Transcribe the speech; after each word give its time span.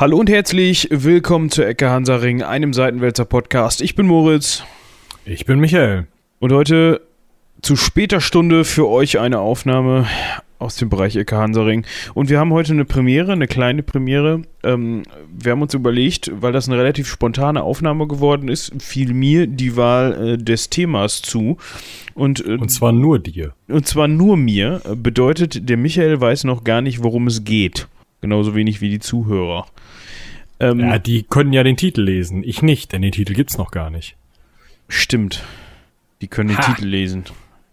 Hallo 0.00 0.16
und 0.16 0.30
herzlich 0.30 0.88
willkommen 0.90 1.50
zur 1.50 1.66
Ecke 1.66 1.90
Hansaring, 1.90 2.42
einem 2.42 2.72
Seitenwälzer 2.72 3.26
Podcast. 3.26 3.82
Ich 3.82 3.96
bin 3.96 4.06
Moritz. 4.06 4.64
Ich 5.26 5.44
bin 5.44 5.60
Michael. 5.60 6.06
Und 6.38 6.54
heute 6.54 7.02
zu 7.60 7.76
später 7.76 8.22
Stunde 8.22 8.64
für 8.64 8.88
euch 8.88 9.18
eine 9.18 9.40
Aufnahme 9.40 10.06
aus 10.58 10.76
dem 10.76 10.88
Bereich 10.88 11.16
Ecke 11.16 11.36
Hansaring. 11.36 11.84
Und 12.14 12.30
wir 12.30 12.38
haben 12.38 12.50
heute 12.50 12.72
eine 12.72 12.86
Premiere, 12.86 13.32
eine 13.32 13.46
kleine 13.46 13.82
Premiere. 13.82 14.40
Ähm, 14.62 15.02
wir 15.38 15.52
haben 15.52 15.60
uns 15.60 15.74
überlegt, 15.74 16.30
weil 16.32 16.52
das 16.52 16.66
eine 16.66 16.78
relativ 16.78 17.06
spontane 17.06 17.62
Aufnahme 17.62 18.08
geworden 18.08 18.48
ist, 18.48 18.72
fiel 18.82 19.12
mir 19.12 19.46
die 19.46 19.76
Wahl 19.76 20.28
äh, 20.28 20.38
des 20.42 20.70
Themas 20.70 21.20
zu. 21.20 21.58
Und, 22.14 22.42
äh, 22.42 22.54
und 22.54 22.70
zwar 22.70 22.92
nur 22.92 23.18
dir. 23.18 23.52
Und 23.68 23.86
zwar 23.86 24.08
nur 24.08 24.38
mir. 24.38 24.80
Bedeutet, 24.96 25.68
der 25.68 25.76
Michael 25.76 26.22
weiß 26.22 26.44
noch 26.44 26.64
gar 26.64 26.80
nicht, 26.80 27.04
worum 27.04 27.26
es 27.26 27.44
geht. 27.44 27.86
Genauso 28.22 28.54
wenig 28.54 28.80
wie 28.80 28.88
die 28.88 28.98
Zuhörer. 28.98 29.66
Ähm, 30.60 30.80
ja, 30.80 30.98
die 30.98 31.22
können 31.22 31.52
ja 31.52 31.62
den 31.62 31.76
Titel 31.76 32.02
lesen. 32.02 32.44
Ich 32.44 32.62
nicht, 32.62 32.92
denn 32.92 33.02
den 33.02 33.12
Titel 33.12 33.32
gibt's 33.32 33.56
noch 33.56 33.70
gar 33.70 33.90
nicht. 33.90 34.16
Stimmt. 34.88 35.42
Die 36.20 36.28
können 36.28 36.50
den 36.50 36.58
ha. 36.58 36.62
Titel 36.62 36.86
lesen. 36.86 37.24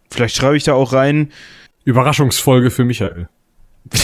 Vielleicht 0.09 0.35
schreibe 0.35 0.55
ich 0.55 0.63
da 0.63 0.73
auch 0.73 0.93
rein. 0.93 1.31
Überraschungsfolge 1.83 2.71
für 2.71 2.85
Michael. 2.85 3.27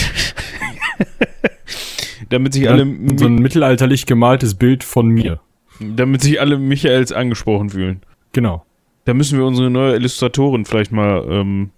damit 2.28 2.52
sich 2.52 2.68
alle. 2.68 2.84
So 3.16 3.26
ein 3.26 3.36
mittelalterlich 3.36 4.06
gemaltes 4.06 4.54
Bild 4.54 4.84
von 4.84 5.08
mir. 5.08 5.40
Damit 5.80 6.22
sich 6.22 6.40
alle 6.40 6.58
Michaels 6.58 7.12
angesprochen 7.12 7.70
fühlen. 7.70 8.02
Genau. 8.32 8.64
Da 9.04 9.14
müssen 9.14 9.38
wir 9.38 9.46
unsere 9.46 9.70
neue 9.70 9.94
Illustratorin 9.94 10.64
vielleicht 10.64 10.92
mal 10.92 11.26
ähm, 11.28 11.70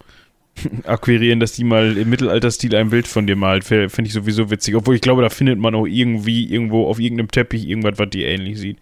akquirieren, 0.85 1.41
dass 1.41 1.53
die 1.53 1.65
mal 1.65 1.97
im 1.97 2.11
Mittelalterstil 2.11 2.75
ein 2.75 2.91
Bild 2.91 3.07
von 3.07 3.27
dir 3.27 3.37
malt. 3.37 3.65
Finde 3.65 4.03
ich 4.03 4.13
sowieso 4.13 4.51
witzig. 4.51 4.75
Obwohl 4.75 4.95
ich 4.95 5.01
glaube, 5.01 5.23
da 5.23 5.29
findet 5.29 5.59
man 5.59 5.75
auch 5.75 5.87
irgendwie 5.87 6.51
irgendwo 6.53 6.87
auf 6.87 6.99
irgendeinem 6.99 7.31
Teppich 7.31 7.69
irgendwas, 7.69 7.99
was 7.99 8.11
dir 8.11 8.29
ähnlich 8.29 8.59
sieht. 8.59 8.79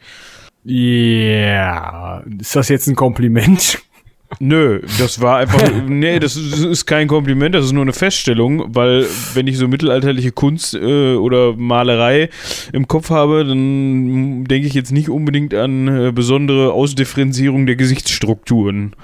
Ja, 0.65 0.75
yeah. 0.75 2.25
ist 2.41 2.57
das 2.57 2.71
jetzt 2.71 2.87
ein 2.87 2.95
Kompliment? 2.95 3.83
Nö, 4.41 4.81
das 4.99 5.21
war 5.21 5.39
einfach, 5.39 5.63
nee, 5.87 6.19
das 6.19 6.37
ist, 6.37 6.87
kein 6.87 7.09
Kompliment, 7.09 7.55
das 7.55 7.67
ist 7.67 7.73
nur 7.73 7.83
eine 7.83 7.93
Feststellung, 7.93 8.75
weil 8.75 9.07
wenn 9.35 9.47
ich 9.47 9.59
so 9.59 9.69
mittelalterliche 9.69 10.33
Kunst 10.33 10.75
äh, 10.75 11.15
oder 11.15 11.55
Malerei 11.55 12.31
im 12.73 12.89
Kopf 12.89 13.11
habe, 13.11 13.45
dann 13.45 14.45
denke 14.45 14.67
ich 14.67 14.75
jetzt 14.75 14.93
nicht 14.93 15.09
unbedingt 15.09 15.55
an 15.55 15.89
äh, 15.89 16.13
besondere 16.13 16.73
Ausdifferenzierung 16.73 17.67
der 17.67 17.77
Gesichtsstrukturen. 17.77 18.95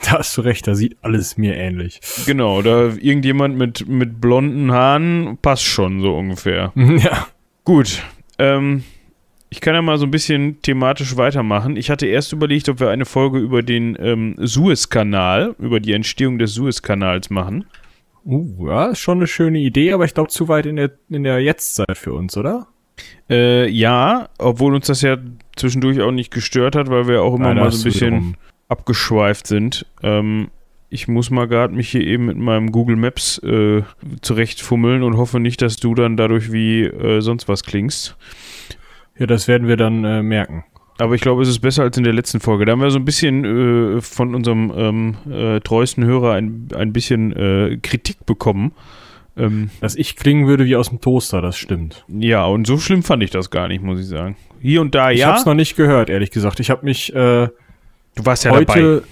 Da 0.04 0.18
hast 0.18 0.36
du 0.36 0.40
recht, 0.40 0.66
da 0.66 0.74
sieht 0.74 0.96
alles 1.02 1.36
mir 1.36 1.56
ähnlich. 1.56 2.00
Genau, 2.26 2.62
da 2.62 2.86
irgendjemand 3.00 3.56
mit, 3.56 3.86
mit 3.86 4.20
blonden 4.20 4.72
Haaren 4.72 5.38
passt 5.42 5.64
schon 5.64 6.00
so 6.00 6.16
ungefähr. 6.16 6.72
Ja. 7.00 7.26
Gut, 7.64 8.02
ähm, 8.38 8.82
ich 9.50 9.60
kann 9.60 9.74
ja 9.74 9.82
mal 9.82 9.98
so 9.98 10.06
ein 10.06 10.10
bisschen 10.10 10.62
thematisch 10.62 11.16
weitermachen. 11.16 11.76
Ich 11.76 11.90
hatte 11.90 12.06
erst 12.06 12.32
überlegt, 12.32 12.68
ob 12.68 12.80
wir 12.80 12.88
eine 12.88 13.04
Folge 13.04 13.38
über 13.38 13.62
den 13.62 13.96
ähm, 14.00 14.36
Suezkanal, 14.38 15.54
über 15.58 15.80
die 15.80 15.92
Entstehung 15.92 16.38
des 16.38 16.54
Suezkanals 16.54 17.30
machen. 17.30 17.66
Uh, 18.24 18.68
ja, 18.68 18.86
ist 18.86 19.00
schon 19.00 19.18
eine 19.18 19.26
schöne 19.26 19.58
Idee, 19.58 19.92
aber 19.92 20.04
ich 20.04 20.14
glaube 20.14 20.30
zu 20.30 20.48
weit 20.48 20.66
in 20.66 20.76
der, 20.76 20.92
in 21.08 21.24
der 21.24 21.40
Jetztzeit 21.40 21.96
für 21.96 22.12
uns, 22.12 22.36
oder? 22.36 22.68
Äh, 23.28 23.68
ja, 23.68 24.28
obwohl 24.38 24.74
uns 24.74 24.86
das 24.86 25.02
ja 25.02 25.16
zwischendurch 25.56 26.00
auch 26.00 26.12
nicht 26.12 26.32
gestört 26.32 26.76
hat, 26.76 26.90
weil 26.90 27.08
wir 27.08 27.22
auch 27.22 27.34
immer 27.34 27.54
Nein, 27.54 27.64
mal 27.64 27.72
so 27.72 27.80
ein 27.80 27.84
bisschen 27.84 28.36
abgeschweift 28.70 29.46
sind. 29.46 29.86
Ähm, 30.02 30.48
ich 30.88 31.06
muss 31.06 31.30
mal 31.30 31.46
gerade 31.46 31.74
mich 31.74 31.90
hier 31.90 32.04
eben 32.04 32.26
mit 32.26 32.36
meinem 32.36 32.72
Google 32.72 32.96
Maps 32.96 33.38
äh, 33.38 33.82
zurechtfummeln 34.22 35.02
und 35.02 35.16
hoffe 35.16 35.38
nicht, 35.38 35.62
dass 35.62 35.76
du 35.76 35.94
dann 35.94 36.16
dadurch 36.16 36.52
wie 36.52 36.82
äh, 36.82 37.20
sonst 37.20 37.48
was 37.48 37.62
klingst. 37.62 38.16
Ja, 39.16 39.26
das 39.26 39.46
werden 39.48 39.68
wir 39.68 39.76
dann 39.76 40.04
äh, 40.04 40.22
merken. 40.22 40.64
Aber 40.98 41.14
ich 41.14 41.20
glaube, 41.20 41.42
es 41.42 41.48
ist 41.48 41.60
besser 41.60 41.82
als 41.82 41.96
in 41.96 42.04
der 42.04 42.12
letzten 42.12 42.40
Folge. 42.40 42.64
Da 42.64 42.72
haben 42.72 42.80
wir 42.80 42.90
so 42.90 42.98
ein 42.98 43.04
bisschen 43.04 43.44
äh, 43.96 44.00
von 44.00 44.34
unserem 44.34 44.72
ähm, 44.76 45.16
äh, 45.30 45.60
treuesten 45.60 46.04
Hörer 46.04 46.34
ein, 46.34 46.68
ein 46.74 46.92
bisschen 46.92 47.32
äh, 47.32 47.78
Kritik 47.80 48.26
bekommen. 48.26 48.72
Ähm, 49.36 49.70
Dass 49.80 49.94
ich 49.94 50.16
klingen 50.16 50.46
würde 50.46 50.66
wie 50.66 50.76
aus 50.76 50.90
dem 50.90 51.00
Toaster, 51.00 51.40
das 51.40 51.56
stimmt. 51.56 52.04
Ja, 52.08 52.44
und 52.44 52.66
so 52.66 52.78
schlimm 52.78 53.02
fand 53.02 53.22
ich 53.22 53.30
das 53.30 53.50
gar 53.50 53.68
nicht, 53.68 53.82
muss 53.82 54.00
ich 54.00 54.06
sagen. 54.06 54.36
Hier 54.60 54.80
und 54.80 54.94
da, 54.94 55.10
ich 55.10 55.20
ja. 55.20 55.28
Ich 55.28 55.32
hab's 55.32 55.46
noch 55.46 55.54
nicht 55.54 55.76
gehört, 55.76 56.10
ehrlich 56.10 56.32
gesagt. 56.32 56.60
Ich 56.60 56.68
habe 56.68 56.84
mich 56.84 57.14
Du 58.14 58.26
warst 58.26 58.44
ja 58.44 58.50
heute, 58.52 58.66
dabei. 58.66 59.02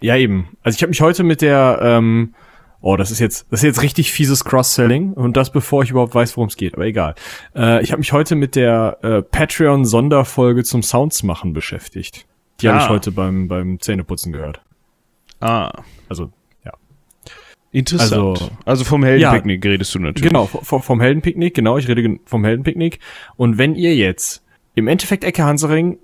Ja, 0.00 0.16
eben. 0.16 0.48
Also 0.62 0.76
ich 0.76 0.82
habe 0.82 0.90
mich 0.90 1.00
heute 1.00 1.24
mit 1.24 1.42
der 1.42 1.78
ähm, 1.82 2.34
Oh, 2.82 2.96
das 2.96 3.10
ist 3.10 3.18
jetzt, 3.18 3.46
das 3.50 3.60
ist 3.60 3.64
jetzt 3.64 3.82
richtig 3.82 4.10
fieses 4.10 4.44
Cross-Selling 4.44 5.12
und 5.12 5.36
das 5.36 5.52
bevor 5.52 5.82
ich 5.82 5.90
überhaupt 5.90 6.14
weiß, 6.14 6.36
worum 6.36 6.48
es 6.48 6.56
geht, 6.56 6.74
aber 6.74 6.86
egal. 6.86 7.14
Äh, 7.54 7.82
ich 7.82 7.92
habe 7.92 8.00
mich 8.00 8.12
heute 8.12 8.36
mit 8.36 8.56
der 8.56 8.98
äh, 9.02 9.22
Patreon-Sonderfolge 9.22 10.64
zum 10.64 10.82
Sounds 10.82 11.22
machen 11.22 11.52
beschäftigt. 11.52 12.26
Die 12.60 12.68
ah. 12.68 12.74
habe 12.74 12.84
ich 12.84 12.88
heute 12.88 13.12
beim, 13.12 13.48
beim 13.48 13.80
Zähneputzen 13.80 14.32
gehört. 14.32 14.62
Ah. 15.40 15.70
Also, 16.08 16.32
ja. 16.64 16.72
Interessant. 17.70 18.12
Also, 18.12 18.50
also 18.64 18.84
vom 18.84 19.04
Heldenpicknick 19.04 19.62
ja, 19.62 19.70
redest 19.72 19.94
du 19.94 19.98
natürlich. 19.98 20.28
Genau, 20.28 20.46
vom, 20.46 20.82
vom 20.82 21.00
Heldenpicknick, 21.02 21.54
genau, 21.54 21.76
ich 21.76 21.86
rede 21.86 22.18
vom 22.24 22.44
Heldenpicknick. 22.44 22.98
Und 23.36 23.58
wenn 23.58 23.74
ihr 23.74 23.94
jetzt 23.94 24.42
im 24.74 24.88
Endeffekt 24.88 25.24
Ecke 25.24 25.44
Hansering, 25.44 25.98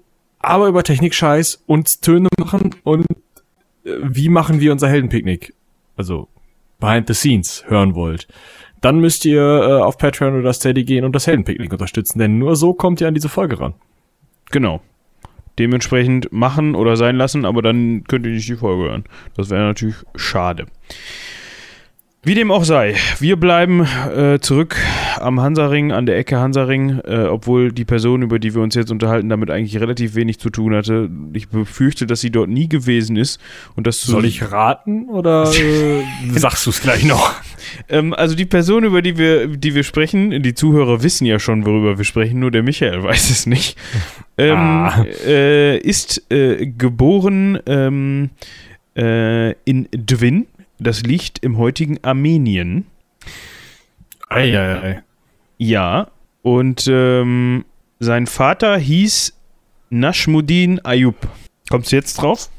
aber 0.47 0.69
über 0.69 0.83
Technik-Scheiß 0.83 1.65
und 1.67 2.03
Töne 2.03 2.29
machen 2.39 2.75
und 2.85 3.07
äh, 3.85 3.91
wie 4.03 4.29
machen 4.29 4.61
wir 4.61 4.73
unser 4.73 4.89
Heldenpicknick? 4.89 5.55
Also 5.97 6.29
Behind 6.79 7.09
the 7.09 7.15
Scenes 7.15 7.65
hören 7.67 7.95
wollt, 7.95 8.29
dann 8.81 9.01
müsst 9.01 9.25
ihr 9.25 9.41
äh, 9.41 9.83
auf 9.83 9.99
Patreon 9.99 10.39
oder 10.39 10.53
Steady 10.53 10.85
gehen 10.85 11.05
und 11.05 11.13
das 11.13 11.27
Heldenpicknick 11.27 11.73
unterstützen, 11.73 12.19
denn 12.19 12.39
nur 12.39 12.57
so 12.57 12.75
kommt 12.75 13.01
ihr 13.01 13.09
an 13.09 13.15
diese 13.15 13.29
Folge 13.29 13.59
ran. 13.59 13.75
Genau. 14.51 14.81
Dementsprechend 15.59 16.31
machen 16.33 16.75
oder 16.75 16.97
sein 16.97 17.17
lassen, 17.17 17.47
aber 17.47 17.63
dann 17.63 18.05
könnt 18.05 18.27
ihr 18.27 18.33
nicht 18.33 18.49
die 18.49 18.57
Folge 18.57 18.91
hören. 18.91 19.05
Das 19.37 19.49
wäre 19.49 19.63
natürlich 19.63 19.97
schade. 20.15 20.67
Wie 22.23 22.35
dem 22.35 22.51
auch 22.51 22.65
sei, 22.65 22.97
wir 23.21 23.37
bleiben 23.37 23.85
äh, 23.85 24.41
zurück 24.41 24.77
am 25.21 25.41
Hansaring, 25.41 25.93
an 25.93 26.07
der 26.07 26.19
Ecke 26.19 26.39
Hansaring, 26.39 26.99
äh, 27.05 27.27
obwohl 27.27 27.71
die 27.71 27.85
Person, 27.85 28.23
über 28.23 28.41
die 28.41 28.53
wir 28.53 28.63
uns 28.63 28.75
jetzt 28.75 28.91
unterhalten, 28.91 29.29
damit 29.29 29.49
eigentlich 29.49 29.79
relativ 29.81 30.17
wenig 30.17 30.41
zu 30.41 30.51
tun 30.51 30.75
hatte. 30.75 31.09
Ich 31.35 31.49
befürchte, 31.49 32.05
dass 32.05 32.21
sie 32.21 32.33
dort 32.33 32.49
nie 32.49 32.69
gewesen 32.69 33.17
ist. 33.17 33.41
Und 33.77 33.87
das 33.87 34.01
Soll 34.01 34.25
ich 34.25 34.51
raten 34.51 35.09
oder 35.09 35.49
äh, 35.53 36.03
sagst 36.37 36.67
du 36.67 36.71
es 36.71 36.83
gleich 36.83 37.05
noch? 37.05 37.33
Ähm, 37.89 38.13
also 38.13 38.35
die 38.35 38.45
Person, 38.45 38.83
über 38.83 39.03
die 39.03 39.19
wir, 39.19 39.47
die 39.47 39.77
wir 39.77 39.85
sprechen, 39.85 40.43
die 40.43 40.55
Zuhörer 40.55 41.05
wissen 41.05 41.27
ja 41.27 41.39
schon, 41.39 41.65
worüber 41.65 41.97
wir 41.97 42.05
sprechen, 42.05 42.41
nur 42.41 42.51
der 42.51 42.65
Michael 42.65 43.03
weiß 43.05 43.31
es 43.31 43.47
nicht, 43.47 43.79
ähm, 44.37 44.57
ah. 44.57 45.05
äh, 45.25 45.79
ist 45.79 46.29
äh, 46.33 46.67
geboren 46.67 47.61
ähm, 47.67 48.31
äh, 48.97 49.53
in 49.65 49.89
Dwin 49.93 50.47
das 50.79 51.03
liegt 51.03 51.39
im 51.41 51.59
heutigen 51.59 52.03
Armenien. 52.03 52.87
Eieiei. 54.29 55.03
Ja, 55.59 56.09
und 56.43 56.87
ähm, 56.89 57.65
sein 57.99 58.27
Vater 58.27 58.77
hieß 58.77 59.37
Nashmuddin 59.91 60.85
Ayub. 60.85 61.17
Kommst 61.71 61.93
du 61.93 61.97
jetzt 61.97 62.15
drauf? 62.21 62.51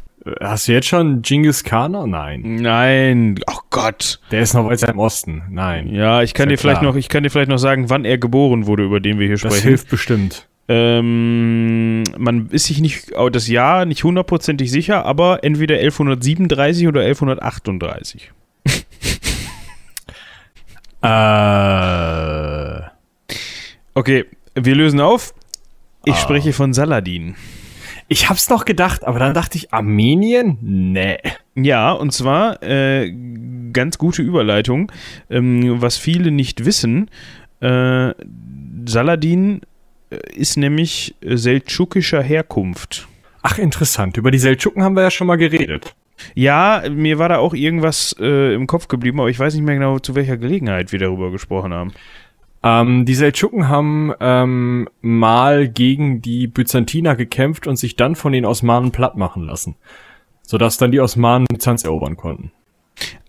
Hast 0.41 0.67
du 0.67 0.73
jetzt 0.73 0.87
schon 0.87 1.21
Genghis 1.21 1.63
Khan? 1.63 1.91
Nein. 2.09 2.41
Nein. 2.55 3.39
Oh 3.49 3.59
Gott. 3.69 4.19
Der 4.31 4.41
ist 4.41 4.53
noch 4.53 4.65
weiter 4.65 4.89
im 4.89 4.99
Osten. 4.99 5.43
Nein. 5.49 5.87
Ja, 5.93 6.21
ich 6.21 6.33
kann 6.33 6.49
dir 6.49 6.57
vielleicht 6.57 6.81
noch, 6.81 6.95
ich 6.95 7.07
kann 7.07 7.23
dir 7.23 7.29
vielleicht 7.29 7.49
noch 7.49 7.57
sagen, 7.57 7.89
wann 7.89 8.03
er 8.03 8.17
geboren 8.17 8.65
wurde, 8.65 8.83
über 8.83 8.99
den 8.99 9.19
wir 9.19 9.27
hier 9.27 9.37
sprechen. 9.37 9.55
Das 9.55 9.63
hilft 9.63 9.89
bestimmt. 9.89 10.47
Ähm, 10.69 12.03
man 12.17 12.49
ist 12.49 12.65
sich 12.65 12.81
nicht 12.81 13.13
das 13.31 13.47
Jahr 13.47 13.85
nicht 13.85 14.03
hundertprozentig 14.03 14.69
sicher, 14.69 15.05
aber 15.05 15.43
entweder 15.43 15.75
1137 15.75 16.87
oder 16.87 17.01
1138. 17.01 18.31
äh. 21.01 22.81
Okay, 23.93 24.25
wir 24.55 24.75
lösen 24.75 24.99
auf. 24.99 25.33
Ich 26.05 26.13
ah. 26.13 26.17
spreche 26.17 26.53
von 26.53 26.73
Saladin. 26.73 27.35
Ich 28.09 28.29
hab's 28.29 28.47
doch 28.47 28.63
gedacht, 28.63 29.05
aber 29.05 29.19
dann 29.19 29.33
dachte 29.33 29.57
ich, 29.57 29.73
Armenien? 29.73 30.57
Nee. 30.61 31.17
Ja, 31.55 31.91
und 31.91 32.13
zwar, 32.13 32.63
äh, 32.63 33.11
ganz 33.73 33.97
gute 33.97 34.21
Überleitung. 34.21 34.91
Ähm, 35.29 35.81
was 35.81 35.97
viele 35.97 36.31
nicht 36.31 36.63
wissen, 36.63 37.09
äh, 37.59 38.13
Saladin 38.85 39.61
ist 40.09 40.57
nämlich 40.57 41.15
äh, 41.21 41.35
seldschukischer 41.35 42.21
Herkunft. 42.21 43.07
Ach, 43.41 43.57
interessant. 43.57 44.17
Über 44.17 44.31
die 44.31 44.39
Seldschuken 44.39 44.83
haben 44.83 44.95
wir 44.95 45.03
ja 45.03 45.11
schon 45.11 45.27
mal 45.27 45.37
geredet. 45.37 45.95
Ja, 46.33 46.83
mir 46.89 47.19
war 47.19 47.29
da 47.29 47.37
auch 47.37 47.53
irgendwas 47.53 48.15
äh, 48.19 48.53
im 48.53 48.67
Kopf 48.67 48.87
geblieben, 48.87 49.19
aber 49.19 49.29
ich 49.29 49.39
weiß 49.39 49.53
nicht 49.53 49.63
mehr 49.63 49.75
genau, 49.75 49.99
zu 49.99 50.15
welcher 50.15 50.37
Gelegenheit 50.37 50.91
wir 50.91 50.99
darüber 50.99 51.31
gesprochen 51.31 51.73
haben. 51.73 51.93
Ähm, 52.63 53.05
die 53.05 53.15
Seldschuken 53.15 53.69
haben 53.69 54.13
ähm, 54.19 54.89
mal 55.01 55.69
gegen 55.69 56.21
die 56.21 56.47
Byzantiner 56.47 57.15
gekämpft 57.15 57.67
und 57.67 57.77
sich 57.77 57.95
dann 57.95 58.15
von 58.15 58.33
den 58.33 58.45
Osmanen 58.45 58.91
platt 58.91 59.15
machen 59.15 59.43
lassen. 59.43 59.75
Sodass 60.41 60.77
dann 60.77 60.91
die 60.91 60.99
Osmanen 60.99 61.45
Byzanz 61.49 61.83
erobern 61.83 62.17
konnten. 62.17 62.51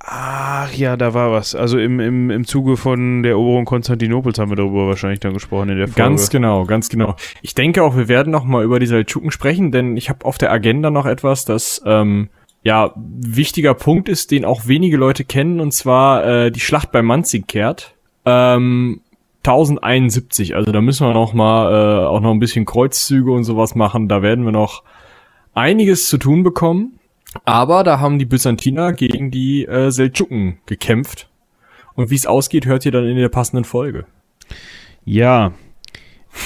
Ach 0.01 0.73
ja, 0.73 0.97
da 0.97 1.13
war 1.13 1.33
was. 1.33 1.55
Also 1.55 1.79
im, 1.79 2.01
im, 2.01 2.31
im 2.31 2.47
Zuge 2.47 2.79
von 2.79 3.23
der 3.23 3.33
Eroberung 3.33 3.67
Konstantinopels 3.67 4.39
haben 4.39 4.51
wir 4.51 4.57
darüber 4.57 4.87
wahrscheinlich 4.87 5.21
dann 5.21 5.35
gesprochen 5.35 5.69
in 5.69 5.77
der 5.79 5.89
Folge. 5.89 6.01
Ganz 6.01 6.31
genau, 6.31 6.65
ganz 6.65 6.89
genau. 6.89 7.15
Ich 7.43 7.55
denke 7.55 7.83
auch, 7.83 7.97
wir 7.97 8.09
werden 8.09 8.31
noch 8.31 8.45
mal 8.45 8.65
über 8.65 8.79
die 8.79 8.87
Seldschuken 8.87 9.31
sprechen, 9.31 9.71
denn 9.71 9.99
ich 9.99 10.09
habe 10.09 10.25
auf 10.25 10.39
der 10.39 10.51
Agenda 10.51 10.91
noch 10.91 11.05
etwas, 11.05 11.45
das 11.45 11.83
ähm, 11.85 12.31
ja 12.63 12.93
wichtiger 12.97 13.75
Punkt 13.75 14.09
ist, 14.09 14.31
den 14.31 14.47
auch 14.47 14.67
wenige 14.67 14.97
Leute 14.97 15.25
kennen, 15.25 15.61
und 15.61 15.73
zwar 15.73 16.25
äh, 16.25 16.51
die 16.51 16.61
Schlacht 16.61 16.91
bei 16.91 17.03
Manzikert. 17.03 17.95
Ähm, 18.25 19.01
1071, 19.45 20.57
also 20.57 20.73
da 20.73 20.81
müssen 20.81 21.07
wir 21.07 21.15
noch 21.15 21.33
mal 21.33 21.73
äh, 21.73 22.07
auch 22.07 22.21
noch 22.21 22.33
ein 22.33 22.41
bisschen 22.41 22.65
Kreuzzüge 22.65 23.31
und 23.31 23.45
sowas 23.45 23.75
machen. 23.75 24.09
Da 24.09 24.23
werden 24.23 24.45
wir 24.45 24.53
noch 24.53 24.83
einiges 25.55 26.09
zu 26.09 26.19
tun 26.19 26.43
bekommen. 26.43 26.98
Aber 27.45 27.85
da 27.85 28.01
haben 28.01 28.19
die 28.19 28.25
Byzantiner 28.25 28.93
gegen 28.93 29.31
die 29.31 29.65
äh, 29.67 29.91
Seldschuken 29.91 30.59
gekämpft. 30.67 31.29
Und 31.95 32.11
wie 32.11 32.15
es 32.15 32.27
ausgeht, 32.27 32.67
hört 32.67 32.87
ihr 32.87 32.93
dann 32.93 33.07
in 33.07 33.17
der 33.17 33.29
passenden 33.29 33.65
Folge. 33.65 34.07
Ja, 35.05 35.53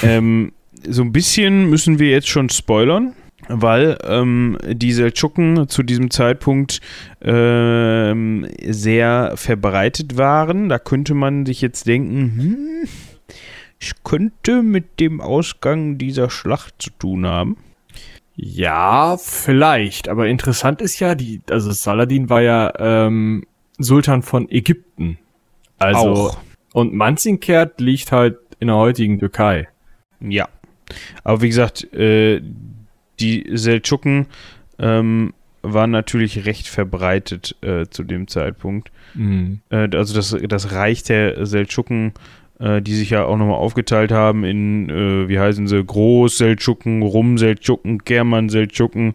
ähm, 0.03 0.53
so 0.89 1.03
ein 1.03 1.13
bisschen 1.13 1.69
müssen 1.69 1.99
wir 1.99 2.11
jetzt 2.11 2.29
schon 2.29 2.49
spoilern, 2.49 3.15
weil 3.49 3.99
ähm, 4.05 4.57
die 4.67 4.93
Seldschuken 4.93 5.69
zu 5.69 5.83
diesem 5.83 6.11
Zeitpunkt 6.11 6.81
ähm, 7.21 8.47
sehr 8.65 9.33
verbreitet 9.37 10.17
waren. 10.17 10.69
Da 10.69 10.79
könnte 10.79 11.15
man 11.15 11.45
sich 11.45 11.61
jetzt 11.61 11.87
denken, 11.87 12.33
hm, 12.37 12.89
ich 13.79 13.93
könnte 14.05 14.63
mit 14.63 15.01
dem 15.01 15.21
Ausgang 15.21 15.99
dieser 15.99 16.31
Schlacht 16.31 16.75
zu 16.79 16.91
tun 16.91 17.27
haben. 17.27 17.57
Ja, 18.35 19.17
vielleicht. 19.19 20.09
Aber 20.09 20.27
interessant 20.27 20.81
ist 20.81 21.01
ja, 21.01 21.15
die, 21.15 21.41
also 21.51 21.71
Saladin 21.71 22.31
war 22.31 22.41
ja 22.41 22.73
ähm, 22.79 23.45
Sultan 23.79 24.23
von 24.23 24.51
Ägypten. 24.51 25.19
Also 25.79 25.99
Auch. 25.99 26.39
und 26.73 26.95
Manzinkert 26.95 27.81
liegt 27.81 28.13
halt 28.13 28.39
in 28.61 28.69
der 28.69 28.77
heutigen 28.77 29.19
Türkei. 29.19 29.69
Ja. 30.21 30.49
Aber 31.25 31.43
wie 31.43 31.49
gesagt, 31.49 31.93
äh, 31.93 32.41
die 33.21 33.51
Seldschuken 33.53 34.27
ähm, 34.79 35.35
waren 35.63 35.91
natürlich 35.91 36.45
recht 36.47 36.69
verbreitet 36.69 37.57
äh, 37.63 37.87
zu 37.89 38.03
dem 38.03 38.29
Zeitpunkt. 38.29 38.91
Mhm. 39.15 39.61
Äh, 39.71 39.89
also 39.93 40.15
das, 40.15 40.37
das 40.49 40.73
Reich 40.73 41.03
der 41.03 41.47
Seldschuken, 41.47 42.13
die 42.63 42.95
sich 42.95 43.11
ja 43.11 43.25
auch 43.25 43.37
nochmal 43.37 43.57
aufgeteilt 43.57 44.13
haben 44.13 44.45
in, 44.45 44.89
äh, 44.89 45.29
wie 45.29 45.39
heißen 45.39 45.67
sie, 45.67 45.83
Groß-Seldschuken, 45.83 47.03
Rum-Seldschuken, 47.03 47.99
German-Seldschuken, 47.99 49.15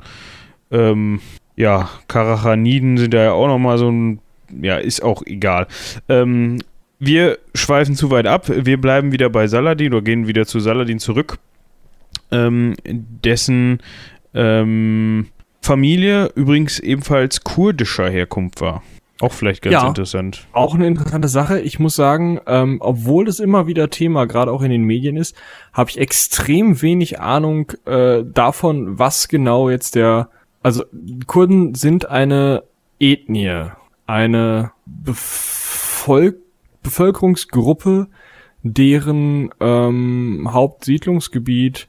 ähm, 0.72 1.22
ja, 1.56 1.90
Karachaniden 2.08 2.98
sind 2.98 3.14
da 3.14 3.24
ja 3.24 3.32
auch 3.32 3.48
nochmal 3.48 3.78
so 3.78 3.90
ein, 3.90 4.20
ja, 4.62 4.78
ist 4.78 5.02
auch 5.02 5.24
egal. 5.26 5.68
Ähm, 6.10 6.60
wir 7.00 7.40
schweifen 7.56 7.96
zu 7.96 8.12
weit 8.12 8.28
ab, 8.28 8.50
wir 8.50 8.80
bleiben 8.82 9.12
wieder 9.12 9.30
bei 9.30 9.48
Saladin 9.48 9.94
oder 9.94 10.04
gehen 10.04 10.28
wieder 10.28 10.46
zu 10.46 10.60
Saladin 10.60 11.00
zurück, 11.00 11.38
ähm, 12.32 12.76
dessen 12.86 13.80
ähm, 14.34 15.28
Familie 15.62 16.32
übrigens 16.36 16.80
ebenfalls 16.80 17.44
kurdischer 17.44 18.10
Herkunft 18.10 18.62
war. 18.62 18.84
Auch 19.22 19.34
vielleicht 19.34 19.64
ganz 19.64 19.74
Ja. 19.74 19.88
interessant. 19.88 20.48
Auch 20.54 20.76
eine 20.76 20.86
interessante 20.86 21.28
Sache. 21.28 21.60
Ich 21.60 21.80
muss 21.80 21.96
sagen, 21.96 22.40
ähm, 22.46 22.78
obwohl 22.82 23.28
es 23.28 23.40
immer 23.40 23.66
wieder 23.66 23.90
Thema, 23.90 24.26
gerade 24.26 24.52
auch 24.52 24.62
in 24.62 24.70
den 24.70 24.84
Medien 24.84 25.18
ist, 25.18 25.36
habe 25.74 25.90
ich 25.90 25.98
extrem 25.98 26.82
wenig 26.82 27.20
Ahnung 27.20 27.72
äh, 27.86 28.24
davon, 28.24 29.00
was 29.00 29.28
genau 29.28 29.70
jetzt 29.70 29.96
der. 29.96 30.30
Also 30.62 30.84
Kurden 31.26 31.74
sind 31.76 32.10
eine 32.10 32.64
Ethnie, 33.00 33.66
eine 34.06 34.72
Bevölk 34.86 36.38
Bevölkerungsgruppe, 36.84 38.08
deren 38.64 39.50
ähm, 39.60 40.48
Hauptsiedlungsgebiet 40.52 41.88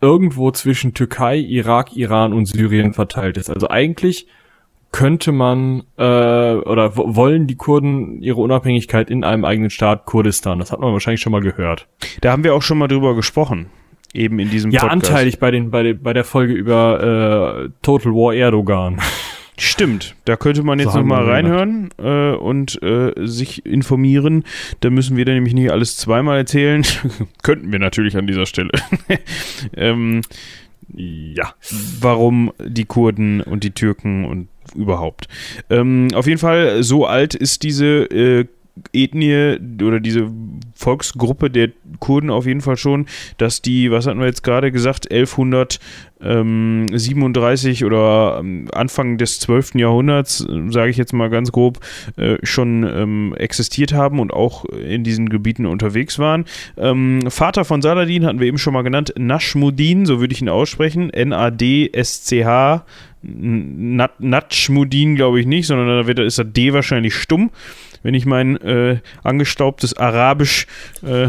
irgendwo 0.00 0.50
zwischen 0.52 0.94
Türkei, 0.94 1.36
Irak, 1.38 1.96
Iran 1.96 2.32
und 2.32 2.46
Syrien 2.46 2.92
verteilt 2.94 3.36
ist. 3.36 3.50
Also 3.50 3.68
eigentlich 3.68 4.26
könnte 4.92 5.32
man 5.32 5.84
äh, 5.96 6.02
oder 6.02 6.96
wo- 6.96 7.14
wollen 7.16 7.46
die 7.46 7.56
Kurden 7.56 8.20
ihre 8.22 8.40
Unabhängigkeit 8.40 9.10
in 9.10 9.24
einem 9.24 9.44
eigenen 9.44 9.70
Staat 9.70 10.06
Kurdistan. 10.06 10.58
Das 10.58 10.72
hat 10.72 10.80
man 10.80 10.92
wahrscheinlich 10.92 11.20
schon 11.20 11.32
mal 11.32 11.40
gehört. 11.42 11.86
Da 12.20 12.32
haben 12.32 12.42
wir 12.44 12.54
auch 12.54 12.62
schon 12.62 12.78
mal 12.78 12.88
drüber 12.88 13.14
gesprochen. 13.14 13.66
Eben 14.12 14.40
in 14.40 14.50
diesem 14.50 14.72
Ja, 14.72 14.80
Podcast. 14.80 15.08
anteilig 15.10 15.38
bei 15.38 15.50
den 15.52 15.70
bei, 15.70 15.84
den, 15.84 16.02
bei 16.02 16.12
der 16.12 16.24
Folge 16.24 16.52
über 16.52 17.66
äh, 17.66 17.70
Total 17.82 18.12
War 18.12 18.34
Erdogan. 18.34 19.00
Stimmt, 19.56 20.16
da 20.24 20.36
könnte 20.36 20.62
man 20.62 20.78
jetzt 20.78 20.92
So 20.94 21.00
nochmal 21.00 21.28
reinhören 21.28 21.90
äh, 21.98 22.32
und 22.32 22.82
äh, 22.82 23.12
sich 23.26 23.66
informieren. 23.66 24.44
Da 24.80 24.88
müssen 24.88 25.16
wir 25.18 25.26
dann 25.26 25.34
nämlich 25.34 25.52
nicht 25.52 25.70
alles 25.70 25.98
zweimal 25.98 26.38
erzählen. 26.38 26.82
Könnten 27.42 27.70
wir 27.70 27.78
natürlich 27.78 28.16
an 28.16 28.26
dieser 28.26 28.46
Stelle. 28.46 28.70
ähm, 29.76 30.22
ja. 30.96 31.52
warum 32.00 32.52
die 32.58 32.86
Kurden 32.86 33.42
und 33.42 33.62
die 33.62 33.72
Türken 33.72 34.24
und 34.24 34.48
überhaupt. 34.74 35.28
Ähm, 35.68 36.08
auf 36.14 36.26
jeden 36.26 36.38
Fall, 36.38 36.82
so 36.82 37.06
alt 37.06 37.34
ist 37.34 37.62
diese 37.62 38.04
äh, 38.10 38.46
Ethnie 38.92 39.58
oder 39.82 39.98
diese 40.00 40.28
Volksgruppe 40.74 41.50
der 41.50 41.70
Kurden 41.98 42.30
auf 42.30 42.46
jeden 42.46 42.62
Fall 42.62 42.76
schon, 42.76 43.06
dass 43.36 43.62
die, 43.62 43.90
was 43.90 44.06
hatten 44.06 44.20
wir 44.20 44.26
jetzt 44.26 44.44
gerade 44.44 44.70
gesagt, 44.72 45.12
1137 45.12 47.84
oder 47.84 48.38
ähm, 48.40 48.68
Anfang 48.72 49.18
des 49.18 49.40
12. 49.40 49.74
Jahrhunderts, 49.74 50.46
sage 50.68 50.90
ich 50.90 50.96
jetzt 50.96 51.12
mal 51.12 51.28
ganz 51.28 51.52
grob, 51.52 51.80
äh, 52.16 52.38
schon 52.42 52.84
ähm, 52.84 53.34
existiert 53.36 53.92
haben 53.92 54.18
und 54.20 54.32
auch 54.32 54.64
in 54.64 55.04
diesen 55.04 55.28
Gebieten 55.28 55.66
unterwegs 55.66 56.18
waren. 56.18 56.46
Ähm, 56.78 57.20
Vater 57.28 57.66
von 57.66 57.82
Saladin 57.82 58.24
hatten 58.24 58.40
wir 58.40 58.46
eben 58.46 58.56
schon 58.58 58.72
mal 58.72 58.80
genannt, 58.82 59.12
Nashmuddin, 59.18 60.06
so 60.06 60.20
würde 60.20 60.32
ich 60.32 60.40
ihn 60.40 60.48
aussprechen, 60.48 61.10
N-A-D-S-C-H. 61.10 62.86
Nat 63.22 64.20
Natschmuddin 64.20 65.14
glaube 65.14 65.40
ich 65.40 65.46
nicht, 65.46 65.66
sondern 65.66 65.88
da 65.88 66.06
wird, 66.06 66.18
ist 66.18 66.38
der 66.38 66.46
D 66.46 66.72
wahrscheinlich 66.72 67.14
stumm. 67.14 67.50
Wenn 68.02 68.14
ich 68.14 68.24
mein 68.24 68.56
äh, 68.56 69.00
angestaubtes 69.22 69.94
Arabisch 69.94 70.66
äh, 71.02 71.28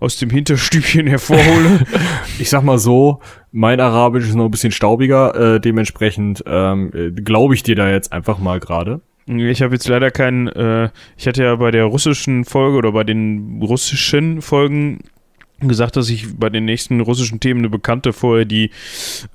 aus 0.00 0.18
dem 0.18 0.28
Hinterstübchen 0.28 1.06
hervorhole. 1.06 1.86
Ich 2.38 2.48
sag 2.48 2.62
mal 2.62 2.78
so, 2.78 3.20
mein 3.52 3.80
Arabisch 3.80 4.24
ist 4.24 4.34
noch 4.34 4.46
ein 4.46 4.50
bisschen 4.50 4.72
staubiger, 4.72 5.54
äh, 5.56 5.60
dementsprechend 5.60 6.42
ähm, 6.46 6.90
äh, 6.94 7.10
glaube 7.10 7.54
ich 7.54 7.62
dir 7.62 7.74
da 7.74 7.90
jetzt 7.90 8.12
einfach 8.12 8.38
mal 8.38 8.60
gerade. 8.60 9.00
Ich 9.26 9.62
habe 9.62 9.74
jetzt 9.74 9.88
leider 9.88 10.10
keinen, 10.10 10.48
äh, 10.48 10.90
ich 11.16 11.26
hatte 11.26 11.44
ja 11.44 11.56
bei 11.56 11.70
der 11.70 11.84
russischen 11.84 12.44
Folge 12.44 12.78
oder 12.78 12.92
bei 12.92 13.04
den 13.04 13.60
russischen 13.62 14.42
Folgen 14.42 15.00
gesagt, 15.60 15.96
dass 15.96 16.08
ich 16.08 16.38
bei 16.38 16.48
den 16.48 16.64
nächsten 16.64 17.00
russischen 17.00 17.40
Themen 17.40 17.60
eine 17.60 17.68
Bekannte 17.68 18.12
vorher 18.12 18.44
die 18.44 18.70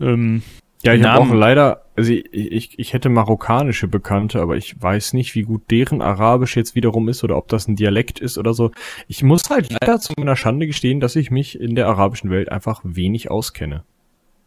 ähm, 0.01 0.41
Ja, 0.85 0.93
ich 0.93 1.03
habe 1.03 1.19
auch 1.21 1.33
leider, 1.33 1.81
also 1.95 2.11
ich, 2.11 2.25
ich, 2.33 2.79
ich 2.79 2.93
hätte 2.93 3.09
marokkanische 3.09 3.87
Bekannte, 3.87 4.41
aber 4.41 4.55
ich 4.57 4.81
weiß 4.81 5.13
nicht, 5.13 5.35
wie 5.35 5.43
gut 5.43 5.63
deren 5.71 6.01
Arabisch 6.01 6.55
jetzt 6.55 6.75
wiederum 6.75 7.07
ist 7.09 7.23
oder 7.23 7.37
ob 7.37 7.47
das 7.47 7.67
ein 7.67 7.75
Dialekt 7.75 8.19
ist 8.19 8.37
oder 8.37 8.53
so. 8.53 8.71
Ich 9.07 9.23
muss 9.23 9.49
halt 9.49 9.71
leider 9.71 9.99
zu 9.99 10.13
meiner 10.17 10.35
Schande 10.35 10.67
gestehen, 10.67 10.99
dass 10.99 11.15
ich 11.15 11.31
mich 11.31 11.59
in 11.59 11.75
der 11.75 11.87
arabischen 11.87 12.29
Welt 12.29 12.51
einfach 12.51 12.81
wenig 12.83 13.31
auskenne. 13.31 13.83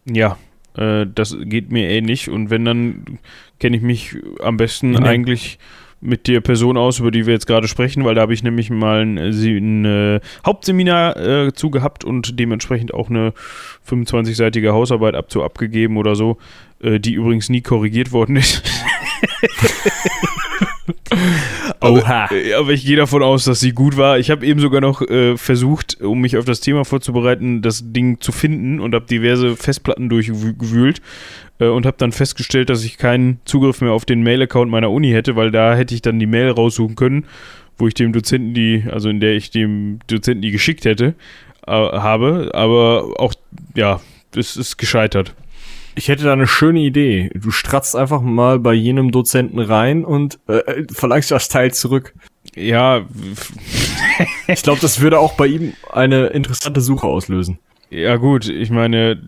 Ja, 0.05 0.39
äh, 0.77 1.07
das 1.13 1.37
geht 1.41 1.71
mir 1.73 1.89
ähnlich. 1.89 2.31
Und 2.31 2.51
wenn, 2.51 2.65
dann 2.65 3.19
kenne 3.59 3.77
ich 3.77 3.83
mich 3.83 4.17
am 4.41 4.57
besten 4.57 4.93
der- 4.95 5.05
eigentlich 5.05 5.59
mit 6.01 6.29
der 6.29 6.41
Person 6.41 6.77
aus, 6.77 7.01
über 7.01 7.11
die 7.11 7.27
wir 7.27 7.33
jetzt 7.35 7.47
gerade 7.47 7.67
sprechen, 7.69 8.05
weil 8.05 8.15
da 8.15 8.21
habe 8.23 8.33
ich 8.35 8.43
nämlich 8.45 8.71
mal 8.71 9.05
ein, 9.05 9.33
Sie- 9.33 9.57
ein 9.59 9.85
äh, 9.85 10.21
Hauptseminar 10.47 11.17
äh, 11.17 11.53
zu 11.53 11.71
gehabt 11.71 12.05
und 12.05 12.39
dementsprechend 12.39 12.95
auch 12.95 13.11
eine 13.11 13.33
25-seitige 13.89 14.71
Hausarbeit 14.73 15.15
abzu 15.17 15.43
abgegeben 15.43 15.97
oder 15.97 16.15
so, 16.15 16.39
äh, 16.81 17.01
die 17.01 17.15
übrigens 17.15 17.49
nie 17.49 17.63
korrigiert 17.63 18.13
worden 18.13 18.37
ist. 18.37 18.63
Oha. 21.81 22.25
Aber, 22.25 22.33
äh, 22.37 22.55
aber 22.55 22.71
ich 22.71 22.85
gehe 22.85 22.97
davon 22.97 23.23
aus, 23.23 23.45
dass 23.45 23.61
sie 23.61 23.73
gut 23.73 23.97
war. 23.97 24.19
Ich 24.19 24.31
habe 24.31 24.45
eben 24.47 24.61
sogar 24.61 24.81
noch 24.81 25.03
äh, 25.03 25.37
versucht, 25.37 26.01
um 26.01 26.21
mich 26.21 26.37
auf 26.37 26.45
das 26.45 26.61
Thema 26.61 26.85
vorzubereiten, 26.85 27.63
das 27.63 27.83
Ding 27.93 28.21
zu 28.21 28.33
finden 28.33 28.81
und 28.81 28.95
habe 28.95 29.07
diverse 29.07 29.57
Festplatten 29.57 30.09
durchgewühlt 30.09 31.01
und 31.67 31.87
habe 31.87 31.97
dann 31.99 32.13
festgestellt, 32.13 32.71
dass 32.71 32.85
ich 32.85 32.99
keinen 32.99 33.41
Zugriff 33.45 33.81
mehr 33.81 33.93
auf 33.93 34.05
den 34.05 34.23
Mail-Account 34.23 34.71
meiner 34.71 34.91
Uni 34.91 35.11
hätte, 35.11 35.37
weil 35.37 35.51
da 35.51 35.75
hätte 35.75 35.95
ich 35.95 36.03
dann 36.03 36.19
die 36.19 36.27
Mail 36.27 36.51
raussuchen 36.51 36.97
können, 36.97 37.25
wo 37.77 37.89
ich 37.89 37.95
dem 37.95 38.13
Dozenten 38.13 38.55
die, 38.55 38.85
also 38.91 39.09
in 39.09 39.21
der 39.21 39.35
ich 39.35 39.51
dem 39.51 39.99
Dozenten 40.07 40.43
die 40.43 40.51
geschickt 40.51 40.85
hätte, 40.85 41.15
äh, 41.67 41.73
habe. 41.73 42.51
Aber 42.55 43.15
auch, 43.19 43.35
ja, 43.75 44.01
das 44.33 44.57
ist 44.57 44.77
gescheitert. 44.77 45.35
Ich 45.95 46.09
hätte 46.09 46.25
da 46.25 46.33
eine 46.33 46.47
schöne 46.47 46.81
Idee. 46.81 47.31
Du 47.35 47.51
stratzt 47.51 47.97
einfach 47.97 48.21
mal 48.21 48.61
bei 48.61 48.73
jenem 48.73 49.11
Dozenten 49.11 49.59
rein 49.59 50.05
und 50.05 50.39
äh, 50.47 50.85
verlangst 50.93 51.33
das 51.33 51.49
Teil 51.49 51.75
zurück. 51.75 52.15
Ja, 52.55 53.05
Ich 54.49 54.63
glaube, 54.63 54.81
das 54.81 55.01
würde 55.01 55.19
auch 55.19 55.35
bei 55.35 55.47
ihm 55.47 55.75
eine 55.93 56.29
interessante 56.29 56.81
Suche 56.81 57.07
auslösen. 57.07 57.59
Ja, 57.91 58.17
gut, 58.17 58.49
ich 58.49 58.71
meine, 58.71 59.21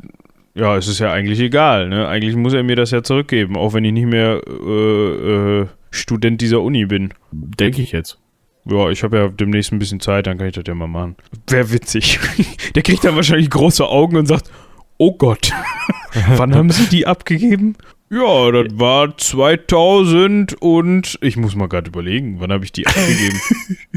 ja, 0.60 0.76
es 0.76 0.88
ist 0.88 0.98
ja 0.98 1.10
eigentlich 1.10 1.40
egal, 1.40 1.88
ne? 1.88 2.06
Eigentlich 2.06 2.36
muss 2.36 2.52
er 2.52 2.62
mir 2.62 2.76
das 2.76 2.90
ja 2.90 3.02
zurückgeben, 3.02 3.56
auch 3.56 3.72
wenn 3.72 3.84
ich 3.84 3.92
nicht 3.92 4.06
mehr, 4.06 4.42
äh, 4.46 5.60
äh, 5.62 5.66
Student 5.90 6.40
dieser 6.40 6.60
Uni 6.60 6.84
bin. 6.84 7.14
Denke 7.32 7.80
ich 7.80 7.92
jetzt. 7.92 8.18
Ja, 8.66 8.90
ich 8.90 9.02
habe 9.02 9.16
ja 9.16 9.28
demnächst 9.28 9.72
ein 9.72 9.78
bisschen 9.78 10.00
Zeit, 10.00 10.26
dann 10.26 10.36
kann 10.36 10.48
ich 10.48 10.54
das 10.54 10.64
ja 10.66 10.74
mal 10.74 10.86
machen. 10.86 11.16
Wäre 11.48 11.72
witzig. 11.72 12.20
Der 12.74 12.82
kriegt 12.82 13.04
dann 13.04 13.16
wahrscheinlich 13.16 13.48
große 13.48 13.86
Augen 13.86 14.16
und 14.16 14.26
sagt, 14.26 14.50
oh 14.98 15.14
Gott, 15.14 15.50
wann 16.36 16.54
haben 16.54 16.70
Sie 16.70 16.86
die 16.88 17.06
abgegeben? 17.06 17.76
Ja, 18.10 18.50
das 18.50 18.78
war 18.78 19.16
2000 19.16 20.60
und 20.60 21.18
ich 21.22 21.38
muss 21.38 21.56
mal 21.56 21.68
gerade 21.68 21.88
überlegen, 21.88 22.38
wann 22.38 22.52
habe 22.52 22.64
ich 22.64 22.72
die 22.72 22.86
abgegeben? 22.86 23.40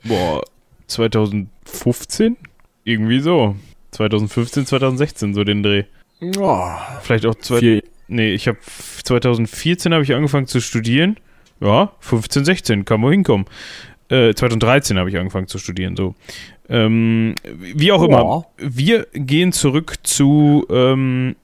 Boah, 0.05 0.41
2015? 0.87 2.35
Irgendwie 2.83 3.19
so. 3.19 3.55
2015, 3.91 4.65
2016, 4.65 5.33
so 5.33 5.43
den 5.43 5.63
Dreh. 5.63 5.83
Oh, 6.37 6.69
Vielleicht 7.01 7.25
auch 7.25 7.35
zwei. 7.35 7.59
vier, 7.59 7.81
Nee, 8.07 8.33
ich 8.33 8.47
habe 8.47 8.57
2014 9.03 9.93
habe 9.93 10.03
ich 10.03 10.13
angefangen 10.13 10.47
zu 10.47 10.61
studieren. 10.61 11.17
Ja, 11.59 11.91
15, 11.99 12.45
16, 12.45 12.85
kann 12.85 13.01
man 13.01 13.11
hinkommen. 13.11 13.45
Äh, 14.09 14.33
2013 14.33 14.97
habe 14.97 15.09
ich 15.09 15.17
angefangen 15.17 15.47
zu 15.47 15.57
studieren, 15.57 15.95
so. 15.95 16.15
Ähm, 16.69 17.35
wie 17.43 17.91
auch 17.91 18.03
immer. 18.03 18.45
Wir 18.57 19.07
gehen 19.13 19.51
zurück 19.51 19.95
zu 20.03 20.65
ähm, 20.69 21.35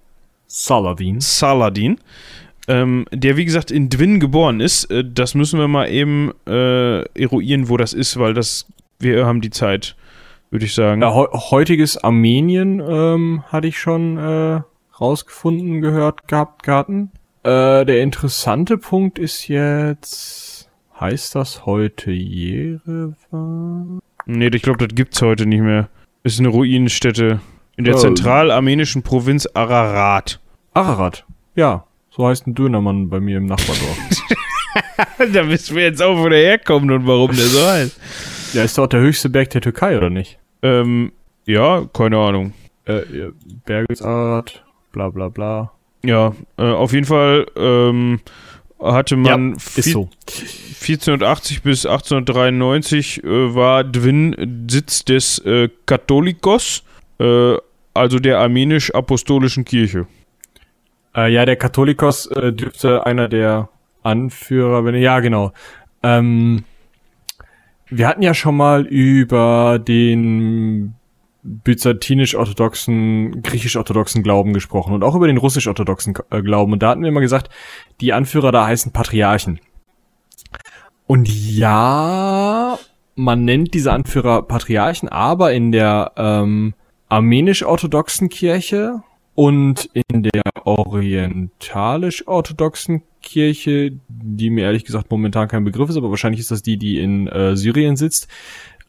Saladin. 0.47 1.19
Saladin, 1.19 1.97
ähm, 2.67 3.05
der 3.11 3.37
wie 3.37 3.45
gesagt 3.45 3.71
in 3.71 3.89
Dwin 3.89 4.19
geboren 4.19 4.59
ist. 4.59 4.85
Äh, 4.91 5.03
das 5.05 5.35
müssen 5.35 5.59
wir 5.59 5.67
mal 5.67 5.89
eben 5.89 6.31
äh, 6.47 7.01
eruieren, 7.19 7.69
wo 7.69 7.77
das 7.77 7.93
ist, 7.93 8.17
weil 8.17 8.33
das 8.33 8.67
wir 8.99 9.25
haben 9.25 9.41
die 9.41 9.49
Zeit, 9.49 9.95
würde 10.53 10.65
ich 10.65 10.73
sagen. 10.75 11.01
Ja, 11.01 11.13
heu 11.13 11.27
heutiges 11.33 11.97
Armenien 11.97 12.79
ähm, 12.79 13.43
hatte 13.47 13.67
ich 13.67 13.79
schon 13.79 14.17
äh, 14.17 14.61
rausgefunden, 15.01 15.81
gehört, 15.81 16.27
gehabt, 16.27 16.61
Garten. 16.63 17.11
Äh, 17.43 17.83
der 17.85 18.01
interessante 18.01 18.77
Punkt 18.77 19.17
ist 19.19 19.47
jetzt, 19.47 20.69
heißt 20.99 21.33
das 21.35 21.65
heute 21.65 22.11
Jerewan? 22.11 23.99
Nee, 24.25 24.47
ich 24.53 24.61
glaube, 24.61 24.85
das 24.87 24.95
gibt's 24.95 25.21
heute 25.21 25.45
nicht 25.47 25.61
mehr. 25.61 25.89
Ist 26.23 26.39
eine 26.39 26.49
Ruinenstätte 26.49 27.41
in 27.75 27.85
der 27.85 27.95
Oh. 27.95 27.97
zentralarmenischen 27.99 29.01
Provinz 29.01 29.47
Ararat. 29.53 30.39
Ararat. 30.73 31.25
Ja, 31.55 31.85
so 32.11 32.27
heißt 32.27 32.45
ein 32.47 32.53
Dönermann 32.53 33.09
bei 33.09 33.19
mir 33.19 33.37
im 33.37 33.47
Nachbardorf. 33.47 33.97
da 35.33 35.49
wissen 35.49 35.75
wir 35.75 35.83
jetzt 35.83 36.01
auch, 36.01 36.17
wo 36.23 36.29
der 36.29 36.39
herkommt 36.39 36.91
und 36.91 37.07
warum 37.07 37.35
der 37.35 37.45
so 37.45 37.67
heißt. 37.67 37.99
ja, 38.53 38.63
ist 38.63 38.77
doch 38.77 38.87
der 38.87 38.99
höchste 39.01 39.29
Berg 39.29 39.49
der 39.49 39.61
Türkei, 39.61 39.97
oder 39.97 40.11
nicht? 40.11 40.37
Ähm, 40.63 41.11
ja, 41.45 41.85
keine 41.93 42.17
Ahnung. 42.17 42.53
Äh, 42.85 43.01
ja, 43.17 43.27
Berges 43.65 44.01
Ararat, 44.01 44.63
bla 44.91 45.09
bla 45.09 45.29
bla. 45.29 45.71
Ja, 46.03 46.33
äh, 46.57 46.63
auf 46.63 46.91
jeden 46.93 47.05
Fall 47.05 47.45
ähm, 47.55 48.19
hatte 48.81 49.15
man 49.15 49.53
Ist 49.53 49.69
vier- 49.83 49.93
so. 49.93 50.09
1480 50.81 51.61
bis 51.63 51.85
1893 51.85 53.23
äh, 53.23 53.55
war 53.55 53.83
Dwin 53.83 54.65
Sitz 54.69 55.05
des 55.05 55.39
äh, 55.39 55.69
Katholikos, 55.85 56.83
äh, 57.19 57.55
also 57.93 58.19
der 58.19 58.39
armenisch-apostolischen 58.39 59.63
Kirche. 59.65 60.07
Äh, 61.15 61.31
ja, 61.31 61.45
der 61.45 61.55
Katholikos 61.55 62.25
äh, 62.27 62.51
dürfte 62.51 63.05
einer 63.05 63.29
der 63.29 63.69
Anführer, 64.01 64.83
wenn 64.83 64.95
ja 64.95 65.19
genau. 65.21 65.53
Ähm, 66.01 66.63
wir 67.97 68.07
hatten 68.07 68.23
ja 68.23 68.33
schon 68.33 68.57
mal 68.57 68.85
über 68.85 69.79
den 69.79 70.95
byzantinisch-orthodoxen, 71.43 73.41
griechisch-orthodoxen 73.41 74.23
Glauben 74.23 74.53
gesprochen 74.53 74.93
und 74.93 75.03
auch 75.03 75.15
über 75.15 75.27
den 75.27 75.37
russisch-orthodoxen 75.37 76.13
äh, 76.29 76.41
Glauben. 76.41 76.71
Und 76.73 76.81
da 76.81 76.89
hatten 76.89 77.01
wir 77.01 77.09
immer 77.09 77.21
gesagt, 77.21 77.49
die 78.01 78.13
Anführer 78.13 78.51
da 78.51 78.65
heißen 78.65 78.91
Patriarchen. 78.93 79.59
Und 81.05 81.27
ja, 81.29 82.79
man 83.15 83.43
nennt 83.43 83.73
diese 83.73 83.91
Anführer 83.91 84.43
Patriarchen, 84.43 85.09
aber 85.09 85.51
in 85.53 85.73
der 85.73 86.13
ähm, 86.15 86.75
armenisch-orthodoxen 87.09 88.29
Kirche 88.29 89.03
und 89.35 89.89
in 89.93 90.23
der 90.23 90.43
orientalisch-orthodoxen 90.63 93.03
Kirche, 93.23 93.93
die 94.07 94.49
mir 94.51 94.65
ehrlich 94.65 94.85
gesagt 94.85 95.09
momentan 95.09 95.47
kein 95.47 95.63
Begriff 95.63 95.89
ist, 95.89 95.97
aber 95.97 96.11
wahrscheinlich 96.11 96.41
ist 96.41 96.51
das 96.51 96.61
die, 96.61 96.77
die 96.77 96.99
in 96.99 97.27
äh, 97.27 97.55
Syrien 97.55 97.95
sitzt, 97.95 98.27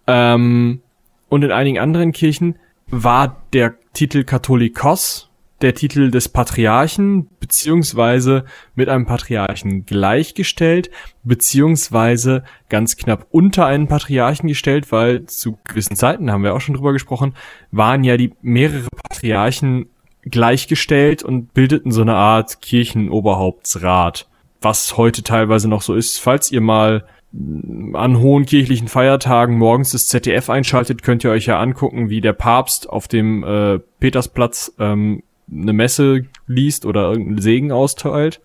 ähm, 0.06 0.82
und 1.30 1.42
in 1.42 1.50
einigen 1.50 1.78
anderen 1.78 2.12
Kirchen 2.12 2.56
war 2.88 3.42
der 3.52 3.74
Titel 3.94 4.24
Katholikos 4.24 5.30
der 5.62 5.74
Titel 5.74 6.10
des 6.10 6.28
Patriarchen, 6.28 7.28
beziehungsweise 7.40 8.44
mit 8.74 8.88
einem 8.88 9.06
Patriarchen 9.06 9.86
gleichgestellt, 9.86 10.90
beziehungsweise 11.22 12.44
ganz 12.68 12.96
knapp 12.96 13.26
unter 13.30 13.64
einen 13.64 13.88
Patriarchen 13.88 14.48
gestellt, 14.48 14.92
weil 14.92 15.24
zu 15.24 15.58
gewissen 15.64 15.96
Zeiten, 15.96 16.30
haben 16.30 16.42
wir 16.42 16.54
auch 16.54 16.60
schon 16.60 16.74
drüber 16.74 16.92
gesprochen, 16.92 17.34
waren 17.70 18.04
ja 18.04 18.16
die 18.16 18.34
mehrere 18.42 18.88
Patriarchen 19.08 19.86
gleichgestellt 20.24 21.22
und 21.22 21.52
bildeten 21.54 21.92
so 21.92 22.02
eine 22.02 22.14
Art 22.14 22.60
Kirchenoberhauptsrat, 22.60 24.28
was 24.60 24.96
heute 24.96 25.22
teilweise 25.22 25.68
noch 25.68 25.82
so 25.82 25.94
ist. 25.94 26.18
Falls 26.18 26.50
ihr 26.50 26.60
mal 26.60 27.04
mm, 27.32 27.94
an 27.96 28.18
hohen 28.18 28.46
kirchlichen 28.46 28.88
Feiertagen 28.88 29.58
morgens 29.58 29.92
das 29.92 30.06
ZDF 30.06 30.50
einschaltet, 30.50 31.02
könnt 31.02 31.24
ihr 31.24 31.30
euch 31.30 31.46
ja 31.46 31.60
angucken, 31.60 32.10
wie 32.10 32.20
der 32.20 32.32
Papst 32.32 32.88
auf 32.88 33.08
dem 33.08 33.44
äh, 33.44 33.78
Petersplatz 34.00 34.74
ähm, 34.78 35.22
eine 35.52 35.72
Messe 35.72 36.26
liest 36.46 36.86
oder 36.86 37.10
irgendeinen 37.10 37.42
Segen 37.42 37.72
austeilt. 37.72 38.40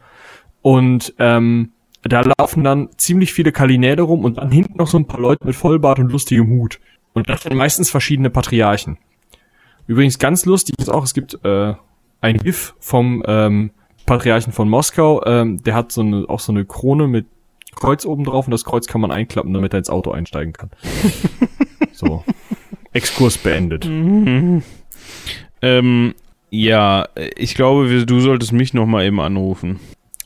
Und 0.62 1.14
ähm, 1.18 1.72
da 2.02 2.22
laufen 2.38 2.64
dann 2.64 2.90
ziemlich 2.98 3.34
viele 3.34 3.52
Kardinäle 3.52 4.02
rum 4.02 4.24
und 4.24 4.38
dann 4.38 4.52
hinten 4.52 4.78
noch 4.78 4.88
so 4.88 4.98
ein 4.98 5.08
paar 5.08 5.20
Leute 5.20 5.46
mit 5.46 5.56
Vollbart 5.56 6.00
und 6.00 6.12
lustigem 6.12 6.50
Hut. 6.50 6.80
Und 7.14 7.30
das 7.30 7.44
sind 7.44 7.56
meistens 7.56 7.90
verschiedene 7.90 8.30
Patriarchen. 8.30 8.98
Übrigens 9.90 10.20
ganz 10.20 10.46
lustig 10.46 10.76
ist 10.78 10.90
auch, 10.90 11.04
es 11.04 11.16
gibt 11.16 11.44
äh, 11.44 11.74
ein 12.22 12.38
GIF 12.38 12.76
vom 12.80 13.24
ähm, 13.26 13.72
Patriarchen 14.06 14.54
von 14.54 14.70
Moskau, 14.70 15.26
ähm, 15.26 15.64
der 15.64 15.74
hat 15.74 15.92
so 15.92 16.02
eine, 16.02 16.30
auch 16.30 16.40
so 16.40 16.52
eine 16.52 16.64
Krone 16.64 17.08
mit 17.08 17.26
Kreuz 17.76 18.06
oben 18.06 18.24
drauf 18.24 18.46
und 18.46 18.52
das 18.52 18.66
Kreuz 18.66 18.86
kann 18.86 19.02
man 19.02 19.10
einklappen, 19.10 19.52
damit 19.52 19.74
er 19.74 19.80
ins 19.80 19.90
Auto 19.90 20.12
einsteigen 20.12 20.54
kann. 20.54 20.70
so. 21.92 22.24
Exkurs 22.94 23.40
beendet. 23.40 23.90
Ähm, 25.64 26.14
ja, 26.52 27.08
ich 27.36 27.56
glaube, 27.56 28.06
du 28.06 28.20
solltest 28.20 28.52
mich 28.52 28.76
nochmal 28.76 29.06
eben 29.06 29.20
anrufen. 29.20 29.80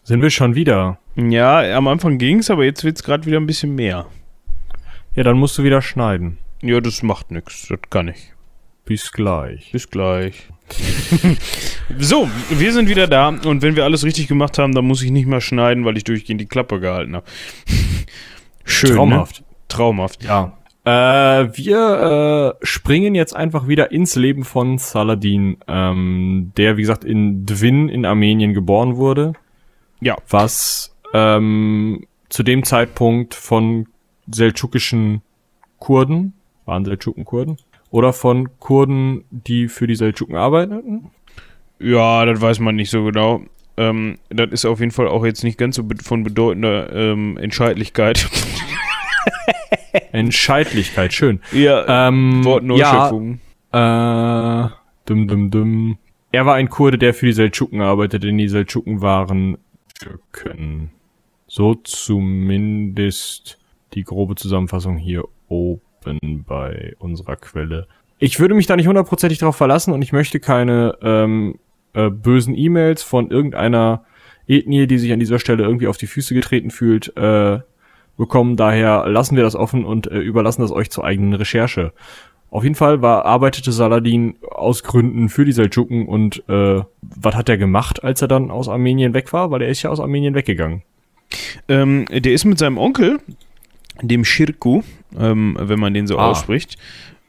Sind 0.03 0.21
wir 0.21 0.29
schon 0.29 0.55
wieder? 0.55 0.99
Ja, 1.15 1.77
am 1.77 1.87
Anfang 1.87 2.17
ging's, 2.17 2.51
aber 2.51 2.65
jetzt 2.65 2.83
wird's 2.83 3.03
gerade 3.03 3.25
wieder 3.25 3.39
ein 3.39 3.47
bisschen 3.47 3.75
mehr. 3.75 4.07
Ja, 5.15 5.23
dann 5.23 5.37
musst 5.37 5.57
du 5.57 5.63
wieder 5.63 5.81
schneiden. 5.81 6.37
Ja, 6.61 6.81
das 6.81 7.01
macht 7.01 7.31
nix. 7.31 7.67
Das 7.69 7.79
kann 7.89 8.09
ich. 8.09 8.32
Bis 8.85 9.11
gleich. 9.11 9.71
Bis 9.71 9.89
gleich. 9.89 10.47
so, 11.99 12.27
wir 12.49 12.73
sind 12.73 12.89
wieder 12.89 13.07
da 13.07 13.29
und 13.29 13.61
wenn 13.61 13.75
wir 13.75 13.83
alles 13.83 14.03
richtig 14.03 14.27
gemacht 14.27 14.57
haben, 14.57 14.73
dann 14.73 14.85
muss 14.85 15.01
ich 15.03 15.11
nicht 15.11 15.27
mehr 15.27 15.41
schneiden, 15.41 15.85
weil 15.85 15.97
ich 15.97 16.03
durchgehend 16.03 16.41
die 16.41 16.45
Klappe 16.47 16.79
gehalten 16.79 17.15
habe. 17.15 17.25
Schön. 18.65 18.95
Traumhaft. 18.95 19.41
Ne? 19.41 19.45
Traumhaft. 19.67 20.23
Ja. 20.23 20.57
Äh, 20.85 21.49
wir 21.57 22.57
äh, 22.61 22.65
springen 22.65 23.15
jetzt 23.15 23.35
einfach 23.35 23.67
wieder 23.67 23.91
ins 23.91 24.15
Leben 24.15 24.43
von 24.43 24.77
Saladin, 24.77 25.57
ähm, 25.67 26.51
der, 26.57 26.75
wie 26.75 26.81
gesagt, 26.81 27.05
in 27.05 27.45
Dwin 27.45 27.87
in 27.87 28.05
Armenien 28.05 28.53
geboren 28.53 28.97
wurde, 28.97 29.33
Ja. 30.01 30.17
was 30.27 30.93
ähm, 31.13 32.05
zu 32.27 32.43
dem 32.43 32.63
Zeitpunkt 32.65 33.33
von 33.33 33.87
seldschukischen 34.29 35.21
Kurden, 35.79 36.33
waren 36.65 36.83
Seldschuken 36.83 37.23
Kurden, 37.23 37.57
oder 37.93 38.11
von 38.11 38.49
Kurden, 38.57 39.23
die 39.29 39.67
für 39.67 39.85
die 39.85 39.93
Seldschuken 39.93 40.35
arbeiteten. 40.35 41.11
Ja, 41.79 42.25
das 42.25 42.41
weiß 42.41 42.57
man 42.57 42.75
nicht 42.75 42.89
so 42.89 43.03
genau. 43.03 43.41
Ähm, 43.77 44.17
das 44.29 44.49
ist 44.49 44.65
auf 44.65 44.79
jeden 44.79 44.91
Fall 44.91 45.07
auch 45.07 45.23
jetzt 45.23 45.43
nicht 45.43 45.59
ganz 45.59 45.75
so 45.75 45.83
be 45.83 45.95
von 46.01 46.23
bedeutender 46.23 46.91
ähm, 46.91 47.37
Entscheidlichkeit. 47.37 48.27
Entscheidlichkeit, 50.11 51.13
schön. 51.13 51.39
ja, 51.51 52.07
Ähm, 52.07 52.43
Wortneuschöpfung. 52.43 53.39
Ja, 53.71 54.65
äh, 54.65 54.69
dum, 55.05 55.27
dum, 55.27 55.51
dum. 55.51 55.97
Er 56.31 56.47
war 56.47 56.55
ein 56.55 56.69
Kurde, 56.71 56.97
der 56.97 57.13
für 57.13 57.27
die 57.27 57.33
Seldschuken 57.33 57.81
arbeitete, 57.81 58.25
denn 58.25 58.39
die 58.39 58.47
Seldschuken 58.47 59.01
waren 59.01 59.59
Türken. 59.99 60.89
So 61.45 61.75
zumindest 61.75 63.59
die 63.93 64.03
grobe 64.03 64.33
Zusammenfassung 64.33 64.97
hier 64.97 65.25
oben 65.47 65.81
bei 66.47 66.95
unserer 66.99 67.35
Quelle. 67.35 67.87
Ich 68.19 68.39
würde 68.39 68.53
mich 68.53 68.67
da 68.67 68.75
nicht 68.75 68.87
hundertprozentig 68.87 69.39
drauf 69.39 69.55
verlassen 69.55 69.93
und 69.93 70.01
ich 70.01 70.13
möchte 70.13 70.39
keine 70.39 70.97
ähm, 71.01 71.59
äh, 71.93 72.09
bösen 72.09 72.55
E-Mails 72.57 73.03
von 73.03 73.29
irgendeiner 73.31 74.05
Ethnie, 74.47 74.87
die 74.87 74.97
sich 74.97 75.11
an 75.11 75.19
dieser 75.19 75.39
Stelle 75.39 75.63
irgendwie 75.63 75.87
auf 75.87 75.97
die 75.97 76.07
Füße 76.07 76.33
getreten 76.33 76.71
fühlt, 76.71 77.15
äh, 77.17 77.59
bekommen. 78.17 78.55
Daher 78.55 79.07
lassen 79.07 79.35
wir 79.35 79.43
das 79.43 79.55
offen 79.55 79.85
und 79.85 80.07
äh, 80.07 80.19
überlassen 80.19 80.61
das 80.61 80.71
euch 80.71 80.89
zur 80.89 81.03
eigenen 81.03 81.33
Recherche. 81.33 81.93
Auf 82.49 82.63
jeden 82.63 82.75
Fall 82.75 83.01
war, 83.01 83.25
arbeitete 83.25 83.71
Saladin 83.71 84.35
aus 84.47 84.83
Gründen 84.83 85.29
für 85.29 85.43
die 85.43 85.53
Seldschuken 85.53 86.07
und 86.07 86.47
äh, 86.47 86.83
was 87.01 87.35
hat 87.35 87.49
er 87.49 87.57
gemacht, 87.57 88.03
als 88.03 88.21
er 88.21 88.27
dann 88.27 88.51
aus 88.51 88.69
Armenien 88.69 89.15
weg 89.15 89.33
war? 89.33 89.49
Weil 89.49 89.63
er 89.63 89.69
ist 89.69 89.81
ja 89.81 89.89
aus 89.89 89.99
Armenien 89.99 90.35
weggegangen. 90.35 90.83
Ähm, 91.67 92.05
der 92.11 92.31
ist 92.31 92.45
mit 92.45 92.59
seinem 92.59 92.77
Onkel, 92.77 93.19
dem 94.03 94.23
Shirku, 94.23 94.83
ähm, 95.19 95.57
wenn 95.59 95.79
man 95.79 95.93
den 95.93 96.07
so 96.07 96.17
Ah. 96.17 96.29
ausspricht, 96.31 96.77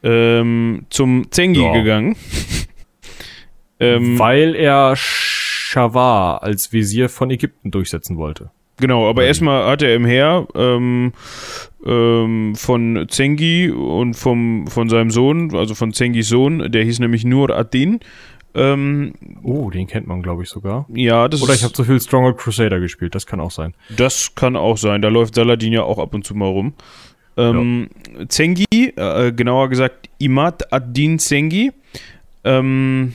ähm, 0.03 0.87
zum 0.91 1.31
Zengi 1.31 1.63
Ja. 1.63 1.73
gegangen. 1.73 2.17
ähm, 3.81 4.19
Weil 4.19 4.55
er 4.55 4.95
Shawar 4.97 6.43
als 6.43 6.73
Visier 6.73 7.09
von 7.09 7.31
Ägypten 7.31 7.71
durchsetzen 7.71 8.17
wollte. 8.17 8.51
Genau, 8.81 9.09
aber 9.09 9.25
erstmal 9.25 9.67
hat 9.71 9.83
er 9.83 9.95
im 9.95 10.05
Heer 10.05 10.49
ähm, 10.57 11.13
ähm, 11.87 12.55
von 12.57 13.07
Zengi 13.09 13.71
und 13.71 14.15
vom, 14.15 14.67
von 14.67 14.89
seinem 14.89 15.11
Sohn, 15.11 15.55
also 15.55 15.75
von 15.77 15.93
Zengis 15.93 16.29
Sohn, 16.29 16.73
der 16.73 16.83
hieß 16.85 16.99
nämlich 16.99 17.25
Nur 17.25 17.51
ad-Din. 17.57 18.01
Ähm, 18.57 19.15
Oh, 19.43 19.71
den 19.71 19.87
kennt 19.87 20.07
man, 20.07 20.23
glaube 20.23 20.43
ich, 20.45 20.49
sogar. 20.49 20.87
ja, 20.93 21.29
das, 21.29 21.43
Oder 21.43 21.55
ich 21.55 21.63
habe 21.63 21.73
zu 21.73 21.85
viel 21.85 22.01
Stronger 22.01 22.33
Crusader 22.35 22.81
gespielt, 22.81 23.15
das 23.15 23.27
kann 23.27 23.41
auch 23.41 23.51
sein. 23.53 23.75
das 23.97 24.35
kann 24.35 24.57
auch 24.57 24.77
sein. 24.77 25.03
Da 25.03 25.09
läuft 25.09 25.35
Saladin 25.37 25.73
ja 25.73 25.83
auch 25.83 25.99
ab 25.99 26.13
und 26.15 26.25
zu 26.25 26.35
mal 26.35 26.49
rum. 26.49 26.75
Ähm, 27.37 27.89
Zengi, 28.29 28.65
äh, 28.73 29.33
genauer 29.33 29.69
gesagt 29.69 30.09
Imad 30.19 30.73
ad-Din 30.73 31.19
Zengi, 31.19 31.73
ähm, 32.45 33.15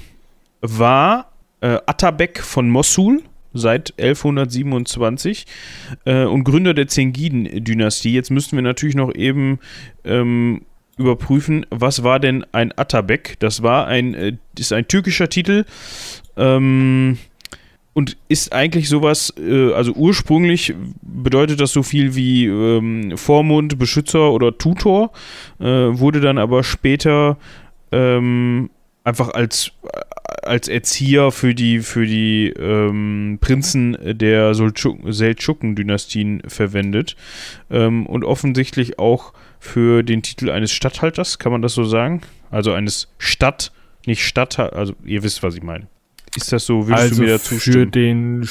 war 0.62 1.32
äh, 1.62 1.78
Atabek 1.86 2.42
von 2.42 2.70
Mossul 2.70 3.24
seit 3.54 3.94
1127 4.00 5.46
äh, 6.06 6.24
und 6.24 6.44
Gründer 6.44 6.74
der 6.74 6.88
Zengiden-Dynastie. 6.88 8.14
Jetzt 8.14 8.30
müssten 8.30 8.56
wir 8.56 8.62
natürlich 8.62 8.96
noch 8.96 9.14
eben 9.14 9.60
ähm, 10.04 10.62
überprüfen, 10.98 11.66
was 11.70 12.04
war 12.04 12.20
denn 12.20 12.46
ein 12.52 12.78
Atabek? 12.78 13.38
Das 13.40 13.64
war 13.64 13.88
ein, 13.88 14.14
äh, 14.14 14.38
ist 14.58 14.74
ein 14.74 14.88
türkischer 14.88 15.30
Titel 15.30 15.66
ähm, 16.38 17.18
und 17.94 18.18
ist 18.28 18.54
eigentlich 18.54 18.90
sowas, 18.90 19.34
äh, 19.38 19.74
also 19.74 19.94
ursprünglich 19.94 20.76
bedeutet 21.24 21.60
das 21.60 21.72
so 21.72 21.84
viel 21.84 22.16
wie 22.16 22.46
ähm, 22.46 23.18
Vormund, 23.18 23.78
Beschützer 23.78 24.32
oder 24.32 24.58
Tutor, 24.58 25.12
äh, 25.60 25.66
wurde 25.66 26.20
dann 26.22 26.38
aber 26.38 26.64
später 26.64 27.38
ähm, 27.92 28.70
einfach 29.04 29.30
als, 29.30 29.72
als 30.44 30.68
Erzieher 30.68 31.32
für 31.32 31.56
die, 31.56 31.80
für 31.80 32.06
die 32.06 32.50
ähm, 32.50 33.40
Prinzen 33.42 33.98
der 34.02 34.54
Seldschuken-Dynastien 34.54 36.44
verwendet 36.48 37.16
ähm, 37.70 38.06
und 38.06 38.24
offensichtlich 38.24 39.00
auch 39.00 39.34
für 39.60 40.04
den 40.04 40.22
Titel 40.22 40.50
eines 40.50 40.72
Statthalters, 40.72 41.40
kann 41.40 41.52
man 41.52 41.62
das 41.62 41.74
so 41.74 41.84
sagen? 41.84 42.22
Also 42.50 42.72
eines 42.74 43.10
Stadt, 43.18 43.72
nicht 44.06 44.26
Statthalter, 44.26 44.76
also 44.76 44.94
ihr 45.04 45.24
wisst, 45.24 45.44
was 45.44 45.56
ich 45.56 45.64
meine. 45.64 45.88
Ist 46.36 46.52
das 46.52 46.66
so? 46.66 46.88
Würdest 46.88 47.04
also 47.04 47.16
du 47.16 47.22
mir 47.22 47.34
da 47.34 47.38
für 47.40 47.56
zustimmen? 47.56 47.92
den 47.92 48.50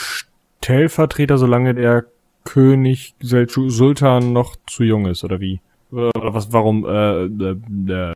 Stellvertreter, 0.60 1.38
solange 1.38 1.74
der 1.74 2.04
König 2.44 3.14
Seldschu- 3.22 3.70
Sultan 3.70 4.32
noch 4.32 4.56
zu 4.66 4.84
jung 4.84 5.06
ist, 5.06 5.24
oder 5.24 5.40
wie? 5.40 5.60
Oder 5.90 6.34
was, 6.34 6.52
warum 6.52 6.84
äh, 6.84 7.24
äh, 7.24 7.56
äh, 7.88 8.14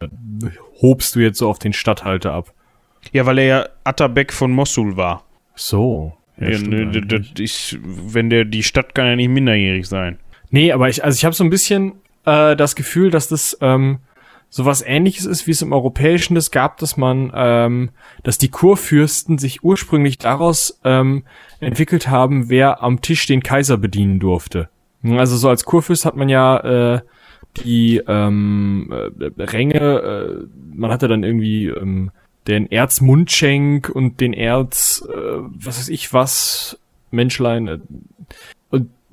hobst 0.83 1.14
du 1.14 1.21
jetzt 1.21 1.38
so 1.38 1.49
auf 1.49 1.59
den 1.59 1.73
Statthalter 1.73 2.33
ab? 2.33 2.52
Ja, 3.12 3.26
weil 3.26 3.38
er 3.38 3.45
ja 3.47 3.67
Atabek 3.85 4.33
von 4.33 4.52
Mossul 4.52 4.97
war. 4.97 5.25
So. 5.55 6.12
Ja, 6.38 6.50
Ja, 6.50 6.59
ne, 6.59 7.25
ich, 7.38 7.79
wenn 7.83 8.31
der, 8.31 8.45
die 8.45 8.62
Stadt 8.62 8.95
kann 8.95 9.07
ja 9.07 9.17
nicht 9.17 9.29
minderjährig 9.29 9.87
sein. 9.88 10.19
Nee, 10.50 10.73
aber 10.73 10.88
ich, 10.88 11.02
also 11.05 11.17
ich 11.17 11.25
habe 11.25 11.35
so 11.35 11.45
ein 11.45 11.50
bisschen 11.50 11.93
äh, 12.26 12.55
das 12.57 12.75
Gefühl, 12.76 13.11
dass 13.11 13.29
das 13.29 13.57
ähm, 13.61 13.99
sowas 14.52 14.85
ähnliches 14.87 15.25
ist, 15.25 15.47
wie 15.47 15.52
es 15.52 15.62
im 15.62 15.73
Europäischen 15.73 16.35
das 16.35 16.50
gab, 16.50 16.76
dass 16.76 16.99
man, 16.99 17.32
ähm, 17.35 17.90
dass 18.23 18.37
die 18.37 18.50
Kurfürsten 18.50 19.38
sich 19.38 19.64
ursprünglich 19.64 20.18
daraus 20.18 20.78
ähm, 20.85 21.25
entwickelt 21.59 22.09
haben, 22.09 22.50
wer 22.50 22.82
am 22.82 23.00
Tisch 23.00 23.25
den 23.26 23.42
Kaiser 23.42 23.78
bedienen 23.78 24.20
durfte. 24.20 24.68
Also 25.03 25.38
so 25.38 25.48
als 25.48 25.64
Kurfürst 25.64 26.05
hat 26.05 26.16
man 26.16 26.29
ja 26.29 26.94
äh, 26.94 27.00
die 27.64 28.03
ähm, 28.07 28.92
äh, 28.92 29.42
Ränge, 29.42 29.81
äh, 29.81 30.46
man 30.74 30.90
hatte 30.90 31.09
dann 31.09 31.24
irgendwie 31.24 31.68
ähm, 31.68 32.11
den 32.46 32.70
Erzmundschenk 32.70 33.88
und 33.88 34.20
den 34.20 34.35
Erz, 34.35 35.03
äh, 35.09 35.14
was 35.14 35.79
weiß 35.79 35.88
ich 35.88 36.12
was, 36.12 36.79
Menschlein. 37.11 37.68
Äh, 37.68 37.79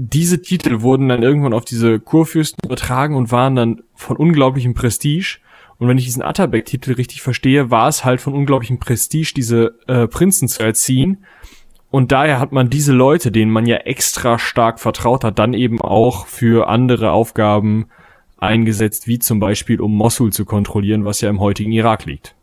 diese 0.01 0.41
Titel 0.41 0.81
wurden 0.81 1.09
dann 1.09 1.23
irgendwann 1.23 1.51
auf 1.51 1.65
diese 1.65 1.99
Kurfürsten 1.99 2.65
übertragen 2.65 3.17
und 3.17 3.33
waren 3.33 3.57
dann 3.57 3.81
von 3.95 4.15
unglaublichem 4.15 4.73
Prestige. 4.73 5.39
Und 5.77 5.89
wenn 5.89 5.97
ich 5.97 6.05
diesen 6.05 6.23
Atabek-Titel 6.23 6.93
richtig 6.93 7.21
verstehe, 7.21 7.69
war 7.69 7.89
es 7.89 8.05
halt 8.05 8.21
von 8.21 8.33
unglaublichem 8.33 8.79
Prestige, 8.79 9.33
diese 9.35 9.75
äh, 9.87 10.07
Prinzen 10.07 10.47
zu 10.47 10.63
erziehen. 10.63 11.25
Und 11.91 12.13
daher 12.13 12.39
hat 12.39 12.53
man 12.53 12.69
diese 12.69 12.93
Leute, 12.93 13.29
denen 13.29 13.51
man 13.51 13.65
ja 13.65 13.75
extra 13.77 14.39
stark 14.39 14.79
vertraut 14.79 15.25
hat, 15.25 15.37
dann 15.37 15.53
eben 15.53 15.81
auch 15.81 16.27
für 16.27 16.69
andere 16.69 17.11
Aufgaben 17.11 17.87
eingesetzt, 18.37 19.05
wie 19.05 19.19
zum 19.19 19.41
Beispiel 19.41 19.81
um 19.81 19.93
Mosul 19.93 20.31
zu 20.31 20.45
kontrollieren, 20.45 21.03
was 21.03 21.19
ja 21.19 21.29
im 21.29 21.41
heutigen 21.41 21.73
Irak 21.73 22.05
liegt. 22.05 22.35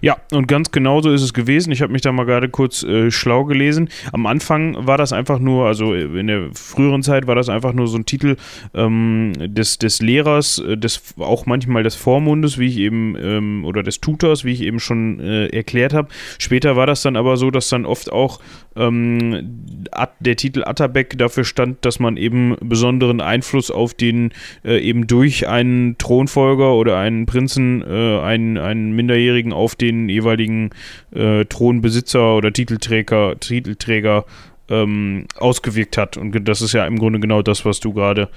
Ja, 0.00 0.16
und 0.32 0.48
ganz 0.48 0.70
genauso 0.70 1.10
ist 1.10 1.22
es 1.22 1.34
gewesen. 1.34 1.70
Ich 1.70 1.82
habe 1.82 1.92
mich 1.92 2.02
da 2.02 2.12
mal 2.12 2.24
gerade 2.24 2.48
kurz 2.48 2.82
äh, 2.82 3.10
schlau 3.10 3.44
gelesen. 3.44 3.88
Am 4.12 4.26
Anfang 4.26 4.86
war 4.86 4.96
das 4.96 5.12
einfach 5.12 5.38
nur, 5.38 5.66
also 5.66 5.92
in 5.94 6.26
der 6.26 6.48
früheren 6.54 7.02
Zeit 7.02 7.26
war 7.26 7.34
das 7.34 7.48
einfach 7.48 7.72
nur 7.74 7.86
so 7.86 7.98
ein 7.98 8.06
Titel 8.06 8.36
ähm, 8.74 9.32
des, 9.36 9.78
des 9.78 10.00
Lehrers, 10.00 10.58
äh, 10.58 10.76
des, 10.78 11.14
auch 11.18 11.46
manchmal 11.46 11.82
des 11.82 11.94
Vormundes, 11.94 12.58
wie 12.58 12.68
ich 12.68 12.78
eben, 12.78 13.16
ähm, 13.20 13.64
oder 13.64 13.82
des 13.82 14.00
Tutors, 14.00 14.44
wie 14.44 14.52
ich 14.52 14.62
eben 14.62 14.80
schon 14.80 15.20
äh, 15.20 15.48
erklärt 15.48 15.92
habe. 15.92 16.08
Später 16.38 16.76
war 16.76 16.86
das 16.86 17.02
dann 17.02 17.16
aber 17.16 17.36
so, 17.36 17.50
dass 17.50 17.68
dann 17.68 17.84
oft 17.84 18.10
auch 18.10 18.40
ähm, 18.76 19.86
der 20.20 20.36
Titel 20.36 20.62
Atabek 20.64 21.18
dafür 21.18 21.44
stand, 21.44 21.84
dass 21.84 21.98
man 21.98 22.16
eben 22.16 22.56
besonderen 22.60 23.20
Einfluss 23.20 23.70
auf 23.70 23.94
den 23.94 24.32
äh, 24.64 24.78
eben 24.78 25.06
durch 25.06 25.48
einen 25.48 25.98
Thronfolger 25.98 26.74
oder 26.74 26.98
einen 26.98 27.26
Prinzen, 27.26 27.82
äh, 27.82 28.20
einen, 28.20 28.58
einen 28.58 28.92
Minderjährigen 28.94 29.52
auf 29.52 29.65
den 29.74 30.08
jeweiligen 30.08 30.70
äh, 31.14 31.44
Thronbesitzer 31.44 32.36
oder 32.36 32.52
Titelträger, 32.52 33.38
Titelträger 33.40 34.24
ähm, 34.68 35.26
ausgewirkt 35.36 35.96
hat. 35.96 36.16
Und 36.16 36.32
das 36.48 36.62
ist 36.62 36.72
ja 36.72 36.86
im 36.86 36.98
Grunde 36.98 37.20
genau 37.20 37.42
das, 37.42 37.64
was 37.64 37.80
du 37.80 37.92
gerade 37.92 38.28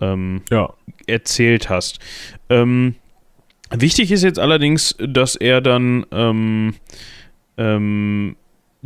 ähm, 0.00 0.42
Ja. 0.50 0.72
erzählt 1.06 1.68
hast. 1.68 1.98
Ähm, 2.48 2.94
wichtig 3.70 4.12
ist 4.12 4.22
jetzt 4.24 4.38
allerdings, 4.38 4.96
dass 4.98 5.34
er 5.36 5.60
dann 5.60 6.06
ähm, 6.12 6.74
ähm, 7.56 8.36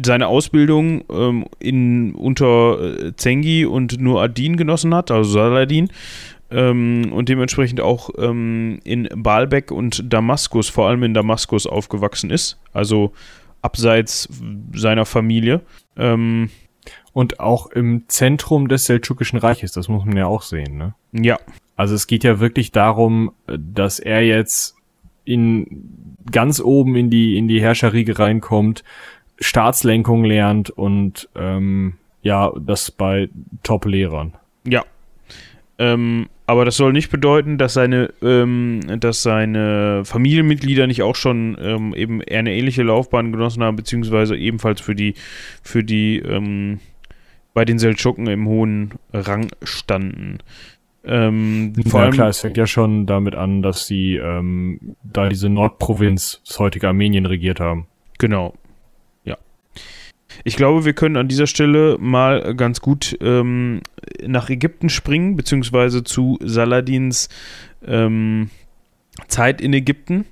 seine 0.02 0.26
Ausbildung 0.26 1.04
ähm, 1.10 1.46
in, 1.58 2.14
unter 2.14 2.80
äh, 2.80 3.16
Zengi 3.16 3.66
und 3.66 4.00
nur 4.00 4.22
Adin 4.22 4.56
genossen 4.56 4.94
hat, 4.94 5.10
also 5.10 5.30
Saladin, 5.30 5.90
ähm, 6.52 7.12
und 7.12 7.28
dementsprechend 7.28 7.80
auch 7.80 8.10
ähm, 8.18 8.80
in 8.84 9.08
Baalbek 9.14 9.70
und 9.70 10.12
Damaskus, 10.12 10.68
vor 10.68 10.88
allem 10.88 11.02
in 11.02 11.14
Damaskus 11.14 11.66
aufgewachsen 11.66 12.30
ist, 12.30 12.58
also 12.72 13.12
abseits 13.62 14.28
seiner 14.74 15.06
Familie. 15.06 15.62
Ähm, 15.96 16.50
Und 17.14 17.40
auch 17.40 17.66
im 17.70 18.04
Zentrum 18.08 18.68
des 18.68 18.86
Seldschukischen 18.86 19.38
Reiches, 19.38 19.72
das 19.72 19.88
muss 19.88 20.04
man 20.04 20.16
ja 20.16 20.26
auch 20.26 20.42
sehen, 20.42 20.78
ne? 20.78 20.94
ja, 21.12 21.38
Also 21.76 21.94
es 21.94 22.06
geht 22.06 22.24
ja 22.24 22.40
wirklich 22.40 22.72
darum, 22.72 23.32
dass 23.46 23.98
er 23.98 24.22
jetzt 24.22 24.76
in 25.24 26.16
ganz 26.30 26.58
oben 26.60 26.96
in 26.96 27.10
die 27.10 27.36
in 27.36 27.48
die 27.48 27.60
Herrscherriege 27.60 28.18
reinkommt, 28.18 28.82
Staatslenkung 29.38 30.24
lernt 30.24 30.70
und 30.70 31.28
ähm, 31.36 31.94
ja, 32.22 32.50
das 32.58 32.90
bei 32.90 33.28
Top-Lehrern. 33.62 34.34
Ja. 34.66 34.84
Ähm, 35.78 36.28
aber 36.46 36.64
das 36.64 36.76
soll 36.76 36.92
nicht 36.92 37.10
bedeuten, 37.10 37.56
dass 37.58 37.74
seine, 37.74 38.12
ähm, 38.20 38.80
dass 39.00 39.22
seine 39.22 40.04
Familienmitglieder 40.04 40.86
nicht 40.86 41.02
auch 41.02 41.16
schon 41.16 41.56
ähm, 41.60 41.94
eben 41.94 42.20
eher 42.20 42.40
eine 42.40 42.54
ähnliche 42.54 42.82
Laufbahn 42.82 43.32
genossen 43.32 43.62
haben, 43.62 43.76
beziehungsweise 43.76 44.36
ebenfalls 44.36 44.80
für 44.80 44.94
die, 44.94 45.14
für 45.62 45.84
die, 45.84 46.18
ähm, 46.18 46.80
bei 47.54 47.64
den 47.64 47.78
Seldschuken 47.78 48.26
im 48.26 48.46
hohen 48.46 48.94
Rang 49.12 49.48
standen. 49.62 50.38
Ähm, 51.04 51.74
vor 51.88 52.00
ja 52.00 52.06
allem, 52.06 52.14
klar, 52.14 52.28
es 52.28 52.40
fängt 52.40 52.56
ja 52.56 52.66
schon 52.66 53.06
damit 53.06 53.34
an, 53.34 53.62
dass 53.62 53.86
sie 53.86 54.16
ähm, 54.16 54.96
da 55.02 55.28
diese 55.28 55.48
Nordprovinz, 55.48 56.40
das 56.46 56.58
heutige 56.58 56.88
Armenien, 56.88 57.26
regiert 57.26 57.60
haben. 57.60 57.86
Genau. 58.18 58.54
Ich 60.44 60.56
glaube, 60.56 60.84
wir 60.84 60.92
können 60.92 61.16
an 61.16 61.28
dieser 61.28 61.46
Stelle 61.46 61.96
mal 61.98 62.54
ganz 62.54 62.80
gut 62.80 63.16
ähm, 63.20 63.80
nach 64.26 64.50
Ägypten 64.50 64.88
springen, 64.88 65.36
beziehungsweise 65.36 66.04
zu 66.04 66.38
Saladins 66.42 67.28
ähm, 67.86 68.50
Zeit 69.28 69.60
in 69.60 69.72
Ägypten. 69.72 70.26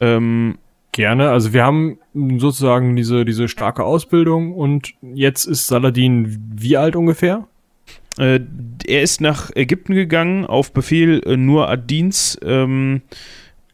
Ähm, 0.00 0.58
Gerne. 0.92 1.30
Also 1.30 1.52
wir 1.52 1.64
haben 1.64 1.98
sozusagen 2.38 2.96
diese, 2.96 3.24
diese 3.24 3.46
starke 3.46 3.84
Ausbildung 3.84 4.52
und 4.52 4.94
jetzt 5.00 5.44
ist 5.44 5.68
Saladin 5.68 6.40
wie 6.56 6.76
alt 6.76 6.96
ungefähr? 6.96 7.46
äh, 8.18 8.40
er 8.86 9.02
ist 9.02 9.20
nach 9.20 9.50
Ägypten 9.54 9.94
gegangen 9.94 10.44
auf 10.44 10.72
Befehl 10.72 11.22
äh, 11.24 11.36
Nur 11.36 11.70
ad-Dins 11.70 12.38
ähm, 12.42 13.02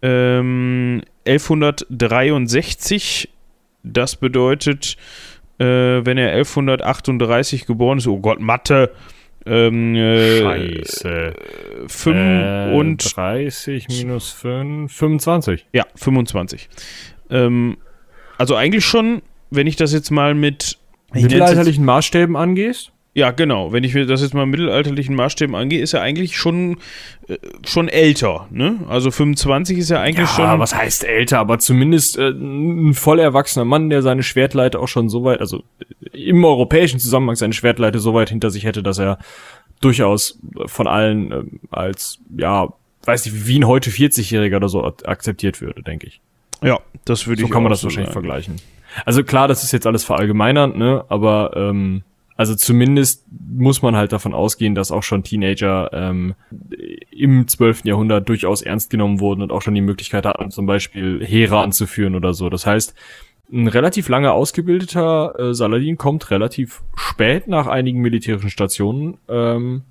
ähm, 0.02 1.00
1163. 1.26 3.30
Das 3.84 4.16
bedeutet, 4.16 4.96
äh, 5.58 5.64
wenn 5.64 6.18
er 6.18 6.32
1138 6.32 7.66
geboren 7.66 7.98
ist, 7.98 8.06
oh 8.08 8.18
Gott, 8.18 8.40
Mathe, 8.40 8.90
Ähm, 9.46 9.94
äh, 9.94 10.40
Scheiße. 10.40 11.34
5 11.86 12.16
Äh, 12.16 12.72
und 12.74 13.14
30 13.14 13.88
minus 13.88 14.30
5, 14.30 14.90
25. 14.90 15.66
ja, 15.74 15.84
25. 15.96 16.70
Ähm, 17.28 17.76
also 18.38 18.56
eigentlich 18.56 18.86
schon, 18.86 19.20
wenn 19.50 19.66
ich 19.66 19.76
das 19.76 19.92
jetzt 19.92 20.10
mal 20.10 20.34
mit 20.34 20.78
Mittelalterlichen 21.12 21.84
Maßstäben 21.84 22.36
angehst? 22.36 22.90
Ja, 23.16 23.30
genau. 23.30 23.72
Wenn 23.72 23.84
ich 23.84 23.94
mir 23.94 24.06
das 24.06 24.22
jetzt 24.22 24.34
mal 24.34 24.44
mittelalterlichen 24.44 25.14
Maßstäben 25.14 25.54
angehe, 25.54 25.80
ist 25.80 25.94
er 25.94 26.02
eigentlich 26.02 26.36
schon, 26.36 26.78
äh, 27.28 27.36
schon 27.64 27.88
älter. 27.88 28.48
Ne? 28.50 28.80
Also 28.88 29.12
25 29.12 29.78
ist 29.78 29.90
ja 29.90 30.00
eigentlich 30.00 30.28
Ja, 30.36 30.50
schon. 30.50 30.58
was 30.58 30.74
heißt 30.74 31.04
älter, 31.04 31.38
aber 31.38 31.60
zumindest 31.60 32.18
äh, 32.18 32.30
ein 32.30 32.92
voll 32.92 33.20
erwachsener 33.20 33.64
Mann, 33.64 33.88
der 33.88 34.02
seine 34.02 34.24
Schwertleite 34.24 34.80
auch 34.80 34.88
schon 34.88 35.08
so 35.08 35.22
weit, 35.22 35.40
also 35.40 35.62
äh, 36.12 36.28
im 36.28 36.44
europäischen 36.44 36.98
Zusammenhang 36.98 37.36
seine 37.36 37.52
Schwertleite 37.52 38.00
so 38.00 38.14
weit 38.14 38.30
hinter 38.30 38.50
sich 38.50 38.64
hätte, 38.64 38.82
dass 38.82 38.98
er 38.98 39.18
durchaus 39.80 40.40
von 40.66 40.88
allen 40.88 41.30
ähm, 41.30 41.60
als, 41.70 42.18
ja, 42.36 42.68
weiß 43.04 43.26
nicht, 43.26 43.46
wie 43.46 43.60
ein 43.60 43.66
heute 43.68 43.90
40-Jähriger 43.90 44.56
oder 44.56 44.68
so 44.68 44.82
akzeptiert 44.84 45.60
würde, 45.60 45.82
denke 45.82 46.08
ich. 46.08 46.20
Ja, 46.64 46.80
das 47.04 47.28
würde 47.28 47.42
So 47.42 47.46
ich 47.46 47.52
kann 47.52 47.62
man 47.62 47.70
das 47.70 47.84
wahrscheinlich 47.84 48.06
sagen. 48.12 48.24
vergleichen. 48.24 48.56
Also 49.04 49.22
klar, 49.22 49.46
das 49.46 49.62
ist 49.62 49.70
jetzt 49.72 49.86
alles 49.86 50.02
verallgemeinernd, 50.02 50.76
ne? 50.76 51.04
Aber 51.08 51.52
ähm, 51.54 52.02
also 52.36 52.54
zumindest 52.54 53.24
muss 53.30 53.82
man 53.82 53.94
halt 53.96 54.12
davon 54.12 54.34
ausgehen, 54.34 54.74
dass 54.74 54.90
auch 54.90 55.02
schon 55.02 55.22
Teenager 55.22 55.90
ähm, 55.92 56.34
im 57.10 57.46
12. 57.46 57.84
Jahrhundert 57.84 58.28
durchaus 58.28 58.62
ernst 58.62 58.90
genommen 58.90 59.20
wurden 59.20 59.42
und 59.42 59.52
auch 59.52 59.62
schon 59.62 59.74
die 59.74 59.80
Möglichkeit 59.80 60.26
hatten, 60.26 60.50
zum 60.50 60.66
Beispiel 60.66 61.24
Heere 61.24 61.58
anzuführen 61.60 62.16
oder 62.16 62.34
so. 62.34 62.50
Das 62.50 62.66
heißt, 62.66 62.94
ein 63.52 63.68
relativ 63.68 64.08
lange 64.08 64.32
ausgebildeter 64.32 65.38
äh, 65.38 65.54
Saladin 65.54 65.96
kommt 65.96 66.30
relativ 66.30 66.82
spät 66.96 67.46
nach 67.46 67.66
einigen 67.66 68.00
militärischen 68.00 68.50
Stationen 68.50 69.18
ähm, 69.28 69.82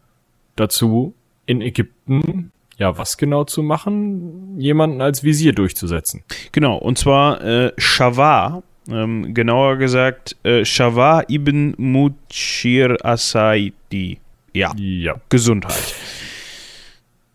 dazu, 0.56 1.14
in 1.46 1.62
Ägypten 1.62 2.52
ja 2.78 2.98
was 2.98 3.18
genau 3.18 3.44
zu 3.44 3.64
machen, 3.64 4.60
jemanden 4.60 5.02
als 5.02 5.24
Visier 5.24 5.54
durchzusetzen. 5.54 6.24
Genau, 6.52 6.78
und 6.78 6.98
zwar 6.98 7.42
äh, 7.44 7.72
Shawar, 7.78 8.64
ähm, 8.90 9.34
genauer 9.34 9.78
gesagt 9.78 10.36
äh, 10.44 10.66
Shawar 10.66 11.30
ibn 11.30 11.74
Mushir 11.78 12.98
Asaidi. 13.04 14.20
Ja, 14.54 14.72
Ja. 14.78 15.16
Gesundheit. 15.30 15.96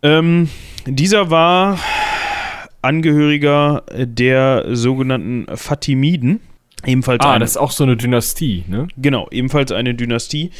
Ähm, 0.02 0.48
dieser 0.86 1.30
war 1.30 1.78
Angehöriger 2.82 3.82
der 3.96 4.64
sogenannten 4.76 5.46
Fatimiden. 5.56 6.40
Ebenfalls 6.86 7.24
Ah, 7.24 7.32
eine, 7.32 7.40
das 7.40 7.52
ist 7.52 7.56
auch 7.56 7.72
so 7.72 7.82
eine 7.82 7.96
Dynastie, 7.96 8.64
ne? 8.68 8.86
Genau, 8.96 9.26
ebenfalls 9.30 9.72
eine 9.72 9.94
Dynastie, 9.94 10.50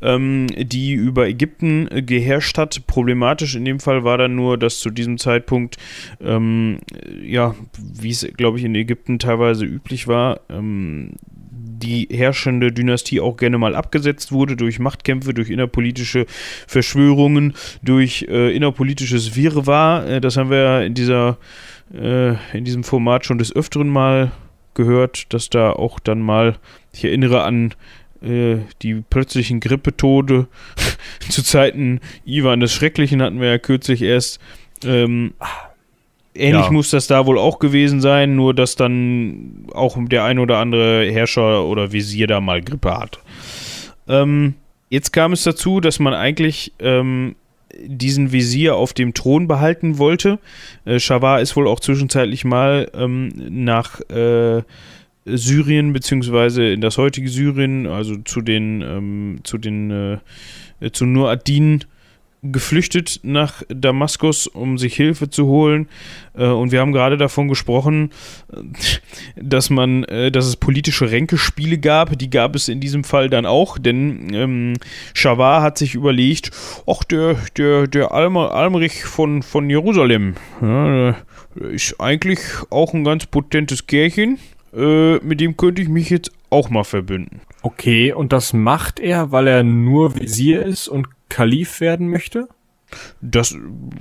ähm, 0.00 0.46
die 0.56 0.92
über 0.92 1.28
Ägypten 1.28 1.88
geherrscht 2.06 2.56
hat. 2.56 2.86
Problematisch 2.86 3.54
in 3.56 3.64
dem 3.64 3.78
Fall 3.78 4.02
war 4.02 4.16
dann 4.16 4.34
nur, 4.34 4.56
dass 4.56 4.80
zu 4.80 4.90
diesem 4.90 5.18
Zeitpunkt, 5.18 5.76
ähm, 6.20 6.78
ja, 7.22 7.54
wie 7.78 8.10
es, 8.10 8.26
glaube 8.36 8.58
ich, 8.58 8.64
in 8.64 8.74
Ägypten 8.74 9.18
teilweise 9.18 9.66
üblich 9.66 10.08
war, 10.08 10.40
ähm, 10.48 11.12
die 11.82 12.08
herrschende 12.10 12.72
Dynastie 12.72 13.20
auch 13.20 13.36
gerne 13.36 13.58
mal 13.58 13.74
abgesetzt 13.74 14.32
wurde 14.32 14.56
durch 14.56 14.78
Machtkämpfe, 14.78 15.34
durch 15.34 15.50
innerpolitische 15.50 16.26
Verschwörungen, 16.66 17.54
durch 17.82 18.26
äh, 18.28 18.54
innerpolitisches 18.56 19.36
Wirrwarr. 19.36 20.08
Äh, 20.08 20.20
das 20.20 20.38
haben 20.38 20.48
wir 20.48 20.58
ja 20.58 20.80
in 20.80 20.94
dieser 20.94 21.36
äh, 21.92 22.30
in 22.56 22.64
diesem 22.64 22.82
Format 22.82 23.26
schon 23.26 23.38
des 23.38 23.54
Öfteren 23.54 23.88
mal 23.88 24.32
gehört, 24.76 25.32
dass 25.34 25.50
da 25.50 25.72
auch 25.72 25.98
dann 25.98 26.20
mal, 26.20 26.54
ich 26.92 27.04
erinnere 27.04 27.42
an 27.42 27.74
äh, 28.22 28.58
die 28.82 28.94
plötzlichen 28.94 29.58
Grippetode 29.60 30.46
zu 31.28 31.42
Zeiten 31.42 32.00
Ivan 32.24 32.60
des 32.60 32.72
Schrecklichen 32.72 33.20
hatten 33.20 33.40
wir 33.40 33.48
ja 33.48 33.58
kürzlich 33.58 34.02
erst. 34.02 34.38
Ähm, 34.84 35.34
ähnlich 36.34 36.66
Ja. 36.66 36.70
muss 36.70 36.90
das 36.90 37.06
da 37.06 37.26
wohl 37.26 37.38
auch 37.38 37.58
gewesen 37.58 38.00
sein, 38.00 38.36
nur 38.36 38.54
dass 38.54 38.76
dann 38.76 39.66
auch 39.72 39.96
der 39.98 40.24
ein 40.24 40.38
oder 40.38 40.58
andere 40.58 41.10
Herrscher 41.10 41.64
oder 41.64 41.92
Visier 41.92 42.26
da 42.26 42.40
mal 42.40 42.62
Grippe 42.62 42.96
hat. 42.96 43.18
Ähm, 44.08 44.54
jetzt 44.88 45.12
kam 45.12 45.32
es 45.32 45.42
dazu, 45.42 45.80
dass 45.80 45.98
man 45.98 46.14
eigentlich 46.14 46.72
ähm, 46.78 47.34
diesen 47.84 48.32
Visier 48.32 48.76
auf 48.76 48.92
dem 48.92 49.14
Thron 49.14 49.46
behalten 49.46 49.98
wollte. 49.98 50.38
Äh, 50.84 50.98
Schawar 50.98 51.40
ist 51.40 51.56
wohl 51.56 51.68
auch 51.68 51.80
zwischenzeitlich 51.80 52.44
mal 52.44 52.90
ähm, 52.94 53.32
nach 53.48 54.00
äh, 54.10 54.62
Syrien 55.24 55.92
beziehungsweise 55.92 56.64
in 56.64 56.80
das 56.80 56.98
heutige 56.98 57.28
Syrien, 57.28 57.86
also 57.86 58.16
zu 58.18 58.40
den 58.40 58.80
ähm, 58.82 59.38
zu 59.42 59.58
den 59.58 59.90
äh, 60.80 60.90
zu 60.92 61.04
Nur 61.04 61.30
ad-Din 61.30 61.84
geflüchtet 62.52 63.20
nach 63.22 63.62
Damaskus, 63.68 64.46
um 64.46 64.78
sich 64.78 64.94
Hilfe 64.94 65.30
zu 65.30 65.46
holen. 65.46 65.88
Äh, 66.34 66.46
und 66.46 66.72
wir 66.72 66.80
haben 66.80 66.92
gerade 66.92 67.16
davon 67.16 67.48
gesprochen, 67.48 68.10
äh, 68.52 68.58
dass 69.36 69.70
man, 69.70 70.04
äh, 70.04 70.30
dass 70.30 70.46
es 70.46 70.56
politische 70.56 71.10
Ränkespiele 71.10 71.78
gab. 71.78 72.18
Die 72.18 72.30
gab 72.30 72.54
es 72.54 72.68
in 72.68 72.80
diesem 72.80 73.04
Fall 73.04 73.30
dann 73.30 73.46
auch, 73.46 73.78
denn 73.78 74.32
ähm, 74.34 74.74
Schawar 75.14 75.62
hat 75.62 75.78
sich 75.78 75.94
überlegt, 75.94 76.50
ach, 76.86 77.04
der, 77.04 77.36
der, 77.56 77.86
der 77.86 78.12
Almer, 78.12 78.52
Almerich 78.52 79.04
von, 79.04 79.42
von 79.42 79.68
Jerusalem, 79.70 80.34
ja, 80.60 81.16
ist 81.70 82.00
eigentlich 82.00 82.40
auch 82.70 82.94
ein 82.94 83.04
ganz 83.04 83.26
potentes 83.26 83.86
Kerlchen. 83.86 84.38
Äh, 84.74 85.16
mit 85.18 85.40
dem 85.40 85.56
könnte 85.56 85.80
ich 85.80 85.88
mich 85.88 86.10
jetzt 86.10 86.32
auch 86.50 86.68
mal 86.68 86.84
verbünden. 86.84 87.40
Okay, 87.62 88.12
und 88.12 88.32
das 88.32 88.52
macht 88.52 89.00
er, 89.00 89.32
weil 89.32 89.48
er 89.48 89.62
nur 89.62 90.14
Visier 90.16 90.64
ist 90.64 90.88
und 90.88 91.08
Kalif 91.28 91.80
werden 91.80 92.08
möchte? 92.08 92.48
Das 93.20 93.56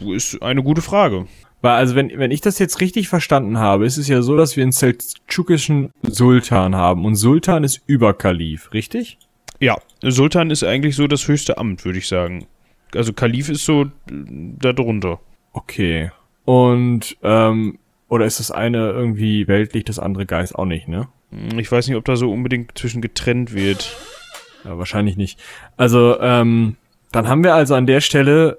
ist 0.05 0.41
eine 0.41 0.63
gute 0.63 0.81
Frage. 0.81 1.27
Weil, 1.61 1.73
also, 1.73 1.95
wenn, 1.95 2.11
wenn 2.15 2.31
ich 2.31 2.41
das 2.41 2.59
jetzt 2.59 2.79
richtig 2.81 3.09
verstanden 3.09 3.57
habe, 3.57 3.85
ist 3.85 3.97
es 3.97 4.07
ja 4.07 4.21
so, 4.21 4.37
dass 4.37 4.55
wir 4.55 4.63
einen 4.63 4.71
seldschukischen 4.71 5.91
Sultan 6.03 6.75
haben. 6.75 7.05
Und 7.05 7.15
Sultan 7.15 7.63
ist 7.63 7.81
über 7.87 8.13
Kalif, 8.13 8.71
richtig? 8.73 9.17
Ja, 9.59 9.77
Sultan 10.03 10.51
ist 10.51 10.63
eigentlich 10.63 10.95
so 10.95 11.07
das 11.07 11.27
höchste 11.27 11.57
Amt, 11.57 11.83
würde 11.85 11.97
ich 11.97 12.07
sagen. 12.07 12.45
Also 12.93 13.13
Kalif 13.13 13.49
ist 13.49 13.65
so 13.65 13.83
äh, 13.83 13.87
darunter. 14.59 15.19
Okay. 15.53 16.11
Und, 16.43 17.17
ähm, 17.23 17.79
oder 18.09 18.25
ist 18.25 18.39
das 18.39 18.51
eine 18.51 18.91
irgendwie 18.91 19.47
weltlich, 19.47 19.85
das 19.85 19.97
andere 19.97 20.25
Geist 20.25 20.55
auch 20.55 20.65
nicht, 20.65 20.87
ne? 20.87 21.07
Ich 21.57 21.71
weiß 21.71 21.87
nicht, 21.87 21.97
ob 21.97 22.05
da 22.05 22.15
so 22.15 22.31
unbedingt 22.31 22.77
zwischen 22.77 23.01
getrennt 23.01 23.53
wird. 23.53 23.97
Ja, 24.63 24.77
wahrscheinlich 24.77 25.17
nicht. 25.17 25.39
Also, 25.77 26.19
ähm, 26.21 26.77
dann 27.15 27.29
haben 27.29 27.45
wir 27.45 27.55
also 27.55 27.75
an 27.75 27.87
der 27.87 28.01
Stelle 28.01 28.57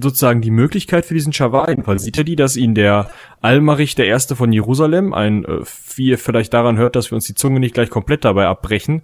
sozusagen 0.00 0.40
die 0.40 0.50
Möglichkeit 0.50 1.06
für 1.06 1.14
diesen 1.14 1.32
Schawar. 1.32 1.68
Jedenfalls 1.68 2.02
sieht 2.02 2.18
er 2.18 2.24
die, 2.24 2.34
dass 2.34 2.56
ihn 2.56 2.74
der 2.74 3.08
Almarich, 3.40 3.94
der 3.94 4.06
Erste 4.06 4.34
von 4.34 4.52
Jerusalem, 4.52 5.14
ein, 5.14 5.44
äh, 5.44 5.60
wie 5.94 6.08
ihr 6.08 6.18
vielleicht 6.18 6.52
daran 6.52 6.76
hört, 6.76 6.96
dass 6.96 7.12
wir 7.12 7.14
uns 7.14 7.26
die 7.26 7.36
Zunge 7.36 7.60
nicht 7.60 7.72
gleich 7.72 7.90
komplett 7.90 8.24
dabei 8.24 8.48
abbrechen, 8.48 9.02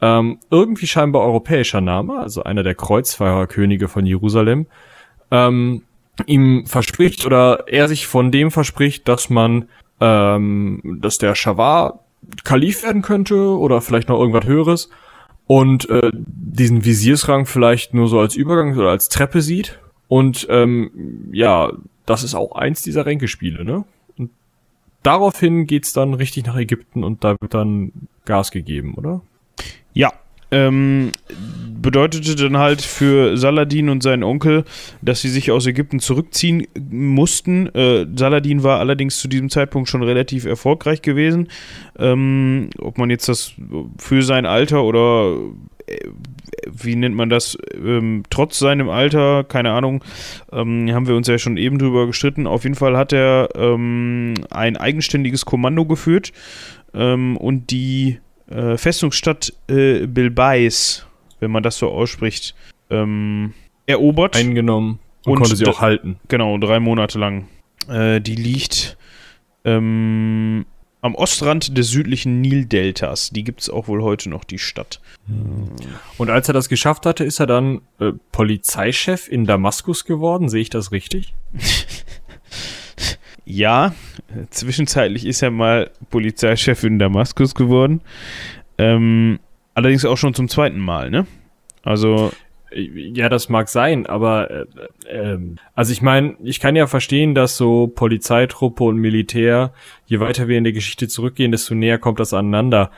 ähm, 0.00 0.38
irgendwie 0.48 0.86
scheinbar 0.86 1.22
europäischer 1.22 1.80
Name, 1.80 2.20
also 2.20 2.44
einer 2.44 2.62
der 2.62 2.76
Kreuzfahrerkönige 2.76 3.88
von 3.88 4.06
Jerusalem, 4.06 4.66
ähm, 5.32 5.82
ihm 6.26 6.66
verspricht 6.66 7.26
oder 7.26 7.64
er 7.66 7.88
sich 7.88 8.06
von 8.06 8.30
dem 8.30 8.52
verspricht, 8.52 9.08
dass 9.08 9.28
man, 9.28 9.68
ähm, 10.00 10.98
dass 11.00 11.18
der 11.18 11.34
Schawar 11.34 12.04
Kalif 12.44 12.84
werden 12.84 13.02
könnte 13.02 13.58
oder 13.58 13.80
vielleicht 13.80 14.08
noch 14.08 14.20
irgendwas 14.20 14.44
Höheres 14.44 14.88
und 15.50 15.90
äh, 15.90 16.12
diesen 16.14 16.84
Visiersrang 16.84 17.44
vielleicht 17.44 17.92
nur 17.92 18.06
so 18.06 18.20
als 18.20 18.36
Übergang 18.36 18.76
oder 18.78 18.90
als 18.90 19.08
Treppe 19.08 19.42
sieht. 19.42 19.80
Und 20.06 20.46
ähm, 20.48 21.28
ja, 21.32 21.72
das 22.06 22.22
ist 22.22 22.36
auch 22.36 22.52
eins 22.52 22.82
dieser 22.82 23.04
Ränkespiele, 23.04 23.64
ne? 23.64 23.84
Und 24.16 24.30
daraufhin 25.02 25.66
geht's 25.66 25.92
dann 25.92 26.14
richtig 26.14 26.46
nach 26.46 26.56
Ägypten 26.56 27.02
und 27.02 27.24
da 27.24 27.34
wird 27.40 27.52
dann 27.52 27.90
Gas 28.26 28.52
gegeben, 28.52 28.94
oder? 28.94 29.22
Ja, 29.92 30.12
ähm, 30.50 31.12
bedeutete 31.80 32.36
dann 32.36 32.58
halt 32.58 32.82
für 32.82 33.36
Saladin 33.36 33.88
und 33.88 34.02
seinen 34.02 34.22
Onkel, 34.22 34.64
dass 35.00 35.22
sie 35.22 35.28
sich 35.28 35.50
aus 35.50 35.66
Ägypten 35.66 36.00
zurückziehen 36.00 36.66
mussten. 36.90 37.66
Äh, 37.74 38.06
Saladin 38.14 38.62
war 38.62 38.80
allerdings 38.80 39.18
zu 39.18 39.28
diesem 39.28 39.48
Zeitpunkt 39.48 39.88
schon 39.88 40.02
relativ 40.02 40.44
erfolgreich 40.44 41.02
gewesen. 41.02 41.48
Ähm, 41.98 42.70
ob 42.78 42.98
man 42.98 43.10
jetzt 43.10 43.28
das 43.28 43.52
für 43.98 44.22
sein 44.22 44.46
Alter 44.46 44.84
oder 44.84 45.36
äh, 45.86 46.08
wie 46.70 46.96
nennt 46.96 47.16
man 47.16 47.30
das, 47.30 47.56
ähm, 47.74 48.24
trotz 48.30 48.58
seinem 48.58 48.90
Alter, 48.90 49.44
keine 49.44 49.72
Ahnung, 49.72 50.04
ähm, 50.52 50.92
haben 50.92 51.08
wir 51.08 51.16
uns 51.16 51.28
ja 51.28 51.38
schon 51.38 51.56
eben 51.56 51.78
drüber 51.78 52.06
gestritten. 52.06 52.46
Auf 52.46 52.64
jeden 52.64 52.76
Fall 52.76 52.96
hat 52.96 53.12
er 53.12 53.48
ähm, 53.54 54.34
ein 54.50 54.76
eigenständiges 54.76 55.46
Kommando 55.46 55.86
geführt 55.86 56.32
ähm, 56.94 57.36
und 57.36 57.70
die 57.70 58.18
äh, 58.50 58.76
Festungsstadt 58.76 59.52
äh, 59.68 60.06
Bilbais, 60.06 61.06
wenn 61.40 61.50
man 61.50 61.62
das 61.62 61.78
so 61.78 61.88
ausspricht, 61.88 62.54
ähm, 62.90 63.54
erobert. 63.86 64.36
Eingenommen 64.36 64.98
und, 65.24 65.32
Und 65.32 65.38
konnte 65.38 65.56
sie 65.56 65.66
auch 65.66 65.80
halten. 65.80 66.18
genau, 66.28 66.58
drei 66.58 66.80
Monate 66.80 67.18
lang. 67.18 67.48
Äh, 67.88 68.20
die 68.20 68.36
liegt 68.36 68.96
ähm, 69.64 70.66
am 71.02 71.14
Ostrand 71.14 71.76
des 71.76 71.88
südlichen 71.88 72.40
Nildeltas. 72.40 73.30
Die 73.30 73.44
gibt 73.44 73.60
es 73.60 73.70
auch 73.70 73.88
wohl 73.88 74.02
heute 74.02 74.28
noch, 74.28 74.44
die 74.44 74.58
Stadt. 74.58 75.00
Und 76.18 76.30
als 76.30 76.48
er 76.48 76.54
das 76.54 76.68
geschafft 76.68 77.06
hatte, 77.06 77.24
ist 77.24 77.40
er 77.40 77.46
dann 77.46 77.80
äh, 77.98 78.12
Polizeichef 78.32 79.28
in 79.28 79.46
Damaskus 79.46 80.04
geworden. 80.04 80.48
Sehe 80.48 80.62
ich 80.62 80.70
das 80.70 80.92
richtig? 80.92 81.34
Ja, 83.44 83.94
zwischenzeitlich 84.50 85.26
ist 85.26 85.42
er 85.42 85.50
mal 85.50 85.90
Polizeichef 86.10 86.84
in 86.84 86.98
Damaskus 86.98 87.54
geworden. 87.54 88.00
Ähm, 88.78 89.40
allerdings 89.74 90.04
auch 90.04 90.16
schon 90.16 90.34
zum 90.34 90.48
zweiten 90.48 90.78
Mal, 90.78 91.10
ne? 91.10 91.26
Also. 91.82 92.32
Ja, 92.72 93.28
das 93.28 93.48
mag 93.48 93.68
sein, 93.68 94.06
aber 94.06 94.48
äh, 94.48 94.64
äh, 95.08 95.38
also 95.74 95.90
ich 95.90 96.02
meine, 96.02 96.36
ich 96.44 96.60
kann 96.60 96.76
ja 96.76 96.86
verstehen, 96.86 97.34
dass 97.34 97.56
so 97.56 97.88
Polizeitruppe 97.88 98.84
und 98.84 98.96
Militär, 98.96 99.72
je 100.06 100.20
weiter 100.20 100.46
wir 100.46 100.56
in 100.56 100.62
der 100.62 100.72
Geschichte 100.72 101.08
zurückgehen, 101.08 101.50
desto 101.50 101.74
näher 101.74 101.98
kommt 101.98 102.20
das 102.20 102.32
aneinander. 102.32 102.92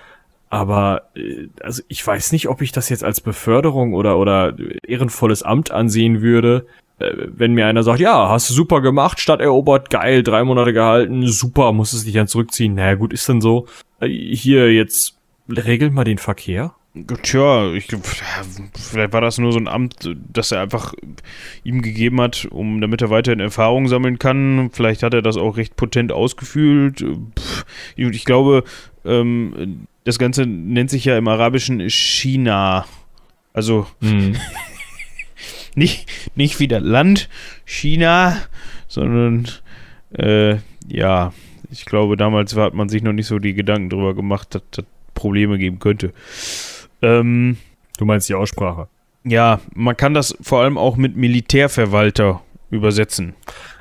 Aber 0.50 1.08
äh, 1.16 1.48
also 1.62 1.82
ich 1.88 2.06
weiß 2.06 2.32
nicht, 2.32 2.48
ob 2.50 2.60
ich 2.60 2.72
das 2.72 2.90
jetzt 2.90 3.02
als 3.02 3.22
Beförderung 3.22 3.94
oder 3.94 4.18
oder 4.18 4.54
ehrenvolles 4.86 5.42
Amt 5.42 5.70
ansehen 5.70 6.20
würde, 6.20 6.66
wenn 6.98 7.54
mir 7.54 7.66
einer 7.66 7.82
sagt, 7.82 8.00
ja, 8.00 8.28
hast 8.28 8.50
du 8.50 8.54
super 8.54 8.80
gemacht, 8.80 9.20
Stadt 9.20 9.40
erobert, 9.40 9.90
geil, 9.90 10.22
drei 10.22 10.44
Monate 10.44 10.72
gehalten, 10.72 11.26
super, 11.26 11.72
musstest 11.72 12.06
dich 12.06 12.14
dann 12.14 12.28
zurückziehen. 12.28 12.74
Naja, 12.74 12.94
gut, 12.94 13.12
ist 13.12 13.28
dann 13.28 13.40
so. 13.40 13.66
Äh, 14.00 14.08
hier 14.08 14.72
jetzt 14.72 15.16
regelt 15.48 15.92
mal 15.92 16.04
den 16.04 16.18
Verkehr. 16.18 16.74
Tja, 17.22 17.72
ich, 17.72 17.86
vielleicht 17.86 19.14
war 19.14 19.22
das 19.22 19.38
nur 19.38 19.50
so 19.52 19.58
ein 19.58 19.66
Amt, 19.66 20.10
das 20.30 20.52
er 20.52 20.60
einfach 20.60 20.92
ihm 21.64 21.80
gegeben 21.80 22.20
hat, 22.20 22.46
um 22.50 22.82
damit 22.82 23.00
er 23.00 23.08
weiterhin 23.08 23.40
Erfahrung 23.40 23.88
sammeln 23.88 24.18
kann. 24.18 24.68
Vielleicht 24.72 25.02
hat 25.02 25.14
er 25.14 25.22
das 25.22 25.38
auch 25.38 25.56
recht 25.56 25.74
potent 25.76 26.12
ausgefühlt. 26.12 27.02
Ich 27.96 28.24
glaube, 28.26 28.64
ähm, 29.06 29.86
das 30.04 30.18
Ganze 30.18 30.44
nennt 30.44 30.90
sich 30.90 31.06
ja 31.06 31.16
im 31.16 31.28
Arabischen 31.28 31.88
China. 31.88 32.84
Also 33.54 33.86
mhm. 34.00 34.36
nicht, 35.74 36.10
nicht 36.34 36.60
wieder 36.60 36.80
Land 36.80 37.28
China, 37.64 38.36
sondern 38.88 39.48
äh, 40.12 40.56
ja, 40.88 41.32
ich 41.70 41.86
glaube, 41.86 42.16
damals 42.16 42.54
hat 42.56 42.74
man 42.74 42.88
sich 42.88 43.02
noch 43.02 43.12
nicht 43.12 43.26
so 43.26 43.38
die 43.38 43.54
Gedanken 43.54 43.88
darüber 43.88 44.14
gemacht, 44.14 44.54
dass 44.54 44.62
das 44.70 44.84
Probleme 45.14 45.58
geben 45.58 45.78
könnte. 45.78 46.12
Ähm, 47.00 47.56
du 47.98 48.04
meinst 48.04 48.28
die 48.28 48.34
Aussprache? 48.34 48.88
Ja, 49.24 49.60
man 49.74 49.96
kann 49.96 50.14
das 50.14 50.36
vor 50.40 50.62
allem 50.62 50.76
auch 50.76 50.96
mit 50.96 51.16
Militärverwalter 51.16 52.42
übersetzen. 52.70 53.34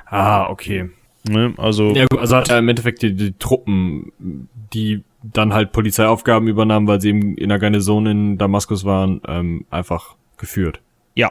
Ah, 0.06 0.48
okay. 0.48 0.90
Ne, 1.28 1.54
also, 1.56 1.94
ja, 1.94 2.06
also 2.18 2.36
hat 2.36 2.50
er 2.50 2.58
im 2.58 2.68
Endeffekt 2.68 3.02
die, 3.02 3.14
die, 3.14 3.32
Truppen, 3.38 4.12
die 4.18 5.04
dann 5.22 5.52
halt 5.52 5.72
Polizeiaufgaben 5.72 6.48
übernahmen, 6.48 6.88
weil 6.88 7.00
sie 7.00 7.10
eben 7.10 7.36
in 7.36 7.48
der 7.48 7.60
Garnison 7.60 8.06
in 8.06 8.38
Damaskus 8.38 8.84
waren, 8.84 9.20
ähm, 9.28 9.64
einfach 9.70 10.16
geführt. 10.36 10.80
Ja. 11.14 11.30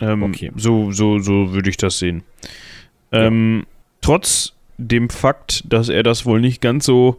Ähm, 0.00 0.22
okay. 0.22 0.50
So, 0.56 0.92
so, 0.92 1.18
so 1.18 1.52
würde 1.52 1.70
ich 1.70 1.76
das 1.76 1.98
sehen. 1.98 2.22
Ähm. 3.12 3.66
Trotz 4.00 4.52
dem 4.76 5.08
Fakt, 5.08 5.64
dass 5.72 5.88
er 5.88 6.02
das 6.02 6.26
wohl 6.26 6.40
nicht 6.40 6.60
ganz 6.60 6.84
so 6.84 7.16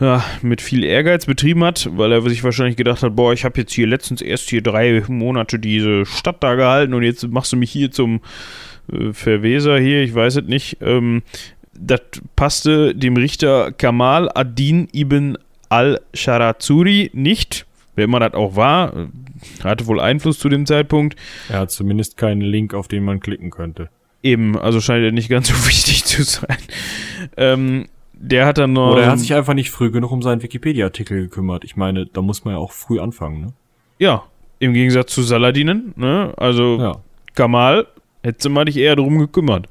ja, 0.00 0.24
mit 0.42 0.60
viel 0.60 0.84
Ehrgeiz 0.84 1.26
betrieben 1.26 1.64
hat, 1.64 1.88
weil 1.92 2.12
er 2.12 2.22
sich 2.22 2.42
wahrscheinlich 2.44 2.76
gedacht 2.76 3.02
hat, 3.02 3.16
boah, 3.16 3.32
ich 3.32 3.44
habe 3.44 3.60
jetzt 3.60 3.72
hier 3.72 3.86
letztens 3.86 4.20
erst 4.20 4.50
hier 4.50 4.62
drei 4.62 5.02
Monate 5.08 5.58
diese 5.58 6.06
Stadt 6.06 6.42
da 6.42 6.54
gehalten 6.54 6.94
und 6.94 7.02
jetzt 7.02 7.26
machst 7.28 7.52
du 7.52 7.56
mich 7.56 7.70
hier 7.70 7.90
zum 7.90 8.20
äh, 8.92 9.12
Verweser 9.12 9.78
hier, 9.78 10.02
ich 10.02 10.14
weiß 10.14 10.36
es 10.36 10.44
nicht. 10.44 10.78
Ähm, 10.80 11.22
das 11.72 12.00
passte 12.34 12.94
dem 12.94 13.16
Richter 13.16 13.72
Kamal 13.72 14.28
Adin 14.34 14.88
ibn 14.92 15.38
al-Sharazuri 15.68 17.10
nicht, 17.12 17.66
wer 17.94 18.04
immer 18.04 18.20
das 18.20 18.34
auch 18.34 18.56
war, 18.56 19.08
hatte 19.62 19.86
wohl 19.86 20.00
Einfluss 20.00 20.38
zu 20.38 20.48
dem 20.48 20.66
Zeitpunkt. 20.66 21.16
Er 21.48 21.60
hat 21.60 21.70
zumindest 21.70 22.16
keinen 22.16 22.40
Link, 22.40 22.74
auf 22.74 22.88
den 22.88 23.04
man 23.04 23.20
klicken 23.20 23.50
könnte. 23.50 23.88
Eben, 24.22 24.58
also 24.58 24.80
scheint 24.80 25.04
er 25.04 25.12
nicht 25.12 25.28
ganz 25.28 25.48
so 25.48 25.54
wichtig 25.66 26.04
zu 26.04 26.22
sein. 26.22 26.58
Ähm, 27.36 27.86
der 28.12 28.46
hat 28.46 28.58
dann 28.58 28.72
noch. 28.72 28.92
Oder 28.92 29.04
er 29.04 29.10
hat 29.12 29.20
sich 29.20 29.34
einfach 29.34 29.54
nicht 29.54 29.70
früh 29.70 29.90
genug 29.90 30.10
um 30.10 30.22
seinen 30.22 30.42
Wikipedia-Artikel 30.42 31.22
gekümmert. 31.22 31.64
Ich 31.64 31.76
meine, 31.76 32.06
da 32.06 32.20
muss 32.20 32.44
man 32.44 32.54
ja 32.54 32.58
auch 32.58 32.72
früh 32.72 32.98
anfangen, 32.98 33.40
ne? 33.40 33.52
Ja, 33.98 34.24
im 34.58 34.72
Gegensatz 34.72 35.14
zu 35.14 35.22
Saladinen, 35.22 35.92
ne? 35.96 36.32
Also 36.36 36.78
ja. 36.80 36.96
Kamal 37.34 37.86
hätte 38.22 38.48
mal 38.48 38.64
dich 38.64 38.76
eher 38.76 38.96
drum 38.96 39.18
gekümmert. 39.18 39.68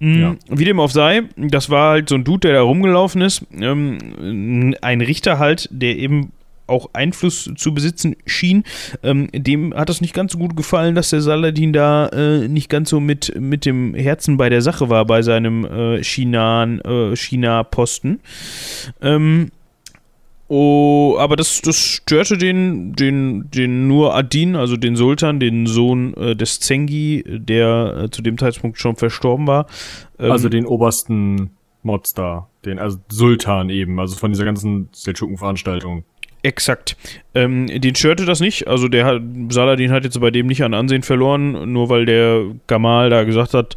Mhm, 0.00 0.20
ja. 0.20 0.36
Wie 0.48 0.64
dem 0.64 0.80
auch 0.80 0.90
sei, 0.90 1.22
das 1.36 1.70
war 1.70 1.92
halt 1.92 2.08
so 2.08 2.16
ein 2.16 2.24
Dude, 2.24 2.48
der 2.48 2.54
da 2.54 2.62
rumgelaufen 2.62 3.22
ist. 3.22 3.46
Ähm, 3.52 4.74
ein 4.80 5.00
Richter 5.00 5.38
halt, 5.38 5.68
der 5.70 5.96
eben 5.96 6.32
auch 6.68 6.90
Einfluss 6.92 7.50
zu 7.56 7.74
besitzen 7.74 8.16
schien. 8.26 8.64
Ähm, 9.02 9.28
dem 9.32 9.74
hat 9.74 9.90
es 9.90 10.00
nicht 10.00 10.14
ganz 10.14 10.32
so 10.32 10.38
gut 10.38 10.56
gefallen, 10.56 10.94
dass 10.94 11.10
der 11.10 11.20
Saladin 11.20 11.72
da 11.72 12.08
äh, 12.08 12.48
nicht 12.48 12.68
ganz 12.68 12.90
so 12.90 13.00
mit, 13.00 13.34
mit 13.38 13.64
dem 13.64 13.94
Herzen 13.94 14.36
bei 14.36 14.48
der 14.48 14.62
Sache 14.62 14.88
war, 14.90 15.04
bei 15.04 15.22
seinem 15.22 15.64
äh, 15.64 15.96
äh, 15.98 17.16
China-Posten. 17.16 18.20
Ähm, 19.00 19.50
Oh, 20.50 21.16
aber 21.18 21.36
das, 21.36 21.60
das 21.60 21.76
störte 21.76 22.38
den, 22.38 22.94
den, 22.94 23.50
den 23.50 23.86
nur 23.86 24.14
Adin, 24.14 24.56
also 24.56 24.78
den 24.78 24.96
Sultan, 24.96 25.40
den 25.40 25.66
Sohn 25.66 26.14
äh, 26.14 26.34
des 26.34 26.58
Zengi, 26.58 27.22
der 27.26 28.04
äh, 28.04 28.10
zu 28.10 28.22
dem 28.22 28.38
Zeitpunkt 28.38 28.78
schon 28.78 28.96
verstorben 28.96 29.46
war. 29.46 29.66
Ähm, 30.18 30.32
also 30.32 30.48
den 30.48 30.64
obersten 30.64 31.50
Mods 31.82 32.14
da, 32.14 32.48
den, 32.64 32.78
also 32.78 32.96
Sultan 33.10 33.68
eben, 33.68 34.00
also 34.00 34.16
von 34.16 34.32
dieser 34.32 34.46
ganzen 34.46 34.88
Seldschuken-Veranstaltung. 34.92 36.04
Exakt. 36.42 36.96
Ähm, 37.34 37.66
den 37.66 37.94
störte 37.94 38.24
das 38.24 38.40
nicht. 38.40 38.68
Also 38.68 38.88
der 38.88 39.04
hat, 39.04 39.22
Saladin 39.50 39.90
hat 39.90 40.04
jetzt 40.04 40.20
bei 40.20 40.30
dem 40.30 40.46
nicht 40.46 40.62
an 40.62 40.74
Ansehen 40.74 41.02
verloren, 41.02 41.72
nur 41.72 41.88
weil 41.88 42.06
der 42.06 42.44
Gamal 42.66 43.10
da 43.10 43.24
gesagt 43.24 43.54
hat, 43.54 43.76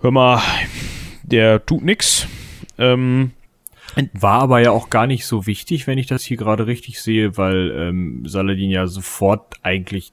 hör 0.00 0.10
mal, 0.10 0.40
der 1.22 1.64
tut 1.64 1.84
nix. 1.84 2.26
Ähm, 2.78 3.32
war 4.12 4.42
aber 4.42 4.60
ja 4.60 4.70
auch 4.70 4.90
gar 4.90 5.06
nicht 5.06 5.26
so 5.26 5.46
wichtig, 5.46 5.86
wenn 5.86 5.98
ich 5.98 6.06
das 6.06 6.22
hier 6.22 6.36
gerade 6.36 6.66
richtig 6.66 7.00
sehe, 7.00 7.36
weil 7.36 7.70
ähm, 7.76 8.22
Saladin 8.26 8.70
ja 8.70 8.86
sofort 8.86 9.54
eigentlich 9.62 10.12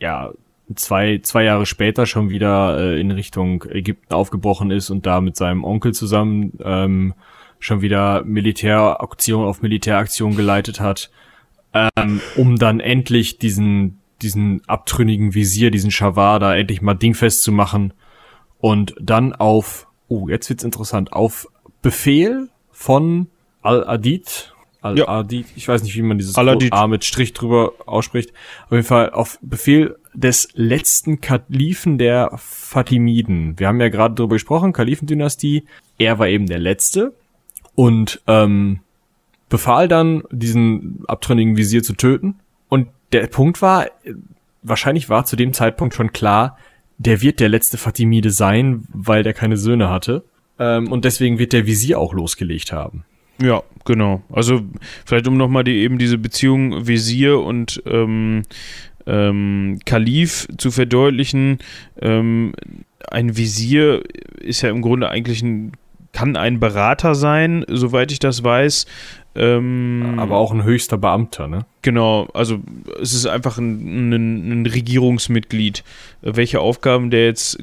ja 0.00 0.32
zwei, 0.74 1.18
zwei 1.22 1.44
Jahre 1.44 1.66
später 1.66 2.06
schon 2.06 2.30
wieder 2.30 2.78
äh, 2.78 3.00
in 3.00 3.10
Richtung 3.10 3.64
Ägypten 3.70 4.14
aufgebrochen 4.14 4.70
ist 4.70 4.90
und 4.90 5.06
da 5.06 5.20
mit 5.20 5.36
seinem 5.36 5.64
Onkel 5.64 5.92
zusammen 5.92 6.52
ähm, 6.62 7.14
schon 7.62 7.80
wieder 7.80 8.24
Militäraktion 8.24 9.46
auf 9.46 9.62
Militäraktion 9.62 10.36
geleitet 10.36 10.80
hat, 10.80 11.10
ähm, 11.72 12.20
um 12.36 12.56
dann 12.56 12.80
endlich 12.80 13.38
diesen, 13.38 14.00
diesen 14.20 14.62
abtrünnigen 14.68 15.34
Visier, 15.34 15.70
diesen 15.70 15.92
Schawar 15.92 16.40
da 16.40 16.54
endlich 16.56 16.82
mal 16.82 16.94
dingfest 16.94 17.42
zu 17.42 17.52
machen 17.52 17.94
und 18.58 18.94
dann 19.00 19.32
auf, 19.32 19.86
oh, 20.08 20.28
jetzt 20.28 20.50
wird's 20.50 20.64
interessant, 20.64 21.12
auf 21.12 21.48
Befehl 21.82 22.48
von 22.72 23.28
Al-Adid, 23.62 24.54
Al-Adid, 24.80 25.46
ja. 25.46 25.52
ich 25.54 25.68
weiß 25.68 25.84
nicht, 25.84 25.94
wie 25.94 26.02
man 26.02 26.18
dieses 26.18 26.34
A 26.36 26.86
mit 26.88 27.04
Strich 27.04 27.32
drüber 27.32 27.74
ausspricht, 27.86 28.32
auf 28.64 28.72
jeden 28.72 28.84
Fall 28.84 29.10
auf 29.10 29.38
Befehl 29.40 29.96
des 30.14 30.48
letzten 30.54 31.20
Kalifen 31.20 31.96
der 31.96 32.32
Fatimiden. 32.36 33.56
Wir 33.58 33.68
haben 33.68 33.80
ja 33.80 33.88
gerade 33.88 34.16
darüber 34.16 34.34
gesprochen, 34.34 34.72
Kalifendynastie, 34.72 35.64
er 35.98 36.18
war 36.18 36.26
eben 36.26 36.46
der 36.46 36.58
letzte 36.58 37.14
und 37.74 38.20
ähm, 38.26 38.80
befahl 39.48 39.88
dann, 39.88 40.22
diesen 40.30 41.04
abtrünnigen 41.08 41.56
Visier 41.56 41.82
zu 41.82 41.94
töten. 41.94 42.36
Und 42.68 42.88
der 43.12 43.26
Punkt 43.26 43.60
war, 43.60 43.86
wahrscheinlich 44.62 45.08
war 45.08 45.24
zu 45.24 45.36
dem 45.36 45.52
Zeitpunkt 45.52 45.94
schon 45.94 46.12
klar, 46.12 46.56
der 46.98 47.20
wird 47.20 47.40
der 47.40 47.48
letzte 47.48 47.78
Fatimide 47.78 48.30
sein, 48.30 48.86
weil 48.92 49.22
der 49.22 49.34
keine 49.34 49.56
Söhne 49.56 49.90
hatte. 49.90 50.24
Ähm, 50.58 50.90
und 50.90 51.04
deswegen 51.04 51.38
wird 51.38 51.52
der 51.52 51.66
Visier 51.66 51.98
auch 51.98 52.14
losgelegt 52.14 52.72
haben. 52.72 53.04
Ja, 53.40 53.62
genau. 53.84 54.22
Also 54.30 54.62
vielleicht 55.04 55.26
um 55.26 55.36
nochmal 55.36 55.64
die, 55.64 55.78
eben 55.78 55.98
diese 55.98 56.18
Beziehung 56.18 56.86
Visier 56.86 57.40
und 57.40 57.82
ähm, 57.86 58.42
ähm, 59.06 59.80
Kalif 59.84 60.46
zu 60.58 60.70
verdeutlichen. 60.70 61.58
Ähm, 62.00 62.54
ein 63.10 63.36
Visier 63.36 64.02
ist 64.38 64.62
ja 64.62 64.70
im 64.70 64.82
Grunde 64.82 65.08
eigentlich 65.08 65.42
ein 65.42 65.72
kann 66.12 66.36
ein 66.36 66.60
Berater 66.60 67.14
sein, 67.14 67.64
soweit 67.68 68.12
ich 68.12 68.18
das 68.18 68.44
weiß. 68.44 68.86
Ähm, 69.34 70.16
Aber 70.18 70.36
auch 70.36 70.52
ein 70.52 70.62
höchster 70.62 70.98
Beamter, 70.98 71.48
ne? 71.48 71.64
Genau, 71.80 72.28
also 72.34 72.60
es 73.00 73.14
ist 73.14 73.26
einfach 73.26 73.56
ein, 73.56 74.12
ein, 74.12 74.52
ein, 74.52 74.66
Regierungsmitglied. 74.66 75.84
Welche 76.20 76.60
Aufgaben 76.60 77.10
der 77.10 77.24
jetzt 77.24 77.58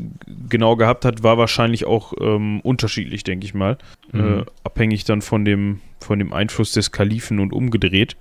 genau 0.50 0.76
gehabt 0.76 1.06
hat, 1.06 1.22
war 1.22 1.38
wahrscheinlich 1.38 1.86
auch 1.86 2.14
ähm, 2.20 2.60
unterschiedlich, 2.62 3.24
denke 3.24 3.46
ich 3.46 3.54
mal. 3.54 3.78
Mhm. 4.12 4.40
Äh, 4.40 4.46
abhängig 4.64 5.04
dann 5.04 5.22
von 5.22 5.46
dem, 5.46 5.80
von 6.00 6.18
dem 6.18 6.34
Einfluss 6.34 6.72
des 6.72 6.92
Kalifen 6.92 7.40
und 7.40 7.54
umgedreht. 7.54 8.18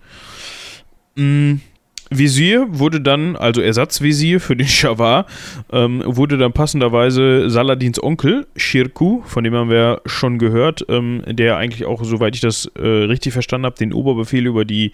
Mhm. 1.17 1.63
Visier 2.11 2.67
wurde 2.71 3.01
dann, 3.01 3.37
also 3.37 3.61
Ersatzvisier 3.61 4.41
für 4.41 4.57
den 4.57 4.67
Schawar, 4.69 5.27
ähm, 5.73 6.03
wurde 6.05 6.39
dann 6.39 6.53
passenderweise 6.53 7.51
Saladins 7.51 8.03
Onkel, 8.03 8.47
Shirku, 8.57 9.23
von 9.25 9.45
dem 9.45 9.55
haben 9.55 9.71
wir 9.71 10.01
schon 10.07 10.39
gehört, 10.39 10.85
ähm, 10.89 11.23
der 11.27 11.57
eigentlich 11.57 11.85
auch, 11.87 12.03
soweit 12.05 12.35
ich 12.35 12.41
das 12.41 12.67
äh, 12.77 12.87
richtig 12.87 13.33
verstanden 13.33 13.67
habe, 13.67 13.77
den 13.77 13.93
Oberbefehl 13.93 14.47
über 14.47 14.65
die 14.65 14.93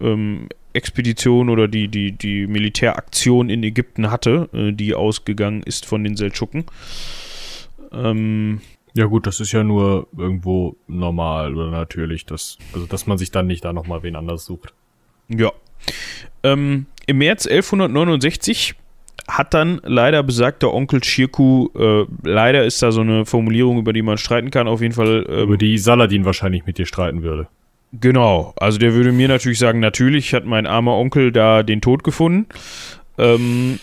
ähm, 0.00 0.48
Expedition 0.72 1.48
oder 1.48 1.68
die, 1.68 1.88
die, 1.88 2.12
die 2.12 2.46
Militäraktion 2.46 3.48
in 3.48 3.62
Ägypten 3.62 4.10
hatte, 4.10 4.48
äh, 4.52 4.72
die 4.72 4.94
ausgegangen 4.94 5.62
ist 5.62 5.86
von 5.86 6.02
den 6.02 6.16
Seldschuken. 6.16 6.64
Ähm, 7.92 8.60
ja 8.94 9.06
gut, 9.06 9.26
das 9.26 9.40
ist 9.40 9.52
ja 9.52 9.64
nur 9.64 10.08
irgendwo 10.16 10.76
normal 10.86 11.56
oder 11.56 11.70
natürlich, 11.70 12.26
dass, 12.26 12.58
also 12.72 12.86
dass 12.86 13.06
man 13.06 13.18
sich 13.18 13.30
dann 13.30 13.46
nicht 13.46 13.64
da 13.64 13.72
nochmal 13.72 14.02
wen 14.02 14.16
anders 14.16 14.44
sucht. 14.44 14.72
Ja. 15.28 15.52
Ähm, 16.44 16.86
Im 17.06 17.18
März 17.18 17.46
1169 17.46 18.74
hat 19.26 19.54
dann 19.54 19.80
leider 19.84 20.22
besagter 20.22 20.72
Onkel 20.72 21.02
Shirku, 21.02 21.68
äh, 21.76 22.04
leider 22.22 22.64
ist 22.64 22.82
da 22.82 22.92
so 22.92 23.00
eine 23.00 23.24
Formulierung, 23.24 23.78
über 23.78 23.92
die 23.92 24.02
man 24.02 24.18
streiten 24.18 24.50
kann, 24.50 24.68
auf 24.68 24.82
jeden 24.82 24.94
Fall. 24.94 25.26
Ähm, 25.28 25.42
über 25.44 25.56
die 25.56 25.78
Saladin 25.78 26.24
wahrscheinlich 26.24 26.66
mit 26.66 26.78
dir 26.78 26.86
streiten 26.86 27.22
würde. 27.22 27.48
Genau, 28.00 28.52
also 28.56 28.78
der 28.78 28.92
würde 28.92 29.12
mir 29.12 29.28
natürlich 29.28 29.58
sagen, 29.58 29.80
natürlich 29.80 30.34
hat 30.34 30.44
mein 30.44 30.66
armer 30.66 30.96
Onkel 30.96 31.32
da 31.32 31.62
den 31.62 31.80
Tod 31.80 32.04
gefunden. 32.04 32.46
Ähm, 33.18 33.78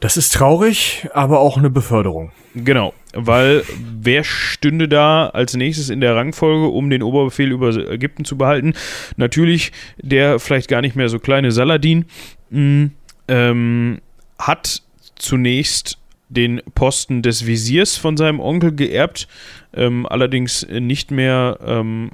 das 0.00 0.16
ist 0.16 0.34
traurig, 0.34 1.08
aber 1.14 1.40
auch 1.40 1.56
eine 1.56 1.70
Beförderung. 1.70 2.32
Genau, 2.54 2.92
weil 3.16 3.64
wer 4.00 4.24
stünde 4.24 4.88
da 4.88 5.28
als 5.28 5.54
nächstes 5.54 5.90
in 5.90 6.00
der 6.00 6.14
Rangfolge, 6.14 6.68
um 6.68 6.90
den 6.90 7.02
Oberbefehl 7.02 7.50
über 7.50 7.74
Ägypten 7.74 8.24
zu 8.24 8.36
behalten? 8.36 8.74
Natürlich 9.16 9.72
der 9.96 10.38
vielleicht 10.38 10.68
gar 10.68 10.82
nicht 10.82 10.96
mehr 10.96 11.08
so 11.08 11.18
kleine 11.18 11.50
Saladin 11.50 12.04
mh, 12.50 12.60
mm, 12.60 12.90
ähm, 13.28 13.98
hat 14.38 14.82
zunächst 15.16 15.98
den 16.28 16.60
Posten 16.74 17.22
des 17.22 17.46
Visiers 17.46 17.96
von 17.96 18.16
seinem 18.16 18.40
Onkel 18.40 18.74
geerbt, 18.74 19.28
ähm, 19.74 20.06
allerdings 20.06 20.66
nicht 20.68 21.10
mehr 21.10 21.58
ähm, 21.64 22.10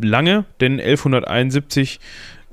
lange, 0.00 0.44
denn 0.60 0.78
1171 0.78 2.00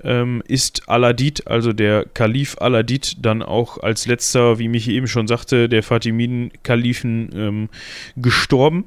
ähm, 0.04 0.44
ist 0.48 0.90
Aladid, 0.90 1.48
also 1.48 1.74
der 1.74 2.06
Kalif 2.06 2.58
Aladid, 2.60 3.18
dann 3.26 3.42
auch 3.42 3.78
als 3.80 4.06
letzter, 4.06 4.60
wie 4.60 4.68
Michi 4.68 4.94
eben 4.94 5.08
schon 5.08 5.28
sagte, 5.28 5.70
der 5.70 5.84
Fatimiden-Kalifen 5.84 7.30
ähm, 7.36 7.70
gestorben. 8.16 8.86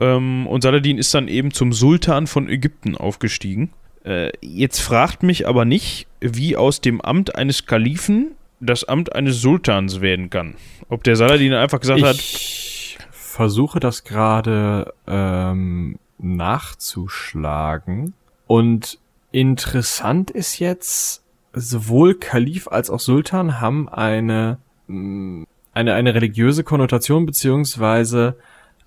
Ähm, 0.00 0.46
und 0.46 0.62
Saladin 0.62 0.98
ist 0.98 1.12
dann 1.14 1.28
eben 1.28 1.52
zum 1.52 1.72
Sultan 1.72 2.26
von 2.26 2.48
Ägypten 2.48 2.96
aufgestiegen. 2.96 3.70
Äh, 4.04 4.30
jetzt 4.40 4.80
fragt 4.80 5.22
mich 5.22 5.46
aber 5.48 5.64
nicht, 5.64 6.06
wie 6.20 6.56
aus 6.56 6.80
dem 6.80 7.00
Amt 7.00 7.34
eines 7.34 7.66
Kalifen 7.66 8.32
das 8.60 8.84
Amt 8.84 9.14
eines 9.14 9.40
Sultans 9.40 10.00
werden 10.00 10.30
kann. 10.30 10.54
Ob 10.88 11.04
der 11.04 11.16
Saladin 11.16 11.52
einfach 11.52 11.80
gesagt 11.80 12.00
ich 12.00 12.04
hat. 12.04 12.16
Ich 12.16 12.98
versuche 13.10 13.78
das 13.80 14.04
gerade 14.04 14.92
ähm, 15.06 15.98
nachzuschlagen. 16.18 18.14
Und 18.46 18.98
interessant 19.32 20.30
ist 20.30 20.58
jetzt, 20.58 21.22
sowohl 21.52 22.14
Kalif 22.14 22.68
als 22.68 22.90
auch 22.90 23.00
Sultan 23.00 23.60
haben 23.60 23.88
eine, 23.88 24.58
mm, 24.86 25.44
eine, 25.72 25.94
eine 25.94 26.14
religiöse 26.14 26.64
Konnotation, 26.64 27.26
beziehungsweise 27.26 28.36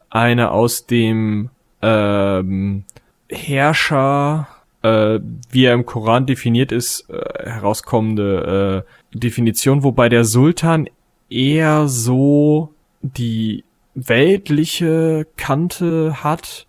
eine 0.10 0.52
aus 0.52 0.86
dem 0.86 1.50
ähm, 1.82 2.84
Herrscher, 3.30 4.48
äh, 4.82 5.20
wie 5.50 5.66
er 5.66 5.74
im 5.74 5.86
Koran 5.86 6.26
definiert 6.26 6.72
ist, 6.72 7.10
äh, 7.10 7.50
herauskommende 7.50 8.86
äh, 9.14 9.18
Definition, 9.18 9.84
wobei 9.84 10.10
der 10.10 10.26
Sultan 10.26 10.90
eher 11.30 11.88
so 11.88 12.74
die 13.02 13.64
weltliche 13.94 15.28
Kante 15.38 16.24
hat, 16.24 16.68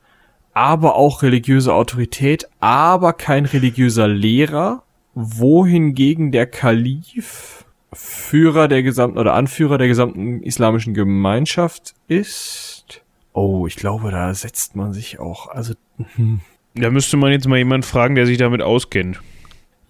aber 0.54 0.96
auch 0.96 1.22
religiöse 1.22 1.74
Autorität, 1.74 2.48
aber 2.60 3.12
kein 3.12 3.44
religiöser 3.44 4.08
Lehrer, 4.08 4.82
wohingegen 5.14 6.32
der 6.32 6.46
Kalif 6.46 7.64
Führer 7.94 8.68
der 8.68 8.82
gesamten 8.82 9.18
oder 9.18 9.34
Anführer 9.34 9.76
der 9.76 9.88
gesamten 9.88 10.42
islamischen 10.42 10.94
Gemeinschaft 10.94 11.94
ist. 12.08 13.02
Oh, 13.34 13.66
ich 13.66 13.76
glaube, 13.76 14.10
da 14.10 14.32
setzt 14.32 14.76
man 14.76 14.94
sich 14.94 15.20
auch, 15.20 15.48
also. 15.48 15.74
Hm. 16.14 16.40
Da 16.74 16.90
müsste 16.90 17.18
man 17.18 17.32
jetzt 17.32 17.46
mal 17.46 17.58
jemanden 17.58 17.86
fragen, 17.86 18.14
der 18.14 18.24
sich 18.24 18.38
damit 18.38 18.62
auskennt. 18.62 19.20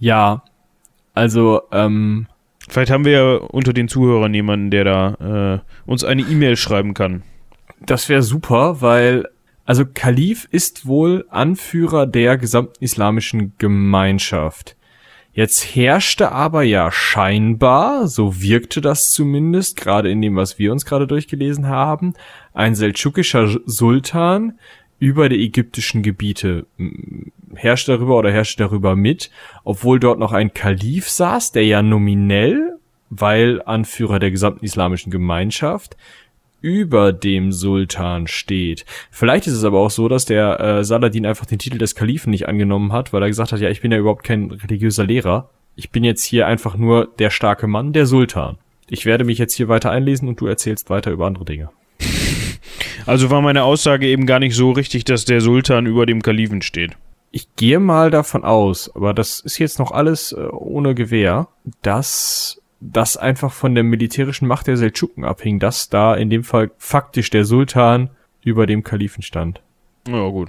Ja, 0.00 0.42
also, 1.14 1.62
ähm, 1.70 2.26
Vielleicht 2.68 2.90
haben 2.90 3.04
wir 3.04 3.12
ja 3.12 3.34
unter 3.36 3.72
den 3.72 3.88
Zuhörern 3.88 4.32
jemanden, 4.32 4.70
der 4.70 4.84
da 4.84 5.60
äh, 5.60 5.90
uns 5.90 6.04
eine 6.04 6.22
E-Mail 6.22 6.56
schreiben 6.56 6.94
kann. 6.94 7.22
Das 7.80 8.08
wäre 8.08 8.22
super, 8.22 8.80
weil 8.80 9.28
also 9.64 9.84
Kalif 9.86 10.48
ist 10.50 10.86
wohl 10.86 11.24
Anführer 11.30 12.06
der 12.06 12.36
gesamten 12.36 12.82
islamischen 12.82 13.52
Gemeinschaft. 13.58 14.76
Jetzt 15.34 15.74
herrschte 15.74 16.30
aber 16.30 16.62
ja 16.62 16.92
scheinbar, 16.92 18.06
so 18.06 18.42
wirkte 18.42 18.82
das 18.82 19.12
zumindest, 19.12 19.76
gerade 19.76 20.10
in 20.10 20.20
dem, 20.20 20.36
was 20.36 20.58
wir 20.58 20.72
uns 20.72 20.84
gerade 20.84 21.06
durchgelesen 21.06 21.68
haben, 21.68 22.12
ein 22.52 22.74
seldschukischer 22.74 23.48
Sultan 23.64 24.58
über 24.98 25.28
die 25.28 25.42
ägyptischen 25.42 26.02
Gebiete 26.02 26.66
herrscht 27.54 27.88
darüber 27.88 28.18
oder 28.18 28.30
herrscht 28.30 28.60
darüber 28.60 28.94
mit, 28.94 29.30
obwohl 29.64 29.98
dort 29.98 30.18
noch 30.18 30.32
ein 30.32 30.54
Kalif 30.54 31.08
saß, 31.08 31.52
der 31.52 31.64
ja 31.64 31.82
nominell, 31.82 32.78
weil 33.10 33.62
Anführer 33.62 34.18
der 34.18 34.30
gesamten 34.30 34.64
islamischen 34.64 35.10
Gemeinschaft, 35.10 35.96
über 36.62 37.12
dem 37.12 37.52
Sultan 37.52 38.26
steht. 38.26 38.86
Vielleicht 39.10 39.46
ist 39.46 39.54
es 39.54 39.64
aber 39.64 39.80
auch 39.80 39.90
so, 39.90 40.08
dass 40.08 40.24
der 40.24 40.60
äh, 40.60 40.84
Saladin 40.84 41.26
einfach 41.26 41.46
den 41.46 41.58
Titel 41.58 41.78
des 41.78 41.94
Kalifen 41.94 42.30
nicht 42.30 42.48
angenommen 42.48 42.92
hat, 42.92 43.12
weil 43.12 43.22
er 43.22 43.28
gesagt 43.28 43.52
hat, 43.52 43.60
ja, 43.60 43.68
ich 43.68 43.80
bin 43.80 43.92
ja 43.92 43.98
überhaupt 43.98 44.24
kein 44.24 44.50
religiöser 44.50 45.04
Lehrer. 45.04 45.50
Ich 45.74 45.90
bin 45.90 46.04
jetzt 46.04 46.22
hier 46.24 46.46
einfach 46.46 46.76
nur 46.76 47.08
der 47.18 47.30
starke 47.30 47.66
Mann, 47.66 47.92
der 47.92 48.06
Sultan. 48.06 48.58
Ich 48.88 49.04
werde 49.06 49.24
mich 49.24 49.38
jetzt 49.38 49.54
hier 49.54 49.68
weiter 49.68 49.90
einlesen 49.90 50.28
und 50.28 50.40
du 50.40 50.46
erzählst 50.46 50.88
weiter 50.88 51.10
über 51.10 51.26
andere 51.26 51.44
Dinge. 51.44 51.70
Also 53.04 53.30
war 53.30 53.42
meine 53.42 53.64
Aussage 53.64 54.06
eben 54.06 54.26
gar 54.26 54.38
nicht 54.38 54.54
so 54.54 54.70
richtig, 54.70 55.02
dass 55.02 55.24
der 55.24 55.40
Sultan 55.40 55.86
über 55.86 56.06
dem 56.06 56.22
Kalifen 56.22 56.62
steht. 56.62 56.92
Ich 57.32 57.56
gehe 57.56 57.80
mal 57.80 58.12
davon 58.12 58.44
aus, 58.44 58.94
aber 58.94 59.12
das 59.12 59.40
ist 59.40 59.58
jetzt 59.58 59.80
noch 59.80 59.90
alles 59.90 60.30
äh, 60.30 60.40
ohne 60.52 60.94
Gewähr, 60.94 61.48
dass 61.82 62.61
das 62.82 63.16
einfach 63.16 63.52
von 63.52 63.74
der 63.74 63.84
militärischen 63.84 64.46
Macht 64.48 64.66
der 64.66 64.76
Seldschuken 64.76 65.24
abhing, 65.24 65.60
dass 65.60 65.88
da 65.88 66.14
in 66.14 66.28
dem 66.30 66.42
Fall 66.42 66.72
faktisch 66.78 67.30
der 67.30 67.44
Sultan 67.44 68.10
über 68.42 68.66
dem 68.66 68.82
Kalifen 68.82 69.22
stand. 69.22 69.62
Ja, 70.08 70.28
gut. 70.28 70.48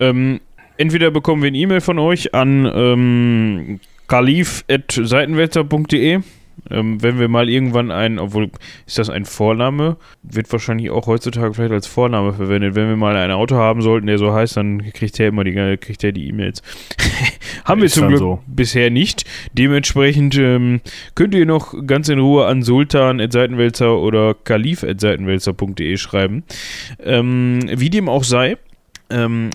Ähm, 0.00 0.40
entweder 0.78 1.10
bekommen 1.10 1.42
wir 1.42 1.48
eine 1.48 1.58
E-Mail 1.58 1.82
von 1.82 1.98
euch 1.98 2.34
an 2.34 2.64
ähm, 2.74 3.80
kalif.seitenwälzer.de 4.08 6.20
ähm, 6.70 7.02
wenn 7.02 7.18
wir 7.18 7.28
mal 7.28 7.48
irgendwann 7.48 7.90
einen, 7.90 8.18
obwohl 8.18 8.50
ist 8.86 8.98
das 8.98 9.10
ein 9.10 9.24
Vorname, 9.24 9.96
wird 10.22 10.50
wahrscheinlich 10.52 10.90
auch 10.90 11.06
heutzutage 11.06 11.54
vielleicht 11.54 11.72
als 11.72 11.86
Vorname 11.86 12.32
verwendet. 12.32 12.74
Wenn 12.74 12.88
wir 12.88 12.96
mal 12.96 13.16
ein 13.16 13.30
Auto 13.30 13.56
haben 13.56 13.82
sollten, 13.82 14.06
der 14.06 14.18
so 14.18 14.32
heißt, 14.32 14.56
dann 14.56 14.92
kriegt 14.92 15.18
er 15.20 15.28
immer 15.28 15.44
die, 15.44 15.76
kriegt 15.76 16.04
er 16.04 16.12
die 16.12 16.28
E-Mails. 16.28 16.62
haben 17.64 17.82
wir 17.82 17.88
zum 17.88 18.08
Glück 18.08 18.18
so. 18.18 18.42
bisher 18.46 18.90
nicht. 18.90 19.24
Dementsprechend 19.52 20.36
ähm, 20.38 20.80
könnt 21.14 21.34
ihr 21.34 21.46
noch 21.46 21.74
ganz 21.86 22.08
in 22.08 22.18
Ruhe 22.18 22.46
an 22.46 22.62
sultan.seitenwälzer 22.62 23.98
oder 23.98 24.34
kalif.seitenwälzer.de 24.34 25.96
schreiben. 25.96 26.44
Ähm, 27.02 27.60
wie 27.68 27.90
dem 27.90 28.08
auch 28.08 28.24
sei, 28.24 28.56
ähm, 29.10 29.50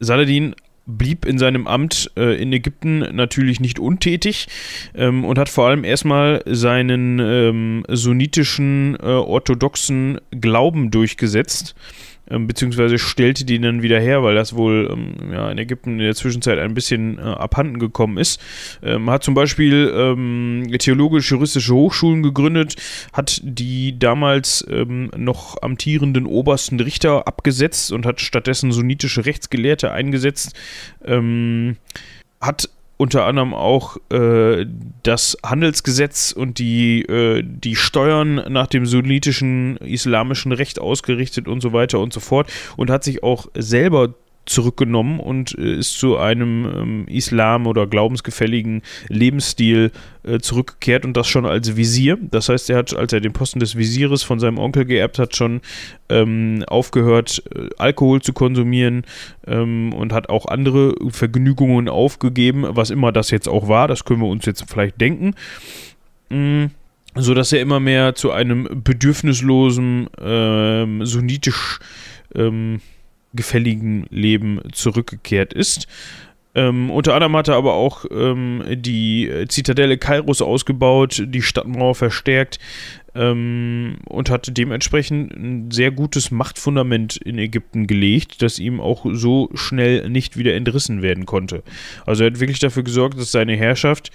Saladin 0.00 0.54
blieb 0.88 1.24
in 1.24 1.38
seinem 1.38 1.66
Amt 1.68 2.10
äh, 2.16 2.40
in 2.40 2.52
Ägypten 2.52 3.00
natürlich 3.14 3.60
nicht 3.60 3.78
untätig 3.78 4.48
ähm, 4.94 5.24
und 5.24 5.38
hat 5.38 5.48
vor 5.48 5.68
allem 5.68 5.84
erstmal 5.84 6.42
seinen 6.46 7.20
ähm, 7.20 7.84
sunnitischen 7.88 8.96
äh, 8.96 9.04
orthodoxen 9.04 10.20
Glauben 10.30 10.90
durchgesetzt 10.90 11.76
ähm, 12.30 12.46
beziehungsweise 12.46 12.98
stellte 12.98 13.44
die 13.44 13.60
dann 13.60 13.82
wieder 13.82 14.00
her, 14.00 14.22
weil 14.22 14.34
das 14.34 14.54
wohl 14.54 14.88
ähm, 14.92 15.32
ja, 15.32 15.50
in 15.50 15.58
Ägypten 15.58 15.92
in 15.92 15.98
der 15.98 16.14
Zwischenzeit 16.14 16.58
ein 16.58 16.74
bisschen 16.74 17.18
äh, 17.18 17.22
abhanden 17.22 17.78
gekommen 17.78 18.18
ist. 18.18 18.40
Ähm, 18.82 19.10
hat 19.10 19.24
zum 19.24 19.34
Beispiel 19.34 19.92
ähm, 19.94 20.70
theologisch-juristische 20.78 21.74
Hochschulen 21.74 22.22
gegründet, 22.22 22.76
hat 23.12 23.40
die 23.42 23.98
damals 23.98 24.66
ähm, 24.70 25.10
noch 25.16 25.60
amtierenden 25.62 26.26
obersten 26.26 26.80
Richter 26.80 27.26
abgesetzt 27.26 27.92
und 27.92 28.06
hat 28.06 28.20
stattdessen 28.20 28.72
sunnitische 28.72 29.24
Rechtsgelehrte 29.26 29.92
eingesetzt. 29.92 30.54
Ähm, 31.04 31.76
hat 32.40 32.68
unter 32.98 33.24
anderem 33.24 33.54
auch 33.54 33.96
äh, 34.10 34.66
das 35.04 35.38
Handelsgesetz 35.44 36.32
und 36.32 36.58
die, 36.58 37.02
äh, 37.02 37.42
die 37.42 37.76
Steuern 37.76 38.34
nach 38.52 38.66
dem 38.66 38.84
sunnitischen 38.86 39.78
islamischen 39.78 40.52
Recht 40.52 40.80
ausgerichtet 40.80 41.48
und 41.48 41.60
so 41.60 41.72
weiter 41.72 42.00
und 42.00 42.12
so 42.12 42.20
fort 42.20 42.52
und 42.76 42.90
hat 42.90 43.04
sich 43.04 43.22
auch 43.22 43.46
selber 43.54 44.14
zurückgenommen 44.48 45.20
und 45.20 45.56
äh, 45.58 45.78
ist 45.78 45.98
zu 45.98 46.16
einem 46.16 46.64
ähm, 46.64 47.06
Islam- 47.08 47.66
oder 47.66 47.86
glaubensgefälligen 47.86 48.82
Lebensstil 49.08 49.92
äh, 50.24 50.38
zurückgekehrt 50.38 51.04
und 51.04 51.16
das 51.16 51.28
schon 51.28 51.46
als 51.46 51.76
Visier. 51.76 52.18
Das 52.20 52.48
heißt, 52.48 52.70
er 52.70 52.78
hat, 52.78 52.96
als 52.96 53.12
er 53.12 53.20
den 53.20 53.32
Posten 53.32 53.60
des 53.60 53.76
Visieres 53.76 54.22
von 54.22 54.40
seinem 54.40 54.58
Onkel 54.58 54.84
geerbt 54.84 55.18
hat, 55.18 55.36
schon 55.36 55.60
ähm, 56.08 56.64
aufgehört, 56.66 57.42
äh, 57.54 57.68
Alkohol 57.78 58.22
zu 58.22 58.32
konsumieren 58.32 59.04
ähm, 59.46 59.92
und 59.92 60.12
hat 60.12 60.28
auch 60.28 60.46
andere 60.46 60.94
Vergnügungen 61.10 61.88
aufgegeben, 61.88 62.64
was 62.68 62.90
immer 62.90 63.12
das 63.12 63.30
jetzt 63.30 63.48
auch 63.48 63.68
war. 63.68 63.88
Das 63.88 64.04
können 64.04 64.20
wir 64.20 64.28
uns 64.28 64.46
jetzt 64.46 64.64
vielleicht 64.68 65.00
denken. 65.00 65.34
Mhm 66.30 66.70
so 67.14 67.34
dass 67.34 67.52
er 67.52 67.60
immer 67.60 67.80
mehr 67.80 68.14
zu 68.14 68.30
einem 68.30 68.68
bedürfnislosen, 68.84 70.08
ähm, 70.20 71.04
sunnitisch 71.04 71.80
ähm, 72.34 72.80
gefälligen 73.38 74.06
Leben 74.10 74.60
zurückgekehrt 74.72 75.54
ist. 75.54 75.86
Ähm, 76.54 76.90
unter 76.90 77.14
anderem 77.14 77.36
hat 77.36 77.48
er 77.48 77.54
aber 77.54 77.74
auch 77.74 78.04
ähm, 78.10 78.64
die 78.68 79.30
Zitadelle 79.48 79.96
Kairos 79.96 80.42
ausgebaut, 80.42 81.22
die 81.24 81.42
Stadtmauer 81.42 81.94
verstärkt 81.94 82.58
ähm, 83.14 83.98
und 84.06 84.28
hat 84.28 84.56
dementsprechend 84.56 85.36
ein 85.36 85.70
sehr 85.70 85.92
gutes 85.92 86.30
Machtfundament 86.30 87.16
in 87.16 87.38
Ägypten 87.38 87.86
gelegt, 87.86 88.42
das 88.42 88.58
ihm 88.58 88.80
auch 88.80 89.06
so 89.12 89.50
schnell 89.54 90.10
nicht 90.10 90.36
wieder 90.36 90.54
entrissen 90.54 91.00
werden 91.00 91.26
konnte. 91.26 91.62
Also 92.06 92.24
er 92.24 92.30
hat 92.30 92.40
wirklich 92.40 92.58
dafür 92.58 92.82
gesorgt, 92.82 93.20
dass 93.20 93.30
seine 93.30 93.54
Herrschaft, 93.54 94.10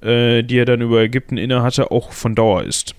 äh, 0.00 0.42
die 0.42 0.56
er 0.56 0.64
dann 0.64 0.80
über 0.80 1.02
Ägypten 1.02 1.36
innehatte, 1.36 1.90
auch 1.90 2.12
von 2.12 2.34
Dauer 2.34 2.64
ist. 2.64 2.94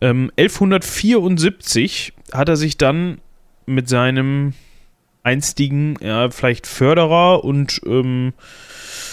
1174 0.00 2.12
ähm, 2.14 2.38
hat 2.38 2.48
er 2.48 2.56
sich 2.56 2.78
dann 2.78 3.18
mit 3.68 3.88
seinem 3.88 4.54
einstigen, 5.22 5.96
ja, 6.00 6.30
vielleicht 6.30 6.66
Förderer 6.66 7.44
und 7.44 7.80
ähm, 7.86 8.32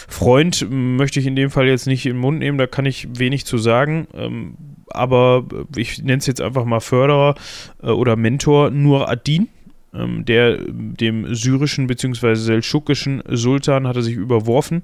Freund, 0.08 0.66
möchte 0.70 1.20
ich 1.20 1.28
in 1.28 1.36
dem 1.36 1.50
Fall 1.50 1.68
jetzt 1.68 1.88
nicht 1.88 2.06
in 2.06 2.14
den 2.14 2.22
Mund 2.22 2.40
nehmen, 2.40 2.58
da 2.58 2.68
kann 2.68 2.86
ich 2.86 3.08
wenig 3.20 3.46
zu 3.46 3.58
sagen, 3.58 4.08
ähm, 4.14 4.56
aber 4.90 5.46
ich 5.76 6.02
nenne 6.04 6.20
es 6.20 6.28
jetzt 6.28 6.42
einfach 6.42 6.66
mal 6.66 6.80
Förderer 6.80 7.36
äh, 7.82 7.88
oder 7.88 8.16
Mentor 8.16 8.70
Nur 8.70 9.10
Adin, 9.10 9.50
ähm, 9.94 10.24
der 10.26 10.60
dem 10.60 11.34
syrischen 11.34 11.88
bzw. 11.88 12.36
seldschukischen 12.36 13.24
Sultan 13.28 13.88
hatte 13.88 14.04
sich 14.04 14.16
überworfen 14.16 14.84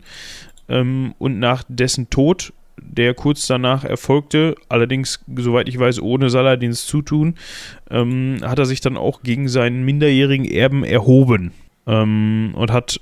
ähm, 0.70 1.14
und 1.18 1.40
nach 1.40 1.64
dessen 1.68 2.10
Tod 2.10 2.52
der 2.82 3.14
kurz 3.14 3.48
danach 3.48 3.84
erfolgte, 3.84 4.56
allerdings, 4.70 5.24
soweit 5.36 5.70
ich 5.70 5.80
weiß, 5.80 6.02
ohne 6.02 6.30
Saladins 6.30 6.86
Zutun, 6.86 7.36
ähm, 7.90 8.38
hat 8.42 8.60
er 8.60 8.66
sich 8.66 8.82
dann 8.82 8.98
auch 8.98 9.24
gegen 9.24 9.48
seinen 9.48 9.84
minderjährigen 9.84 10.46
Erben 10.46 10.84
erhoben 10.84 11.52
ähm, 11.88 12.52
und 12.56 12.72
hat 12.72 13.00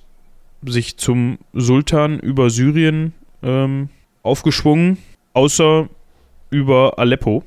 sich 0.64 0.98
zum 0.98 1.40
Sultan 1.54 2.20
über 2.20 2.50
Syrien 2.50 3.14
ähm, 3.42 3.90
aufgeschwungen, 4.24 4.98
außer 5.34 5.88
über 6.50 7.00
Aleppo. 7.00 7.44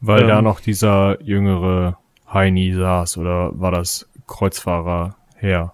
Weil 0.00 0.26
da 0.26 0.38
ähm, 0.38 0.44
noch 0.44 0.60
dieser 0.60 1.22
jüngere 1.22 1.98
Heini 2.32 2.72
saß, 2.72 3.18
oder 3.18 3.58
war 3.60 3.70
das 3.70 4.08
Kreuzfahrer 4.26 5.16
her? 5.36 5.72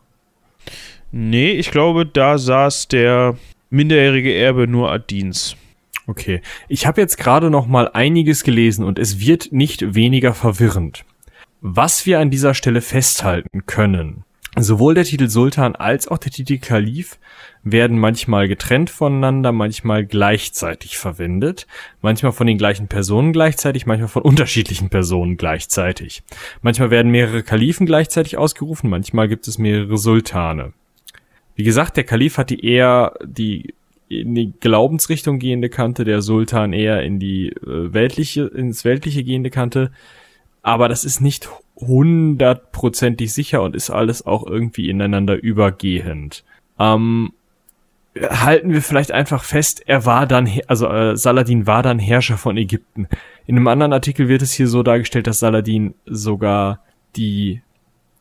Nee, 1.11 1.53
ich 1.53 1.71
glaube, 1.71 2.05
da 2.05 2.37
saß 2.37 2.89
der 2.89 3.37
minderjährige 3.71 4.35
Erbe 4.35 4.67
nur 4.67 4.91
Adins. 4.91 5.57
Okay, 6.07 6.41
ich 6.69 6.87
habe 6.87 7.01
jetzt 7.01 7.19
gerade 7.19 7.51
noch 7.51 7.67
mal 7.67 7.91
einiges 7.93 8.43
gelesen 8.43 8.85
und 8.85 8.99
es 8.99 9.21
wird 9.21 9.53
nicht 9.53 9.95
weniger 9.95 10.33
verwirrend. 10.33 11.05
Was 11.61 12.07
wir 12.07 12.19
an 12.19 12.31
dieser 12.31 12.55
Stelle 12.55 12.81
festhalten 12.81 13.67
können, 13.67 14.25
sowohl 14.57 14.95
der 14.95 15.05
Titel 15.05 15.29
Sultan 15.29 15.77
als 15.77 16.09
auch 16.09 16.19
der 16.19 16.33
Titel 16.33 16.59
Kalif 16.59 17.19
werden 17.63 17.99
manchmal 17.99 18.49
getrennt 18.49 18.89
voneinander, 18.91 19.53
manchmal 19.53 20.07
gleichzeitig 20.07 20.97
verwendet, 20.97 21.67
manchmal 22.01 22.33
von 22.33 22.47
den 22.47 22.59
gleichen 22.59 22.89
Personen 22.89 23.33
gleichzeitig, 23.33 23.87
manchmal 23.87 24.09
von 24.09 24.23
unterschiedlichen 24.23 24.89
Personen 24.89 25.37
gleichzeitig. 25.37 26.23
Manchmal 26.63 26.91
werden 26.91 27.11
mehrere 27.11 27.43
Kalifen 27.43 27.87
gleichzeitig 27.87 28.39
ausgerufen, 28.39 28.89
manchmal 28.89 29.29
gibt 29.29 29.47
es 29.47 29.59
mehrere 29.59 29.99
Sultane. 29.99 30.73
Wie 31.59 31.65
gesagt, 31.65 31.97
der 31.97 32.05
Kalif 32.05 32.39
hat 32.39 32.51
die 32.51 32.65
eher 32.65 33.15
die 33.25 33.75
in 34.09 34.33
die 34.37 34.53
Glaubensrichtung 34.61 35.41
gehende 35.41 35.69
Kante, 35.69 36.05
der 36.05 36.23
Sultan 36.23 36.73
eher 36.73 37.03
in 37.03 37.19
die 37.19 37.49
äh, 37.49 37.93
weltliche, 37.93 38.45
ins 38.45 38.85
weltliche 38.85 39.25
gehende 39.25 39.51
Kante. 39.51 39.91
Aber 40.63 40.89
das 40.89 41.05
ist 41.05 41.21
nicht 41.21 41.49
hundertprozentig 41.75 43.33
sicher 43.33 43.61
und 43.63 43.75
ist 43.75 43.91
alles 43.91 44.25
auch 44.25 44.47
irgendwie 44.47 44.89
ineinander 44.89 45.35
übergehend. 45.35 46.45
Ähm, 46.79 47.33
halten 48.17 48.73
wir 48.73 48.81
vielleicht 48.81 49.11
einfach 49.11 49.43
fest, 49.43 49.83
er 49.85 50.07
war 50.07 50.29
dann, 50.29 50.49
also 50.69 50.87
äh, 50.87 51.17
Saladin 51.17 51.67
war 51.67 51.83
dann 51.83 51.99
Herrscher 51.99 52.39
von 52.39 52.57
Ägypten. 52.57 53.09
In 53.47 53.57
einem 53.57 53.67
anderen 53.67 53.93
Artikel 53.93 54.29
wird 54.29 54.43
es 54.43 54.53
hier 54.53 54.69
so 54.69 54.85
dargestellt, 54.85 55.27
dass 55.27 55.41
Saladin 55.41 55.95
sogar 56.07 56.85
die 57.17 57.63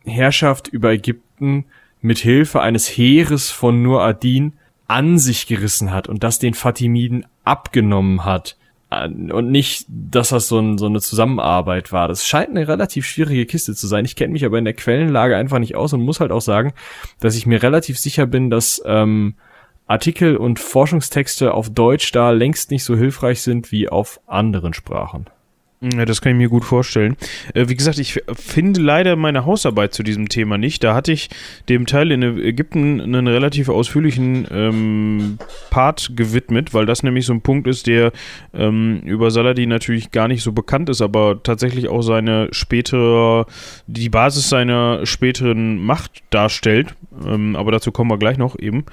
Herrschaft 0.06 0.68
über 0.70 0.92
Ägypten 0.92 1.66
mit 2.02 2.20
Hilfe 2.20 2.62
eines 2.62 2.88
Heeres 2.88 3.50
von 3.52 3.82
Nur 3.82 4.04
Adin 4.04 4.54
an 4.88 5.18
sich 5.18 5.48
gerissen 5.48 5.91
hat 5.91 6.08
und 6.08 6.24
das 6.24 6.39
den 6.39 6.54
Fatimiden 6.54 7.26
abgenommen 7.43 8.26
hat. 8.26 8.58
Und 8.89 9.52
nicht, 9.52 9.86
dass 9.89 10.30
das 10.30 10.48
so, 10.48 10.60
ein, 10.60 10.78
so 10.78 10.86
eine 10.86 11.02
Zusammenarbeit 11.02 11.91
war. 11.91 12.08
Das 12.08 12.26
scheint 12.26 12.52
eine 12.52 12.70
relativ 12.70 13.06
schwierige 13.06 13.45
Kiste 13.45 13.76
zu 13.76 13.86
sein. 13.86 14.06
Ich 14.06 14.16
kenne 14.16 14.32
mich 14.32 14.45
aber 14.45 14.58
in 14.58 14.64
der 14.64 14.76
Quellenlage 14.76 15.36
einfach 15.36 15.60
nicht 15.60 15.76
aus 15.76 15.91
und 15.91 16.02
muss 16.02 16.22
halt 16.22 16.32
auch 16.32 16.41
sagen, 16.41 16.72
dass 17.20 17.36
ich 17.36 17.45
mir 17.45 17.62
relativ 17.62 18.00
sicher 18.00 18.26
bin, 18.28 18.50
dass 18.50 18.82
ähm, 18.86 19.36
Artikel 19.88 20.38
und 20.38 20.60
Forschungstexte 20.60 21.54
auf 21.54 21.70
Deutsch 21.70 22.14
da 22.14 22.32
längst 22.32 22.72
nicht 22.72 22.86
so 22.86 22.95
hilfreich 22.95 23.41
sind 23.41 23.74
wie 23.74 23.89
auf 23.89 24.22
anderen 24.26 24.74
Sprachen. 24.74 25.26
Ja, 25.80 26.05
das 26.05 26.21
kann 26.21 26.32
ich 26.32 26.38
mir 26.39 26.49
gut 26.49 26.65
vorstellen. 26.65 27.17
Äh, 27.53 27.67
wie 27.67 27.75
gesagt, 27.75 27.99
ich 27.99 28.19
finde 28.34 28.82
leider 28.82 29.15
meine 29.15 29.45
Hausarbeit 29.45 29.93
zu 29.93 30.01
diesem 30.01 30.28
Thema 30.28 30.57
nicht. 30.57 30.84
Da 30.84 30.95
hatte 30.95 31.11
ich 31.11 31.30
dem 31.69 31.86
Teil 31.86 32.11
in 32.11 32.23
Ägypten 32.23 32.99
einen 32.99 33.28
relativ 33.28 33.69
ausführlichen 33.69 34.47
ähm, 34.49 35.38
Part 35.69 36.13
gewidmet, 36.15 36.73
weil 36.73 36.88
das 36.88 37.03
nämlich 37.03 37.28
so 37.28 37.34
ein 37.34 37.41
Punkt 37.41 37.67
ist, 37.67 37.86
der 37.86 38.11
ähm, 38.55 39.01
über 39.05 39.30
Saladin 39.30 39.69
natürlich 39.69 40.09
gar 40.09 40.28
nicht 40.28 40.41
so 40.41 40.51
bekannt 40.51 40.89
ist, 40.89 41.01
aber 41.01 41.43
tatsächlich 41.43 41.89
auch 41.89 42.01
seine 42.01 42.47
spätere, 42.53 43.45
die 43.86 44.09
Basis 44.09 44.49
seiner 44.49 45.05
späteren 45.05 45.78
Macht 45.78 46.23
darstellt. 46.32 46.95
Ähm, 47.23 47.55
aber 47.55 47.71
dazu 47.71 47.91
kommen 47.91 48.09
wir 48.09 48.17
gleich 48.17 48.39
noch 48.39 48.57
eben. 48.57 48.86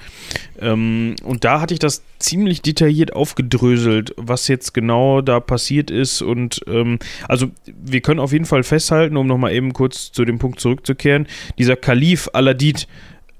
Ähm, 0.61 1.15
und 1.23 1.43
da 1.43 1.61
hatte 1.61 1.73
ich 1.73 1.79
das 1.79 2.03
ziemlich 2.19 2.61
detailliert 2.61 3.13
aufgedröselt, 3.13 4.13
was 4.17 4.47
jetzt 4.47 4.73
genau 4.73 5.21
da 5.21 5.39
passiert 5.39 5.91
ist 5.91 6.21
und 6.21 6.61
ähm, 6.75 6.99
also 7.27 7.47
wir 7.65 8.01
können 8.01 8.19
auf 8.19 8.31
jeden 8.31 8.45
Fall 8.45 8.63
festhalten, 8.63 9.17
um 9.17 9.27
nochmal 9.27 9.53
eben 9.53 9.73
kurz 9.73 10.11
zu 10.11 10.25
dem 10.25 10.39
Punkt 10.39 10.59
zurückzukehren, 10.59 11.27
dieser 11.57 11.75
Kalif 11.75 12.29
Aladid, 12.33 12.87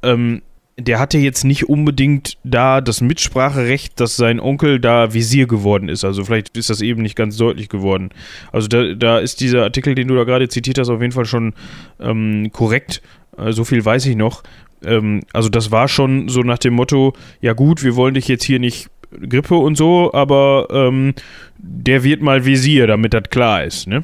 ähm, 0.04 0.42
der 0.78 1.00
hatte 1.00 1.18
jetzt 1.18 1.46
nicht 1.46 1.70
unbedingt 1.70 2.38
da 2.44 2.82
das 2.82 3.00
Mitspracherecht, 3.00 4.00
dass 4.00 4.18
sein 4.18 4.42
Onkel 4.42 4.80
da 4.80 5.14
Visier 5.14 5.48
geworden 5.48 5.88
ist. 5.88 6.04
Also 6.04 6.26
vielleicht 6.26 6.58
ist 6.58 6.70
das 6.70 6.82
eben 6.82 7.02
nicht 7.02 7.16
ganz 7.16 7.38
deutlich 7.38 7.70
geworden. 7.70 8.10
Also 8.52 8.68
da, 8.68 8.94
da 8.94 9.20
ist 9.20 9.40
dieser 9.40 9.64
Artikel, 9.64 9.96
den 9.96 10.10
du 10.10 10.16
da 10.16 10.26
gerade 10.26 10.50
zitiert 10.50 10.78
hast, 10.78 10.90
auf 10.90 11.02
jeden 11.02 11.14
Fall 11.14 11.26
schon 11.26 11.54
ähm, 12.00 12.50
korrekt. 12.52 13.02
Äh, 13.38 13.54
so 13.54 13.64
viel 13.64 13.86
weiß 13.86 14.06
ich 14.08 14.18
noch. 14.18 14.44
Ähm, 14.84 15.22
also 15.32 15.48
das 15.48 15.72
war 15.72 15.88
schon 15.88 16.28
so 16.28 16.42
nach 16.42 16.58
dem 16.58 16.74
Motto, 16.74 17.14
ja 17.40 17.54
gut, 17.54 17.84
wir 17.84 17.96
wollen 17.96 18.14
dich 18.14 18.28
jetzt 18.28 18.44
hier 18.44 18.60
nicht 18.60 18.90
Grippe 19.30 19.56
und 19.56 19.76
so, 19.76 20.14
aber 20.14 20.68
ähm, 20.72 21.14
der 21.58 22.04
wird 22.04 22.22
mal 22.22 22.46
Visier, 22.46 22.88
damit 22.88 23.14
das 23.14 23.30
klar 23.30 23.64
ist, 23.64 23.88
ne? 23.88 24.04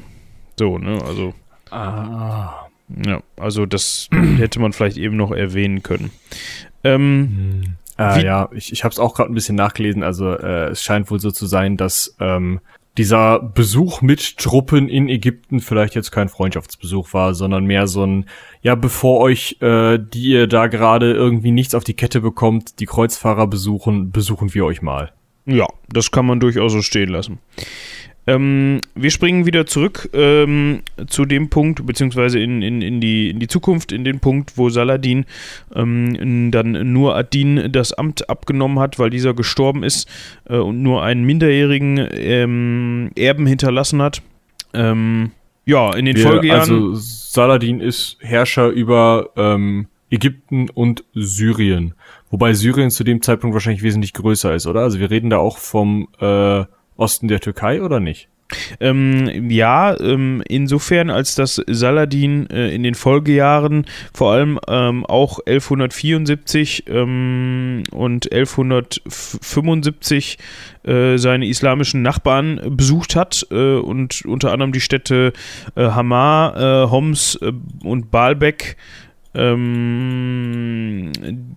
So, 0.58 0.78
ne? 0.78 0.98
Also. 1.06 1.34
Ah. 1.70 2.66
Ja, 3.04 3.22
also 3.36 3.66
das 3.66 4.08
hätte 4.36 4.60
man 4.60 4.72
vielleicht 4.72 4.96
eben 4.96 5.16
noch 5.16 5.30
erwähnen 5.30 5.82
können. 5.82 6.10
Ähm, 6.84 7.76
hm. 7.96 8.04
äh, 8.04 8.24
ja, 8.24 8.48
ich, 8.52 8.72
ich 8.72 8.84
habe 8.84 8.92
es 8.92 8.98
auch 8.98 9.14
gerade 9.14 9.32
ein 9.32 9.34
bisschen 9.34 9.56
nachgelesen. 9.56 10.02
Also 10.02 10.32
äh, 10.32 10.70
es 10.70 10.82
scheint 10.82 11.10
wohl 11.10 11.20
so 11.20 11.30
zu 11.30 11.46
sein, 11.46 11.76
dass 11.76 12.16
ähm, 12.20 12.60
dieser 12.98 13.40
Besuch 13.40 14.02
mit 14.02 14.36
Truppen 14.36 14.88
in 14.88 15.08
Ägypten 15.08 15.60
vielleicht 15.60 15.94
jetzt 15.94 16.10
kein 16.10 16.28
Freundschaftsbesuch 16.28 17.14
war, 17.14 17.34
sondern 17.34 17.64
mehr 17.64 17.86
so 17.86 18.04
ein, 18.04 18.26
ja, 18.60 18.74
bevor 18.74 19.20
euch, 19.20 19.56
äh, 19.60 19.98
die 19.98 20.24
ihr 20.24 20.46
da 20.46 20.66
gerade 20.66 21.12
irgendwie 21.12 21.52
nichts 21.52 21.74
auf 21.74 21.84
die 21.84 21.94
Kette 21.94 22.20
bekommt, 22.20 22.80
die 22.80 22.86
Kreuzfahrer 22.86 23.46
besuchen, 23.46 24.10
besuchen 24.10 24.52
wir 24.52 24.66
euch 24.66 24.82
mal. 24.82 25.12
Ja, 25.46 25.66
das 25.88 26.10
kann 26.10 26.26
man 26.26 26.38
durchaus 26.38 26.72
so 26.72 26.82
stehen 26.82 27.08
lassen. 27.08 27.38
Ähm, 28.26 28.80
wir 28.94 29.10
springen 29.10 29.46
wieder 29.46 29.66
zurück 29.66 30.08
ähm, 30.12 30.82
zu 31.08 31.24
dem 31.24 31.50
Punkt, 31.50 31.84
beziehungsweise 31.84 32.38
in, 32.38 32.62
in, 32.62 32.80
in, 32.80 33.00
die, 33.00 33.30
in 33.30 33.40
die 33.40 33.48
Zukunft, 33.48 33.90
in 33.90 34.04
den 34.04 34.20
Punkt, 34.20 34.56
wo 34.56 34.70
Saladin 34.70 35.24
ähm, 35.74 36.50
dann 36.52 36.92
nur 36.92 37.16
Adin 37.16 37.72
das 37.72 37.92
Amt 37.92 38.28
abgenommen 38.30 38.78
hat, 38.78 38.98
weil 38.98 39.10
dieser 39.10 39.34
gestorben 39.34 39.82
ist 39.82 40.08
äh, 40.48 40.56
und 40.56 40.82
nur 40.82 41.02
einen 41.02 41.24
minderjährigen 41.24 42.08
ähm, 42.12 43.10
Erben 43.16 43.46
hinterlassen 43.46 44.00
hat. 44.00 44.22
Ähm, 44.72 45.32
Ja, 45.64 45.92
in 45.94 46.04
den 46.04 46.16
Wir, 46.16 46.26
Folgejahren. 46.26 46.60
also 46.60 46.94
Saladin 46.94 47.80
ist 47.80 48.18
Herrscher 48.20 48.68
über 48.68 49.30
ähm, 49.36 49.86
Ägypten 50.10 50.68
und 50.70 51.04
Syrien. 51.14 51.94
Wobei 52.30 52.52
Syrien 52.54 52.90
zu 52.90 53.02
dem 53.02 53.20
Zeitpunkt 53.20 53.54
wahrscheinlich 53.54 53.82
wesentlich 53.82 54.12
größer 54.12 54.54
ist, 54.54 54.66
oder? 54.66 54.80
Also 54.80 55.00
wir 55.00 55.10
reden 55.10 55.30
da 55.30 55.38
auch 55.38 55.58
vom 55.58 56.08
äh, 56.20 56.64
Osten 57.02 57.28
der 57.28 57.40
Türkei, 57.40 57.82
oder 57.82 58.00
nicht? 58.00 58.28
Ähm, 58.80 59.50
ja, 59.50 59.98
ähm, 60.00 60.42
insofern, 60.48 61.10
als 61.10 61.34
dass 61.34 61.62
Saladin 61.66 62.48
äh, 62.50 62.74
in 62.74 62.82
den 62.82 62.94
Folgejahren 62.94 63.86
vor 64.12 64.32
allem 64.32 64.58
ähm, 64.68 65.06
auch 65.06 65.38
1174 65.40 66.84
ähm, 66.88 67.82
und 67.90 68.32
1175 68.32 70.38
äh, 70.84 71.16
seine 71.16 71.46
islamischen 71.46 72.02
Nachbarn 72.02 72.60
besucht 72.76 73.16
hat 73.16 73.46
äh, 73.50 73.76
und 73.76 74.24
unter 74.24 74.52
anderem 74.52 74.72
die 74.72 74.80
Städte 74.80 75.32
äh, 75.74 75.84
Hamar, 75.84 76.56
äh, 76.56 76.90
Homs 76.90 77.36
äh, 77.36 77.52
und 77.84 78.10
Baalbek 78.10 78.76
ähm, 79.34 81.10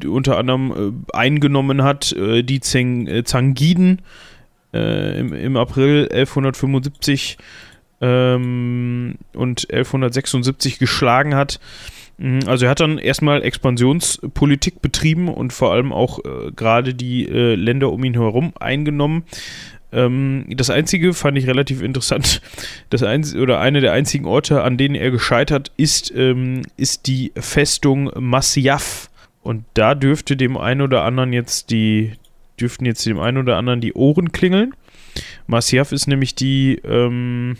unter 0.05 0.37
anderem 0.37 1.05
eingenommen 1.11 1.83
hat, 1.83 2.15
die 2.17 2.61
Zeng, 2.61 3.25
Zangiden 3.25 4.01
äh, 4.75 5.19
im, 5.19 5.33
im 5.33 5.57
April 5.57 6.09
1175 6.11 7.37
ähm, 8.01 9.15
und 9.33 9.67
1176 9.71 10.79
geschlagen 10.79 11.35
hat. 11.35 11.59
Mhm, 12.17 12.41
Also 12.47 12.65
er 12.65 12.71
hat 12.71 12.79
dann 12.79 12.97
erstmal 12.97 13.41
Expansionspolitik 13.43 14.81
betrieben 14.81 15.29
und 15.29 15.53
vor 15.53 15.71
allem 15.71 15.91
auch 15.91 16.19
äh, 16.19 16.51
gerade 16.55 16.93
die 16.93 17.27
äh, 17.27 17.55
Länder 17.55 17.91
um 17.91 18.03
ihn 18.03 18.13
herum 18.13 18.53
eingenommen. 18.59 19.23
Ähm, 19.91 20.45
das 20.49 20.69
einzige 20.69 21.13
fand 21.13 21.37
ich 21.37 21.47
relativ 21.47 21.81
interessant. 21.81 22.41
Das 22.89 23.03
einz 23.03 23.33
oder 23.35 23.59
eine 23.59 23.81
der 23.81 23.93
einzigen 23.93 24.25
Orte, 24.25 24.61
an 24.61 24.77
denen 24.77 24.95
er 24.95 25.11
gescheitert 25.11 25.71
ist, 25.77 26.13
ähm, 26.15 26.61
ist 26.77 27.07
die 27.07 27.31
Festung 27.35 28.11
Masyaf. 28.17 29.09
Und 29.41 29.63
da 29.73 29.95
dürfte 29.95 30.37
dem 30.37 30.57
einen 30.57 30.81
oder 30.81 31.03
anderen 31.03 31.31
jetzt 31.31 31.69
die 31.69 32.13
dürften 32.59 32.85
jetzt 32.85 33.05
dem 33.05 33.19
einen 33.19 33.37
oder 33.37 33.57
anderen 33.57 33.81
die 33.81 33.93
Ohren 33.93 34.31
klingeln. 34.31 34.73
Masyaf 35.47 35.91
ist 35.91 36.07
nämlich 36.07 36.35
die 36.35 36.75
ähm, 36.83 37.57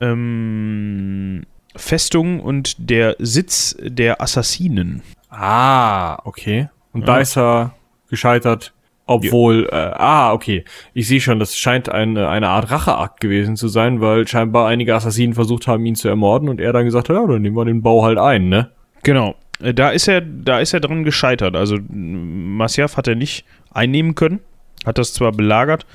ähm, 0.00 1.44
Festung 1.74 2.40
und 2.40 2.90
der 2.90 3.16
Sitz 3.18 3.76
der 3.80 4.20
Assassinen. 4.20 5.02
Ah, 5.30 6.18
okay. 6.24 6.68
Und 6.92 7.02
Ja. 7.02 7.06
da 7.06 7.18
ist 7.18 7.36
er 7.36 7.74
gescheitert, 8.08 8.72
obwohl, 9.06 9.68
äh, 9.70 9.74
ah, 9.76 10.32
okay. 10.32 10.64
Ich 10.94 11.06
sehe 11.06 11.20
schon, 11.20 11.38
das 11.38 11.56
scheint 11.56 11.88
eine, 11.88 12.28
eine 12.28 12.48
Art 12.48 12.70
Racheakt 12.70 13.20
gewesen 13.20 13.56
zu 13.56 13.68
sein, 13.68 14.00
weil 14.00 14.26
scheinbar 14.26 14.66
einige 14.68 14.94
Assassinen 14.94 15.34
versucht 15.34 15.66
haben, 15.68 15.84
ihn 15.86 15.94
zu 15.94 16.08
ermorden 16.08 16.48
und 16.48 16.60
er 16.60 16.72
dann 16.72 16.84
gesagt 16.84 17.08
hat, 17.08 17.16
ja, 17.16 17.26
dann 17.26 17.42
nehmen 17.42 17.56
wir 17.56 17.64
den 17.64 17.82
Bau 17.82 18.02
halt 18.04 18.18
ein, 18.18 18.48
ne? 18.48 18.70
Genau. 19.02 19.36
Äh, 19.60 19.74
Da 19.74 19.90
ist 19.90 20.08
er, 20.08 20.20
da 20.20 20.60
ist 20.60 20.72
er 20.74 20.80
dran 20.80 21.04
gescheitert. 21.04 21.56
Also 21.56 21.78
Masyaf 21.88 22.96
hat 22.96 23.08
er 23.08 23.14
nicht 23.14 23.44
einnehmen 23.70 24.14
können, 24.14 24.40
hat 24.84 24.98
das 24.98 25.12
zwar 25.12 25.32
belagert, 25.32 25.86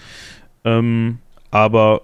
ähm, 0.66 1.20
aber 1.50 2.02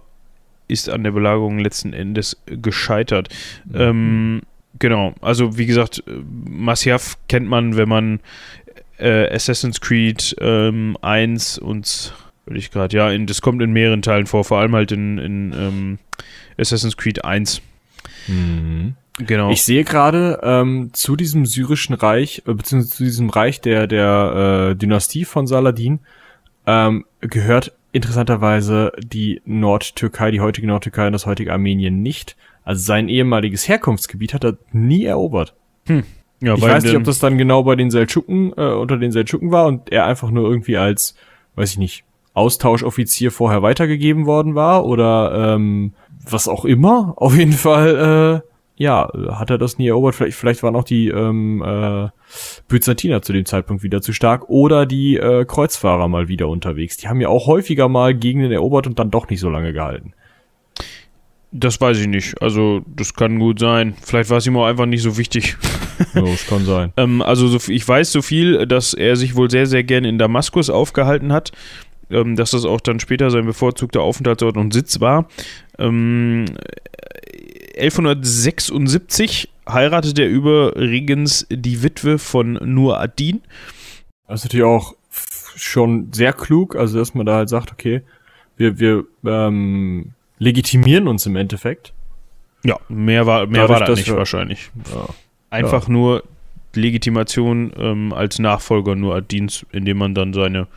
ist 0.67 0.89
an 0.89 1.03
der 1.03 1.11
Belagerung 1.11 1.59
letzten 1.59 1.93
Endes 1.93 2.41
gescheitert. 2.45 3.29
Ähm, 3.73 4.41
genau, 4.79 5.13
also 5.21 5.57
wie 5.57 5.65
gesagt, 5.65 6.03
äh, 6.07 6.11
Masyaf 6.49 7.17
kennt 7.29 7.47
man, 7.47 7.77
wenn 7.77 7.87
man 7.87 8.19
äh, 8.97 9.33
Assassin's 9.33 9.79
Creed 9.79 10.35
ähm, 10.41 10.97
1 11.01 11.59
und 11.59 12.13
würde 12.45 12.59
ich 12.59 12.71
gerade, 12.71 12.95
ja, 12.97 13.11
in, 13.11 13.27
das 13.27 13.41
kommt 13.41 13.61
in 13.61 13.71
mehreren 13.71 14.01
Teilen 14.01 14.25
vor, 14.25 14.43
vor 14.43 14.59
allem 14.59 14.73
halt 14.75 14.91
in, 14.91 15.17
in 15.17 15.53
ähm, 15.53 15.99
Assassin's 16.57 16.97
Creed 16.97 17.23
1. 17.23 17.61
Genau. 19.20 19.49
Ich 19.49 19.63
sehe 19.63 19.84
gerade 19.84 20.39
ähm, 20.43 20.91
zu 20.93 21.15
diesem 21.15 21.45
syrischen 21.45 21.95
Reich, 21.95 22.43
äh, 22.45 22.53
beziehungsweise 22.53 22.95
zu 22.97 23.03
diesem 23.03 23.30
Reich 23.30 23.61
der, 23.61 23.88
der 23.88 24.72
äh, 24.72 24.76
Dynastie 24.76 25.26
von 25.26 25.47
Saladin, 25.47 25.99
ähm, 26.65 27.05
gehört 27.22 27.74
interessanterweise 27.91 28.91
die 28.99 29.41
Nordtürkei, 29.45 30.30
die 30.32 30.41
heutige 30.41 30.68
Nordtürkei 30.68 31.07
und 31.07 31.13
das 31.13 31.26
heutige 31.26 31.51
Armenien 31.51 32.01
nicht. 32.01 32.36
Also 32.63 32.84
sein 32.84 33.09
ehemaliges 33.09 33.68
Herkunftsgebiet 33.68 34.34
hat 34.34 34.43
er 34.43 34.57
nie 34.72 35.05
erobert. 35.05 35.55
ja, 35.88 36.53
Ich 36.53 36.61
weiß 36.61 36.84
nicht, 36.84 36.95
ob 36.95 37.05
das 37.05 37.20
dann 37.20 37.38
genau 37.38 37.63
bei 37.63 37.76
den 37.76 37.89
Seldschuken, 37.89 38.53
äh, 38.55 38.74
unter 38.74 38.97
den 38.97 39.11
Seldschuken 39.11 39.51
war 39.51 39.65
und 39.65 39.91
er 39.91 40.05
einfach 40.05 40.30
nur 40.30 40.47
irgendwie 40.47 40.78
als, 40.78 41.15
weiß 41.55 41.72
ich 41.72 41.78
nicht, 41.80 42.03
Austauschoffizier 42.34 43.32
vorher 43.32 43.63
weitergegeben 43.63 44.28
worden 44.28 44.53
war 44.53 44.86
oder 44.86 45.55
ähm, 45.55 45.93
was 46.30 46.47
auch 46.47 46.65
immer. 46.65 47.13
Auf 47.15 47.36
jeden 47.36 47.53
Fall, 47.53 48.43
äh, 48.43 48.46
ja, 48.78 49.09
hat 49.32 49.49
er 49.49 49.57
das 49.57 49.80
nie 49.80 49.88
erobert. 49.88 50.15
Vielleicht, 50.15 50.38
vielleicht 50.38 50.63
waren 50.63 50.75
auch 50.75 50.84
die 50.84 51.07
ähm, 51.07 51.63
äh, 51.65 52.09
Byzantiner 52.67 53.23
zu 53.23 53.34
dem 53.34 53.45
Zeitpunkt 53.45 53.82
wieder 53.82 54.01
zu 54.01 54.13
stark 54.13 54.49
oder 54.49 54.86
die 54.86 55.17
äh, 55.17 55.45
Kreuzfahrer 55.45 56.07
mal 56.07 56.28
wieder 56.28 56.47
unterwegs. 56.47 56.97
Die 56.97 57.07
haben 57.07 57.19
ja 57.19 57.30
auch 57.30 57.47
häufiger 57.47 57.89
mal 57.89 58.13
Gegenden 58.13 58.51
erobert 58.51 58.86
und 58.86 58.99
dann 58.99 59.09
doch 59.09 59.30
nicht 59.30 59.39
so 59.39 59.49
lange 59.49 59.73
gehalten. 59.73 60.13
Das 61.51 61.82
weiß 61.82 61.97
ich 61.99 62.07
nicht. 62.07 62.39
Also, 62.41 62.82
das 62.86 63.15
kann 63.15 63.39
gut 63.39 63.59
sein. 63.59 63.95
Vielleicht 64.01 64.30
war 64.30 64.38
es 64.38 64.45
ihm 64.45 64.57
auch 64.57 64.65
einfach 64.65 64.86
nicht 64.86 65.01
so 65.01 65.17
wichtig. 65.17 65.57
Ja, 66.13 66.21
das 66.21 66.45
kann 66.45 66.65
sein. 66.65 66.93
ähm, 66.97 67.23
also, 67.23 67.47
so, 67.47 67.71
ich 67.71 67.88
weiß 67.88 68.11
so 68.11 68.21
viel, 68.21 68.67
dass 68.67 68.93
er 68.93 69.15
sich 69.15 69.36
wohl 69.36 69.49
sehr, 69.49 69.65
sehr 69.65 69.84
gerne 69.84 70.09
in 70.09 70.19
Damaskus 70.19 70.69
aufgehalten 70.69 71.34
hat. 71.34 71.51
Ähm, 72.09 72.36
dass 72.36 72.51
das 72.51 72.63
auch 72.63 72.80
dann 72.80 72.99
später 72.99 73.32
sein 73.32 73.45
bevorzugter 73.45 74.01
Aufenthaltsort 74.01 74.55
und 74.55 74.73
Sitz 74.73 75.01
war. 75.01 75.28
Ähm, 75.78 76.45
1176 77.78 79.49
heiratete 79.67 80.23
er 80.23 80.30
übrigens 80.30 81.45
die 81.49 81.84
Witwe 81.84 82.17
von 82.19 82.53
Nur 82.63 82.99
ad-Din. 82.99 83.41
Das 84.28 84.41
ist 84.41 84.45
natürlich 84.45 84.65
auch 84.65 84.95
schon 85.55 86.11
sehr 86.13 86.34
klug, 86.34 86.75
also 86.75 86.97
dass 86.99 87.13
man 87.13 87.25
da 87.25 87.36
halt 87.36 87.49
sagt, 87.49 87.71
okay, 87.71 88.01
wir, 88.57 88.80
wir 88.80 89.03
ähm, 89.25 90.11
legitimieren 90.39 91.07
uns 91.07 91.25
im 91.25 91.36
Endeffekt. 91.36 91.93
Ja, 92.63 92.78
mehr 92.89 93.25
war, 93.25 93.45
mehr 93.47 93.61
Dadurch, 93.67 93.69
war 93.69 93.80
das 93.80 93.89
dass 93.89 93.97
nicht 93.99 94.09
wir- 94.09 94.17
wahrscheinlich. 94.17 94.71
Ja. 94.93 95.07
Einfach 95.49 95.88
nur 95.88 96.23
Legitimation 96.75 97.71
ähm, 97.78 98.13
als 98.13 98.39
Nachfolger 98.39 98.95
nur 98.95 99.15
ad-Dins, 99.15 99.65
indem 99.71 99.97
man 99.97 100.13
dann 100.13 100.34
seine 100.34 100.67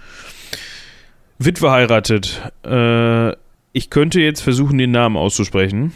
Witwe 1.39 1.71
heiratet. 1.71 2.41
Äh, 2.65 3.33
ich 3.73 3.91
könnte 3.91 4.21
jetzt 4.21 4.41
versuchen, 4.41 4.79
den 4.79 4.91
Namen 4.93 5.17
auszusprechen, 5.17 5.93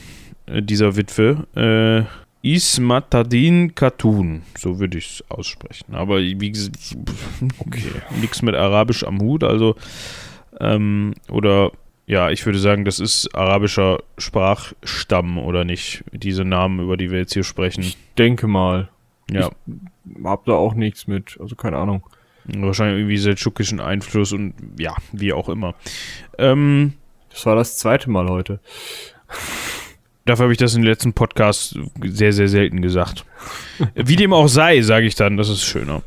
dieser 0.49 0.97
Witwe. 0.97 1.47
Äh, 1.57 2.05
Ismatadin 2.47 3.75
Khatun, 3.75 4.43
so 4.59 4.79
würde 4.79 4.99
ich 4.99 5.07
es 5.07 5.25
aussprechen. 5.31 5.95
Aber 5.95 6.19
wie 6.19 6.51
gesagt, 6.51 6.77
okay. 7.59 8.03
nichts 8.21 8.43
mit 8.43 8.55
Arabisch 8.55 9.03
am 9.03 9.19
Hut, 9.21 9.43
also 9.43 9.77
ähm, 10.61 11.15
oder 11.31 11.73
ja, 12.07 12.29
ich 12.29 12.45
würde 12.45 12.59
sagen, 12.59 12.85
das 12.85 13.01
ist 13.01 13.35
arabischer 13.35 14.03
Sprachstamm 14.19 15.39
oder 15.39 15.65
nicht, 15.65 16.05
diese 16.13 16.45
Namen, 16.45 16.81
über 16.81 16.99
die 16.99 17.11
wir 17.11 17.19
jetzt 17.19 17.33
hier 17.33 17.45
sprechen. 17.45 17.95
Denke 18.19 18.47
mal. 18.47 18.91
Ja, 19.31 19.49
Hab 20.23 20.45
da 20.45 20.53
auch 20.53 20.75
nichts 20.75 21.07
mit, 21.07 21.39
also 21.41 21.57
keine 21.57 21.79
Ahnung. 21.79 22.05
wahrscheinlich 22.45 22.99
irgendwie 22.99 23.17
seldschukischen 23.17 23.81
Einfluss 23.81 24.35
und 24.35 24.53
ja, 24.79 24.95
wie 25.13 25.33
auch 25.33 25.49
immer. 25.49 25.75
Ähm, 26.37 26.93
Das 27.31 27.47
war 27.47 27.57
das 27.57 27.79
zweite 27.79 28.11
Mal 28.11 28.29
heute. 28.29 28.61
Dafür 30.25 30.45
habe 30.45 30.53
ich 30.53 30.59
das 30.59 30.75
in 30.75 30.83
den 30.83 30.91
letzten 30.91 31.13
Podcasts 31.13 31.77
sehr, 32.03 32.33
sehr 32.33 32.49
selten 32.49 32.83
gesagt. 32.83 33.25
Wie 33.95 34.17
dem 34.17 34.33
auch 34.33 34.49
sei, 34.49 34.83
sage 34.83 35.07
ich 35.07 35.15
dann, 35.15 35.37
das 35.37 35.49
ist 35.49 35.65
schöner. 35.65 36.03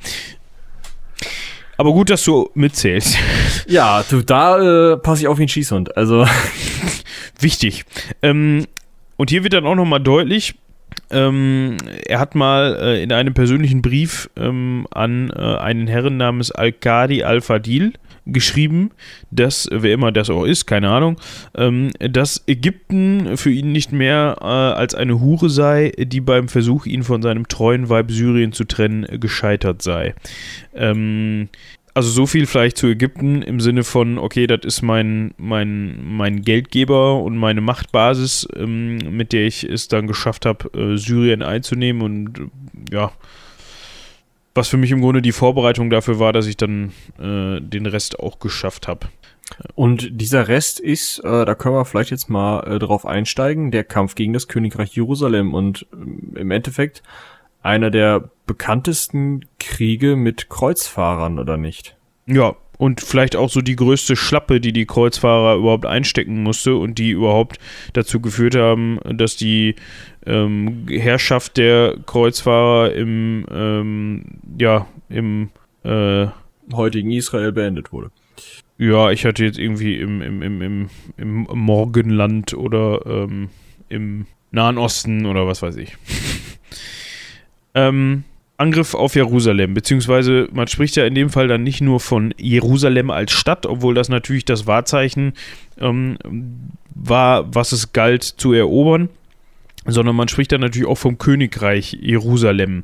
Aber 1.77 1.91
gut, 1.91 2.09
dass 2.09 2.23
du 2.23 2.49
mitzählst. 2.53 3.17
Ja, 3.69 4.01
du, 4.09 4.21
da 4.21 4.93
äh, 4.93 4.97
passe 4.97 5.23
ich 5.23 5.27
auf 5.27 5.39
wie 5.39 5.43
ein 5.43 5.49
Schießhund. 5.49 5.97
Also, 5.97 6.25
Wichtig. 7.39 7.85
Ähm, 8.21 8.65
und 9.15 9.29
hier 9.29 9.43
wird 9.43 9.53
dann 9.53 9.65
auch 9.65 9.75
nochmal 9.75 9.99
deutlich, 9.99 10.55
ähm, 11.09 11.77
er 12.05 12.19
hat 12.19 12.35
mal 12.35 12.77
äh, 12.81 13.03
in 13.03 13.11
einem 13.11 13.33
persönlichen 13.33 13.81
Brief 13.81 14.29
ähm, 14.35 14.87
an 14.91 15.29
äh, 15.29 15.39
einen 15.39 15.87
Herren 15.87 16.17
namens 16.17 16.51
Al-Qadi 16.51 17.23
Al-Fadil 17.23 17.93
geschrieben, 18.27 18.91
dass, 19.31 19.69
wer 19.71 19.93
immer 19.93 20.11
das 20.11 20.29
auch 20.29 20.43
ist, 20.43 20.65
keine 20.65 20.89
Ahnung, 20.89 21.17
ähm, 21.55 21.91
dass 21.99 22.43
Ägypten 22.47 23.37
für 23.37 23.51
ihn 23.51 23.71
nicht 23.71 23.91
mehr 23.91 24.37
äh, 24.41 24.45
als 24.45 24.95
eine 24.95 25.19
Hure 25.19 25.49
sei, 25.49 25.93
die 25.97 26.21
beim 26.21 26.47
Versuch, 26.47 26.85
ihn 26.85 27.03
von 27.03 27.21
seinem 27.21 27.47
treuen 27.47 27.89
Weib 27.89 28.11
Syrien 28.11 28.51
zu 28.51 28.65
trennen, 28.65 29.05
äh, 29.05 29.17
gescheitert 29.17 29.81
sei. 29.81 30.13
Ähm, 30.75 31.49
also 31.97 32.11
so 32.11 32.27
viel 32.27 32.45
vielleicht 32.45 32.77
zu 32.77 32.85
Ägypten 32.85 33.41
im 33.41 33.59
Sinne 33.59 33.83
von, 33.83 34.19
okay, 34.19 34.45
das 34.45 34.59
ist 34.63 34.83
mein, 34.83 35.33
mein, 35.37 35.97
mein 36.05 36.43
Geldgeber 36.43 37.23
und 37.23 37.35
meine 37.37 37.59
Machtbasis, 37.59 38.47
ähm, 38.55 38.99
mit 39.17 39.33
der 39.33 39.47
ich 39.47 39.63
es 39.63 39.87
dann 39.87 40.05
geschafft 40.05 40.45
habe, 40.45 40.69
äh, 40.77 40.97
Syrien 40.97 41.41
einzunehmen 41.41 42.03
und 42.03 42.37
äh, 42.37 42.43
ja, 42.93 43.11
was 44.53 44.67
für 44.67 44.77
mich 44.77 44.91
im 44.91 45.01
Grunde 45.01 45.23
die 45.23 45.31
Vorbereitung 45.31 45.89
dafür 45.89 46.19
war, 46.19 46.33
dass 46.33 46.45
ich 46.45 46.55
dann 46.55 46.91
äh, 47.17 47.59
den 47.61 47.87
Rest 47.87 48.19
auch 48.19 48.37
geschafft 48.37 48.87
habe. 48.87 49.07
Und 49.73 50.21
dieser 50.21 50.47
Rest 50.47 50.79
ist, 50.79 51.17
äh, 51.23 51.45
da 51.45 51.55
können 51.55 51.73
wir 51.73 51.85
vielleicht 51.85 52.11
jetzt 52.11 52.29
mal 52.29 52.59
äh, 52.59 52.77
drauf 52.77 53.07
einsteigen, 53.07 53.71
der 53.71 53.83
Kampf 53.83 54.13
gegen 54.13 54.33
das 54.33 54.47
Königreich 54.47 54.95
Jerusalem 54.95 55.55
und 55.55 55.87
äh, 55.93 56.41
im 56.41 56.51
Endeffekt 56.51 57.01
einer 57.67 57.91
der 57.91 58.31
bekanntesten 58.47 59.41
Kriege 59.59 60.15
mit 60.15 60.49
Kreuzfahrern, 60.49 61.37
oder 61.37 61.57
nicht? 61.57 61.97
Ja, 62.25 62.55
und 62.77 63.01
vielleicht 63.01 63.35
auch 63.35 63.49
so 63.49 63.61
die 63.61 63.75
größte 63.75 64.15
Schlappe, 64.15 64.61
die 64.61 64.71
die 64.71 64.85
Kreuzfahrer 64.85 65.57
überhaupt 65.57 65.85
einstecken 65.85 66.43
musste 66.43 66.75
und 66.75 66.97
die 66.97 67.11
überhaupt 67.11 67.57
dazu 67.93 68.21
geführt 68.21 68.55
haben, 68.55 68.99
dass 69.03 69.35
die 69.35 69.75
ähm, 70.25 70.85
Herrschaft 70.89 71.57
der 71.57 71.97
Kreuzfahrer 72.05 72.93
im, 72.93 73.45
ähm, 73.51 74.25
ja, 74.59 74.87
im 75.09 75.49
äh, 75.83 76.27
heutigen 76.71 77.11
Israel 77.11 77.51
beendet 77.51 77.91
wurde. 77.91 78.11
Ja, 78.77 79.11
ich 79.11 79.25
hatte 79.25 79.43
jetzt 79.43 79.57
irgendwie 79.57 79.95
im, 79.95 80.21
im, 80.21 80.41
im, 80.43 80.61
im, 80.61 80.89
im 81.17 81.47
Morgenland 81.51 82.53
oder 82.53 83.05
ähm, 83.07 83.49
im 83.89 84.27
Nahen 84.51 84.77
Osten 84.77 85.25
oder 85.25 85.47
was 85.47 85.61
weiß 85.61 85.77
ich. 85.77 85.97
ähm, 87.77 88.23
Angriff 88.57 88.95
auf 88.95 89.15
Jerusalem, 89.15 89.75
beziehungsweise 89.75 90.49
man 90.51 90.67
spricht 90.67 90.95
ja 90.95 91.05
in 91.05 91.13
dem 91.13 91.29
Fall 91.29 91.47
dann 91.47 91.61
nicht 91.61 91.79
nur 91.79 91.99
von 91.99 92.33
Jerusalem 92.37 93.11
als 93.11 93.31
Stadt, 93.31 93.67
obwohl 93.67 93.93
das 93.93 94.09
natürlich 94.09 94.45
das 94.45 94.65
Wahrzeichen 94.65 95.33
ähm, 95.77 96.17
war, 96.95 97.53
was 97.53 97.71
es 97.71 97.93
galt 97.93 98.23
zu 98.23 98.53
erobern, 98.53 99.09
sondern 99.85 100.15
man 100.15 100.27
spricht 100.27 100.51
dann 100.51 100.61
natürlich 100.61 100.87
auch 100.87 100.97
vom 100.97 101.19
Königreich 101.19 101.95
Jerusalem. 102.01 102.83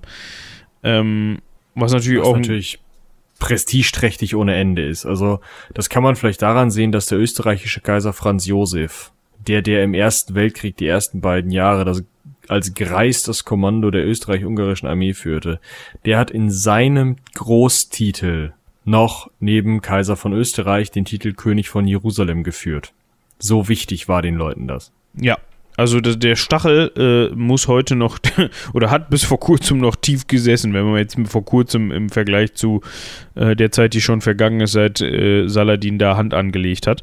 Ähm, 0.84 1.40
was 1.74 1.92
natürlich 1.92 2.20
was 2.20 2.28
auch. 2.28 2.38
natürlich 2.38 2.80
prestigeträchtig 3.40 4.36
ohne 4.36 4.54
Ende 4.54 4.86
ist. 4.86 5.08
Also 5.08 5.40
das 5.74 5.90
kann 5.90 6.04
man 6.04 6.16
vielleicht 6.16 6.44
daran 6.44 6.70
sehen, 6.70 6.92
dass 6.92 7.08
der 7.08 7.18
österreichische 7.18 7.82
Kaiser 7.82 8.14
Franz 8.14 8.46
Josef, 8.46 9.12
der 9.48 9.64
der 9.64 9.84
im 9.84 9.96
Ersten 9.96 10.36
Weltkrieg 10.36 10.78
die 10.78 10.86
ersten 10.86 11.20
beiden 11.20 11.50
Jahre 11.50 11.84
das 11.84 12.04
als 12.48 12.74
Greis 12.74 13.24
das 13.24 13.46
Kommando 13.46 13.92
der 13.92 14.06
österreich-ungarischen 14.06 14.88
Armee 14.88 15.14
führte, 15.14 15.60
der 16.06 16.18
hat 16.18 16.32
in 16.32 16.50
seinem 16.50 17.18
Großtitel 17.36 18.54
noch 18.86 19.30
neben 19.40 19.82
Kaiser 19.82 20.16
von 20.16 20.34
Österreich 20.34 20.92
den 20.92 21.06
Titel 21.06 21.34
König 21.34 21.70
von 21.70 21.88
Jerusalem 21.88 22.44
geführt. 22.44 22.94
So 23.40 23.70
wichtig 23.70 24.08
war 24.08 24.22
den 24.22 24.36
Leuten 24.36 24.68
das. 24.68 24.92
Ja, 25.16 25.38
also 25.76 26.00
der 26.02 26.36
Stachel 26.36 26.92
äh, 26.96 27.36
muss 27.36 27.68
heute 27.68 27.96
noch 27.96 28.20
oder 28.74 28.92
hat 28.92 29.10
bis 29.10 29.24
vor 29.24 29.40
kurzem 29.40 29.80
noch 29.80 29.96
tief 29.96 30.28
gesessen, 30.28 30.74
wenn 30.74 30.86
man 30.86 30.98
jetzt 30.98 31.18
vor 31.26 31.44
kurzem 31.44 31.92
im 31.92 32.10
Vergleich 32.10 32.54
zu 32.54 32.82
äh, 33.36 33.56
der 33.56 33.72
Zeit, 33.72 33.94
die 33.94 34.02
schon 34.02 34.22
vergangen 34.22 34.62
ist, 34.62 34.74
seit 34.74 35.02
äh, 35.02 35.48
Saladin 35.48 35.98
da 35.98 36.16
Hand 36.16 36.34
angelegt 36.34 36.86
hat. 36.86 37.02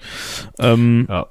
Ähm, 0.59 1.07
ja. 1.09 1.26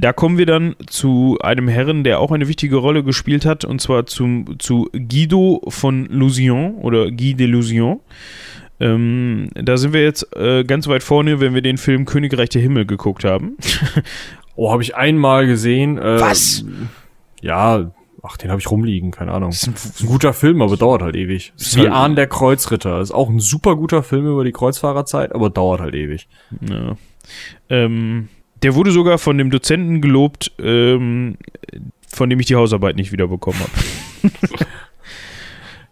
Da 0.00 0.12
kommen 0.12 0.38
wir 0.38 0.46
dann 0.46 0.76
zu 0.86 1.38
einem 1.42 1.66
Herren, 1.66 2.04
der 2.04 2.20
auch 2.20 2.30
eine 2.30 2.46
wichtige 2.46 2.76
Rolle 2.76 3.02
gespielt 3.02 3.44
hat, 3.44 3.64
und 3.64 3.80
zwar 3.80 4.06
zum, 4.06 4.58
zu 4.60 4.88
Guido 4.92 5.60
von 5.68 6.06
Lusion 6.06 6.76
oder 6.76 7.10
Guy 7.10 7.34
de 7.34 7.48
Lusion. 7.48 7.98
Ähm, 8.78 9.50
da 9.54 9.76
sind 9.76 9.92
wir 9.92 10.04
jetzt 10.04 10.36
äh, 10.36 10.62
ganz 10.62 10.86
weit 10.86 11.02
vorne, 11.02 11.40
wenn 11.40 11.52
wir 11.52 11.62
den 11.62 11.78
Film 11.78 12.04
Königreich 12.04 12.48
der 12.50 12.62
Himmel 12.62 12.86
geguckt 12.86 13.24
haben. 13.24 13.56
oh, 14.54 14.70
habe 14.70 14.84
ich 14.84 14.94
einmal 14.94 15.48
gesehen. 15.48 15.98
Äh, 15.98 16.20
Was? 16.20 16.64
Ja, 17.42 17.90
ach, 18.22 18.36
den 18.36 18.50
habe 18.50 18.60
ich 18.60 18.70
rumliegen, 18.70 19.10
keine 19.10 19.32
Ahnung. 19.32 19.50
Das 19.50 19.62
ist, 19.62 19.66
ein, 19.66 19.74
ist 19.74 20.00
ein 20.02 20.06
guter 20.06 20.32
Film, 20.32 20.62
aber 20.62 20.76
dauert 20.76 21.02
halt 21.02 21.16
ewig. 21.16 21.52
Ist 21.56 21.74
wie 21.76 21.80
halt 21.80 21.92
Ahn 21.92 22.14
der 22.14 22.28
Kreuzritter. 22.28 23.00
Ist 23.00 23.10
auch 23.10 23.28
ein 23.28 23.40
super 23.40 23.74
guter 23.74 24.04
Film 24.04 24.28
über 24.28 24.44
die 24.44 24.52
Kreuzfahrerzeit, 24.52 25.34
aber 25.34 25.50
dauert 25.50 25.80
halt 25.80 25.96
ewig. 25.96 26.28
Ja. 26.60 26.96
Ähm, 27.68 28.28
der 28.62 28.74
wurde 28.74 28.90
sogar 28.90 29.18
von 29.18 29.38
dem 29.38 29.50
Dozenten 29.50 30.00
gelobt, 30.00 30.52
ähm, 30.58 31.36
von 32.08 32.30
dem 32.30 32.40
ich 32.40 32.46
die 32.46 32.56
Hausarbeit 32.56 32.96
nicht 32.96 33.12
wiederbekommen 33.12 33.60
habe. 33.60 34.32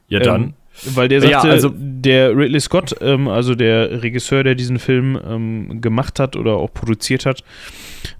ja, 0.08 0.20
dann. 0.20 0.42
Ähm, 0.42 0.54
weil 0.94 1.08
der 1.08 1.20
sagte, 1.20 1.32
ja, 1.32 1.40
also 1.40 1.72
der 1.74 2.36
Ridley 2.36 2.60
Scott, 2.60 2.96
ähm, 3.00 3.28
also 3.28 3.54
der 3.54 4.02
Regisseur, 4.02 4.44
der 4.44 4.54
diesen 4.54 4.78
Film 4.78 5.18
ähm, 5.26 5.80
gemacht 5.80 6.20
hat 6.20 6.36
oder 6.36 6.56
auch 6.56 6.72
produziert 6.72 7.24
hat, 7.24 7.42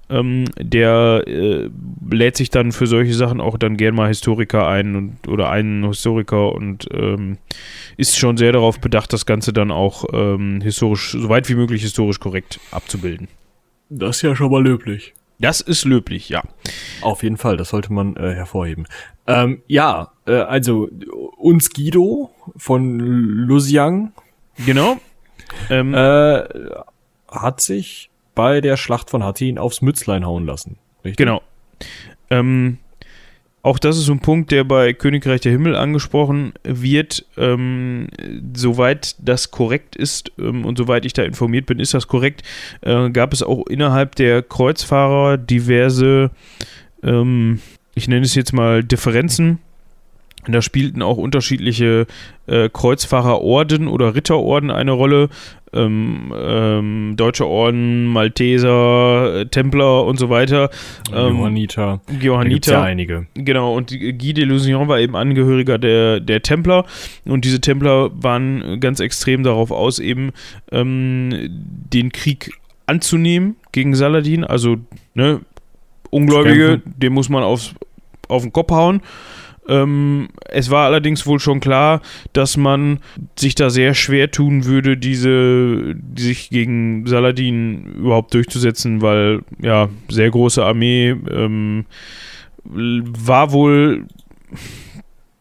ähm, 0.08 0.46
der 0.58 1.24
äh, 1.26 1.68
lädt 2.10 2.36
sich 2.36 2.50
dann 2.50 2.72
für 2.72 2.86
solche 2.86 3.12
Sachen 3.12 3.40
auch 3.40 3.58
dann 3.58 3.76
gern 3.76 3.94
mal 3.94 4.08
Historiker 4.08 4.66
ein 4.68 4.96
und, 4.96 5.28
oder 5.28 5.50
einen 5.50 5.84
Historiker 5.84 6.52
und 6.52 6.86
ähm, 6.92 7.36
ist 7.96 8.16
schon 8.16 8.36
sehr 8.36 8.52
darauf 8.52 8.80
bedacht, 8.80 9.12
das 9.12 9.26
Ganze 9.26 9.52
dann 9.52 9.70
auch 9.70 10.04
ähm, 10.12 10.60
historisch, 10.62 11.10
so 11.10 11.28
weit 11.28 11.48
wie 11.48 11.56
möglich 11.56 11.82
historisch 11.82 12.20
korrekt 12.20 12.58
abzubilden. 12.70 13.28
Das 13.88 14.16
ist 14.16 14.22
ja 14.22 14.34
schon 14.36 14.50
mal 14.50 14.62
löblich. 14.62 15.14
Das 15.38 15.60
ist 15.60 15.84
löblich, 15.84 16.28
ja. 16.28 16.42
Auf 17.02 17.22
jeden 17.22 17.36
Fall, 17.36 17.56
das 17.56 17.68
sollte 17.68 17.92
man 17.92 18.16
äh, 18.16 18.34
hervorheben. 18.34 18.86
Ähm, 19.26 19.62
ja, 19.66 20.12
äh, 20.26 20.32
also 20.32 20.88
uns 21.36 21.70
Guido 21.70 22.30
von 22.56 22.98
Lusiang. 22.98 24.12
Genau. 24.64 24.96
Ähm, 25.68 25.92
äh, 25.94 26.42
hat 27.28 27.60
sich 27.60 28.10
bei 28.34 28.60
der 28.60 28.76
Schlacht 28.76 29.10
von 29.10 29.22
Hattin 29.24 29.58
aufs 29.58 29.82
Mützlein 29.82 30.24
hauen 30.24 30.46
lassen. 30.46 30.78
Richtig? 31.04 31.18
Genau. 31.18 31.42
Ähm, 32.30 32.78
auch 33.66 33.80
das 33.80 33.98
ist 33.98 34.08
ein 34.08 34.20
Punkt, 34.20 34.52
der 34.52 34.62
bei 34.62 34.92
Königreich 34.92 35.40
der 35.40 35.50
Himmel 35.50 35.74
angesprochen 35.74 36.52
wird. 36.62 37.26
Ähm, 37.36 38.06
soweit 38.54 39.16
das 39.18 39.50
korrekt 39.50 39.96
ist 39.96 40.30
ähm, 40.38 40.64
und 40.64 40.78
soweit 40.78 41.04
ich 41.04 41.14
da 41.14 41.24
informiert 41.24 41.66
bin, 41.66 41.80
ist 41.80 41.92
das 41.92 42.06
korrekt, 42.06 42.44
äh, 42.82 43.10
gab 43.10 43.32
es 43.32 43.42
auch 43.42 43.66
innerhalb 43.66 44.14
der 44.14 44.42
Kreuzfahrer 44.42 45.36
diverse, 45.36 46.30
ähm, 47.02 47.60
ich 47.96 48.06
nenne 48.06 48.24
es 48.24 48.36
jetzt 48.36 48.52
mal 48.52 48.84
Differenzen 48.84 49.58
da 50.48 50.62
spielten 50.62 51.02
auch 51.02 51.16
unterschiedliche 51.16 52.06
äh, 52.46 52.68
Kreuzfahrerorden 52.68 53.88
oder 53.88 54.14
Ritterorden 54.14 54.70
eine 54.70 54.92
Rolle. 54.92 55.28
Ähm, 55.76 56.32
ähm, 56.36 57.14
Deutsche 57.16 57.46
Orden, 57.46 58.06
Malteser, 58.06 59.40
äh, 59.40 59.46
Templer 59.46 60.04
und 60.04 60.18
so 60.18 60.30
weiter. 60.30 60.70
Ähm, 61.12 61.36
Johanniter. 61.36 62.00
Johanniter. 62.20 62.72
ja 62.72 62.82
einige. 62.82 63.26
Genau, 63.34 63.74
und 63.74 63.90
Guy 63.90 64.32
de 64.32 64.44
Lusion 64.44 64.88
war 64.88 64.98
eben 64.98 65.16
Angehöriger 65.16 65.78
der, 65.78 66.20
der 66.20 66.42
Templer. 66.42 66.84
Und 67.24 67.44
diese 67.44 67.60
Templer 67.60 68.10
waren 68.14 68.80
ganz 68.80 69.00
extrem 69.00 69.42
darauf 69.42 69.70
aus, 69.70 69.98
eben 69.98 70.32
ähm, 70.72 71.48
den 71.48 72.12
Krieg 72.12 72.52
anzunehmen 72.86 73.56
gegen 73.72 73.94
Saladin. 73.94 74.44
Also, 74.44 74.76
ne, 75.14 75.40
Ungläubige, 76.10 76.80
dem 76.84 77.12
muss 77.12 77.28
man 77.28 77.42
aufs, 77.42 77.74
auf 78.28 78.42
den 78.42 78.52
Kopf 78.52 78.70
hauen. 78.70 79.02
Ähm, 79.68 80.28
es 80.48 80.70
war 80.70 80.86
allerdings 80.86 81.26
wohl 81.26 81.40
schon 81.40 81.60
klar, 81.60 82.00
dass 82.32 82.56
man 82.56 83.00
sich 83.38 83.54
da 83.54 83.70
sehr 83.70 83.94
schwer 83.94 84.30
tun 84.30 84.64
würde, 84.64 84.96
diese 84.96 85.96
sich 86.16 86.50
gegen 86.50 87.06
Saladin 87.06 87.94
überhaupt 87.96 88.34
durchzusetzen, 88.34 89.02
weil 89.02 89.40
ja 89.60 89.88
sehr 90.08 90.30
große 90.30 90.64
Armee 90.64 91.10
ähm, 91.30 91.86
war 92.64 93.52
wohl 93.52 94.06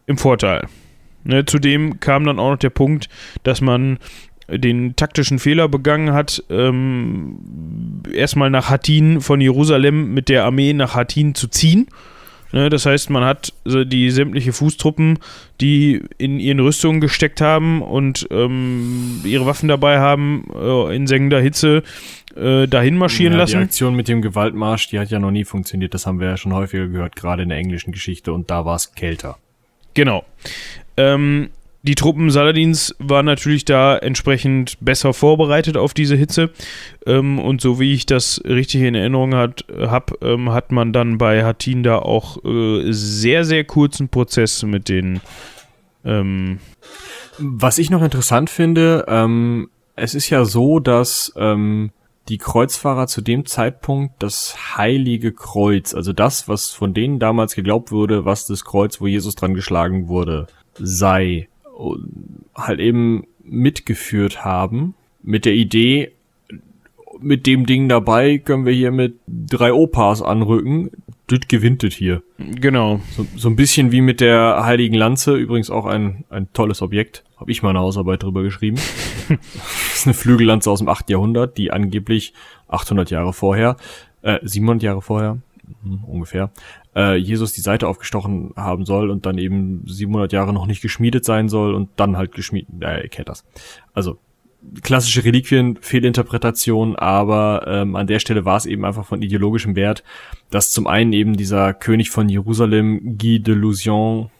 im 0.06 0.18
Vorteil. 0.18 0.66
Ne, 1.24 1.44
zudem 1.44 1.98
kam 1.98 2.24
dann 2.24 2.38
auch 2.38 2.50
noch 2.50 2.58
der 2.58 2.70
Punkt, 2.70 3.08
dass 3.42 3.60
man 3.60 3.98
den 4.48 4.94
taktischen 4.94 5.40
Fehler 5.40 5.68
begangen 5.68 6.12
hat, 6.12 6.44
ähm, 6.50 8.02
erstmal 8.12 8.48
nach 8.48 8.70
Hattin 8.70 9.20
von 9.20 9.40
Jerusalem 9.40 10.14
mit 10.14 10.28
der 10.28 10.44
Armee 10.44 10.72
nach 10.72 10.94
Hattin 10.94 11.34
zu 11.34 11.48
ziehen 11.48 11.88
Ne, 12.56 12.70
das 12.70 12.86
heißt, 12.86 13.10
man 13.10 13.22
hat 13.22 13.52
die 13.66 14.10
sämtliche 14.10 14.54
Fußtruppen, 14.54 15.18
die 15.60 16.02
in 16.16 16.40
ihren 16.40 16.58
Rüstungen 16.58 17.02
gesteckt 17.02 17.42
haben 17.42 17.82
und 17.82 18.26
ähm, 18.30 19.20
ihre 19.24 19.44
Waffen 19.44 19.68
dabei 19.68 19.98
haben, 19.98 20.44
äh, 20.54 20.96
in 20.96 21.06
sengender 21.06 21.38
Hitze 21.38 21.82
äh, 22.34 22.66
dahin 22.66 22.96
marschieren 22.96 23.34
ja, 23.34 23.40
lassen. 23.40 23.58
Die 23.58 23.64
Aktion 23.64 23.94
mit 23.94 24.08
dem 24.08 24.22
Gewaltmarsch, 24.22 24.88
die 24.88 24.98
hat 24.98 25.10
ja 25.10 25.18
noch 25.18 25.32
nie 25.32 25.44
funktioniert. 25.44 25.92
Das 25.92 26.06
haben 26.06 26.18
wir 26.18 26.28
ja 26.28 26.38
schon 26.38 26.54
häufiger 26.54 26.88
gehört, 26.88 27.14
gerade 27.14 27.42
in 27.42 27.50
der 27.50 27.58
englischen 27.58 27.92
Geschichte. 27.92 28.32
Und 28.32 28.48
da 28.50 28.64
war 28.64 28.76
es 28.76 28.94
kälter. 28.94 29.36
Genau. 29.92 30.24
Ähm, 30.96 31.50
die 31.86 31.94
Truppen 31.94 32.30
Saladins 32.30 32.94
waren 32.98 33.26
natürlich 33.26 33.64
da 33.64 33.96
entsprechend 33.96 34.76
besser 34.80 35.14
vorbereitet 35.14 35.76
auf 35.76 35.94
diese 35.94 36.16
Hitze. 36.16 36.50
Ähm, 37.06 37.38
und 37.38 37.60
so 37.60 37.78
wie 37.78 37.94
ich 37.94 38.06
das 38.06 38.42
richtig 38.44 38.82
in 38.82 38.94
Erinnerung 38.94 39.34
habe, 39.34 40.18
ähm, 40.20 40.50
hat 40.50 40.72
man 40.72 40.92
dann 40.92 41.18
bei 41.18 41.44
Hattin 41.44 41.82
da 41.82 41.98
auch 41.98 42.44
äh, 42.44 42.92
sehr, 42.92 43.44
sehr 43.44 43.64
kurzen 43.64 44.08
Prozess 44.08 44.62
mit 44.64 44.88
den. 44.88 45.20
Ähm 46.04 46.58
Was 47.38 47.78
ich 47.78 47.90
noch 47.90 48.02
interessant 48.02 48.50
finde, 48.50 49.04
ähm, 49.08 49.68
es 49.94 50.14
ist 50.14 50.28
ja 50.28 50.44
so, 50.44 50.80
dass 50.80 51.32
ähm, 51.36 51.92
die 52.28 52.38
Kreuzfahrer 52.38 53.06
zu 53.06 53.20
dem 53.20 53.46
Zeitpunkt 53.46 54.14
das 54.18 54.76
heilige 54.76 55.32
Kreuz, 55.32 55.94
also 55.94 56.12
das, 56.12 56.48
was 56.48 56.70
von 56.70 56.94
denen 56.94 57.20
damals 57.20 57.54
geglaubt 57.54 57.92
wurde, 57.92 58.24
was 58.24 58.46
das 58.46 58.64
Kreuz, 58.64 59.00
wo 59.00 59.06
Jesus 59.06 59.36
dran 59.36 59.54
geschlagen 59.54 60.08
wurde, 60.08 60.48
sei 60.74 61.48
halt 62.54 62.80
eben 62.80 63.26
mitgeführt 63.42 64.44
haben 64.44 64.94
mit 65.22 65.44
der 65.44 65.54
Idee, 65.54 66.12
mit 67.20 67.46
dem 67.46 67.66
Ding 67.66 67.88
dabei 67.88 68.38
können 68.38 68.66
wir 68.66 68.72
hier 68.72 68.92
mit 68.92 69.16
drei 69.26 69.72
Opas 69.72 70.22
anrücken. 70.22 70.90
Das 71.26 71.40
gewinnt 71.48 71.82
das 71.82 71.94
hier. 71.94 72.22
Genau. 72.38 73.00
So, 73.16 73.26
so 73.36 73.48
ein 73.48 73.56
bisschen 73.56 73.90
wie 73.90 74.00
mit 74.00 74.20
der 74.20 74.64
Heiligen 74.64 74.94
Lanze, 74.94 75.34
übrigens 75.34 75.70
auch 75.70 75.86
ein, 75.86 76.24
ein 76.30 76.52
tolles 76.52 76.82
Objekt. 76.82 77.24
Habe 77.36 77.50
ich 77.50 77.62
mal 77.62 77.70
eine 77.70 77.80
Hausarbeit 77.80 78.22
drüber 78.22 78.42
geschrieben. 78.42 78.76
das 79.28 79.94
ist 79.94 80.06
eine 80.06 80.14
Flügellanze 80.14 80.70
aus 80.70 80.78
dem 80.78 80.88
8. 80.88 81.10
Jahrhundert, 81.10 81.58
die 81.58 81.72
angeblich 81.72 82.32
800 82.68 83.10
Jahre 83.10 83.32
vorher, 83.32 83.76
äh, 84.22 84.38
700 84.42 84.82
Jahre 84.84 85.02
vorher, 85.02 85.38
ungefähr, 86.06 86.50
äh, 86.94 87.16
Jesus 87.16 87.52
die 87.52 87.60
Seite 87.60 87.88
aufgestochen 87.88 88.52
haben 88.56 88.84
soll 88.84 89.10
und 89.10 89.26
dann 89.26 89.38
eben 89.38 89.82
700 89.86 90.32
Jahre 90.32 90.52
noch 90.52 90.66
nicht 90.66 90.82
geschmiedet 90.82 91.24
sein 91.24 91.48
soll 91.48 91.74
und 91.74 91.90
dann 91.96 92.16
halt 92.16 92.32
geschmiedet, 92.32 92.68
äh, 92.80 93.02
ihr 93.02 93.08
kennt 93.08 93.28
das. 93.28 93.44
Also 93.94 94.18
klassische 94.82 95.24
Reliquien, 95.24 95.78
Fehlinterpretation, 95.80 96.96
aber 96.96 97.64
ähm, 97.66 97.96
an 97.96 98.06
der 98.06 98.18
Stelle 98.18 98.44
war 98.44 98.56
es 98.56 98.66
eben 98.66 98.84
einfach 98.84 99.06
von 99.06 99.22
ideologischem 99.22 99.76
Wert, 99.76 100.02
dass 100.50 100.70
zum 100.70 100.86
einen 100.86 101.12
eben 101.12 101.36
dieser 101.36 101.72
König 101.74 102.10
von 102.10 102.28
Jerusalem, 102.28 103.16
Guy 103.18 103.40
de 103.40 103.54
Lusion, 103.54 104.30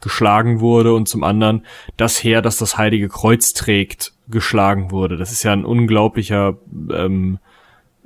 geschlagen 0.00 0.60
wurde 0.60 0.94
und 0.94 1.08
zum 1.08 1.22
anderen 1.22 1.66
das 1.96 2.24
Heer, 2.24 2.42
das 2.42 2.56
das 2.56 2.78
Heilige 2.78 3.08
Kreuz 3.08 3.52
trägt, 3.52 4.14
geschlagen 4.28 4.90
wurde. 4.90 5.16
Das 5.16 5.30
ist 5.30 5.42
ja 5.42 5.52
ein 5.52 5.64
unglaublicher 5.64 6.56
ähm, 6.92 7.38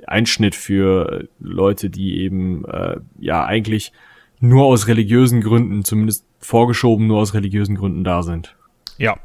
Einschnitt 0.07 0.55
für 0.55 1.27
Leute, 1.39 1.89
die 1.89 2.19
eben 2.19 2.65
äh, 2.65 2.97
ja 3.19 3.45
eigentlich 3.45 3.91
nur 4.39 4.65
aus 4.65 4.87
religiösen 4.87 5.41
Gründen, 5.41 5.83
zumindest 5.83 6.25
vorgeschoben 6.39 7.07
nur 7.07 7.19
aus 7.19 7.33
religiösen 7.33 7.75
Gründen 7.75 8.03
da 8.03 8.23
sind. 8.23 8.55
Ja. 8.97 9.17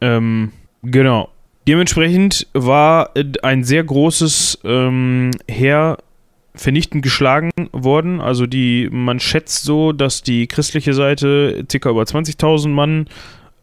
Ähm, 0.00 0.52
genau. 0.82 1.28
Dementsprechend 1.68 2.48
war 2.54 3.10
ein 3.42 3.62
sehr 3.62 3.84
großes 3.84 4.60
ähm, 4.64 5.30
Heer 5.46 5.98
vernichtend 6.54 7.02
geschlagen 7.02 7.50
worden. 7.72 8.20
Also 8.20 8.46
die, 8.46 8.88
man 8.90 9.20
schätzt 9.20 9.62
so, 9.62 9.92
dass 9.92 10.22
die 10.22 10.48
christliche 10.48 10.92
Seite 10.92 11.64
ca. 11.70 11.90
über 11.90 12.02
20.000 12.02 12.68
Mann 12.68 13.06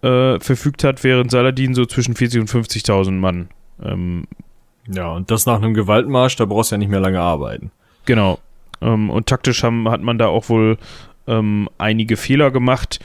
äh, 0.02 0.40
verfügt 0.40 0.84
hat, 0.84 1.04
während 1.04 1.32
Saladin 1.32 1.76
so 1.76 1.86
zwischen 1.86 2.16
40.000 2.16 2.40
und 2.40 2.50
50.000 2.50 3.12
Mann. 3.12 3.50
Ähm, 3.84 4.26
ja, 4.88 5.12
und 5.12 5.32
das 5.32 5.46
nach 5.46 5.58
einem 5.58 5.74
Gewaltmarsch, 5.74 6.36
da 6.36 6.46
brauchst 6.46 6.72
du 6.72 6.76
ja 6.76 6.78
nicht 6.78 6.90
mehr 6.90 7.00
lange 7.00 7.22
arbeiten. 7.22 7.72
Genau. 8.06 8.40
Ähm, 8.82 9.10
und 9.10 9.28
taktisch 9.28 9.64
haben, 9.64 9.90
hat 9.90 10.02
man 10.02 10.18
da 10.18 10.28
auch 10.28 10.50
wohl 10.50 10.78
ähm, 11.28 11.70
einige 11.78 12.18
Fehler 12.18 12.52
gemacht. 12.52 13.00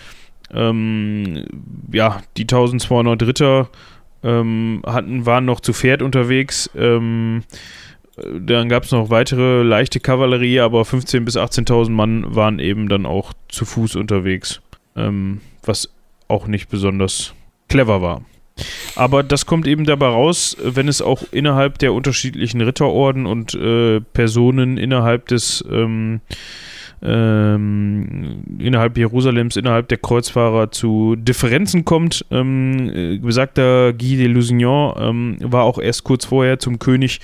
Ähm, 0.52 1.44
ja, 1.92 2.22
die 2.36 2.42
1200 2.42 3.22
Ritter 3.22 3.68
ähm, 4.22 4.82
hatten, 4.86 5.26
waren 5.26 5.44
noch 5.44 5.60
zu 5.60 5.72
Pferd 5.72 6.02
unterwegs. 6.02 6.70
Ähm, 6.74 7.44
dann 8.16 8.68
gab 8.68 8.84
es 8.84 8.92
noch 8.92 9.10
weitere 9.10 9.62
leichte 9.62 9.98
Kavallerie, 9.98 10.60
aber 10.60 10.82
15.000 10.82 11.20
bis 11.20 11.36
18.000 11.36 11.90
Mann 11.90 12.34
waren 12.34 12.60
eben 12.60 12.88
dann 12.88 13.06
auch 13.06 13.32
zu 13.48 13.64
Fuß 13.64 13.96
unterwegs, 13.96 14.60
ähm, 14.96 15.40
was 15.64 15.90
auch 16.28 16.46
nicht 16.46 16.68
besonders 16.68 17.34
clever 17.68 18.02
war. 18.02 18.22
Aber 18.96 19.22
das 19.22 19.46
kommt 19.46 19.66
eben 19.66 19.84
dabei 19.84 20.06
raus, 20.06 20.56
wenn 20.62 20.88
es 20.88 21.02
auch 21.02 21.22
innerhalb 21.32 21.78
der 21.78 21.92
unterschiedlichen 21.92 22.60
Ritterorden 22.60 23.26
und 23.26 23.54
äh, 23.54 24.00
Personen 24.00 24.78
innerhalb 24.78 25.26
des 25.26 25.64
ähm, 25.68 26.20
ähm, 27.02 28.42
innerhalb 28.58 28.96
Jerusalems, 28.96 29.56
innerhalb 29.56 29.88
der 29.88 29.98
Kreuzfahrer 29.98 30.70
zu 30.70 31.16
Differenzen 31.16 31.84
kommt. 31.84 32.24
Ähm, 32.30 33.20
besagter 33.22 33.92
Guy 33.92 34.16
de 34.16 34.26
Lusignan 34.26 34.94
ähm, 34.98 35.36
war 35.40 35.64
auch 35.64 35.78
erst 35.78 36.04
kurz 36.04 36.24
vorher 36.24 36.58
zum 36.58 36.78
König 36.78 37.20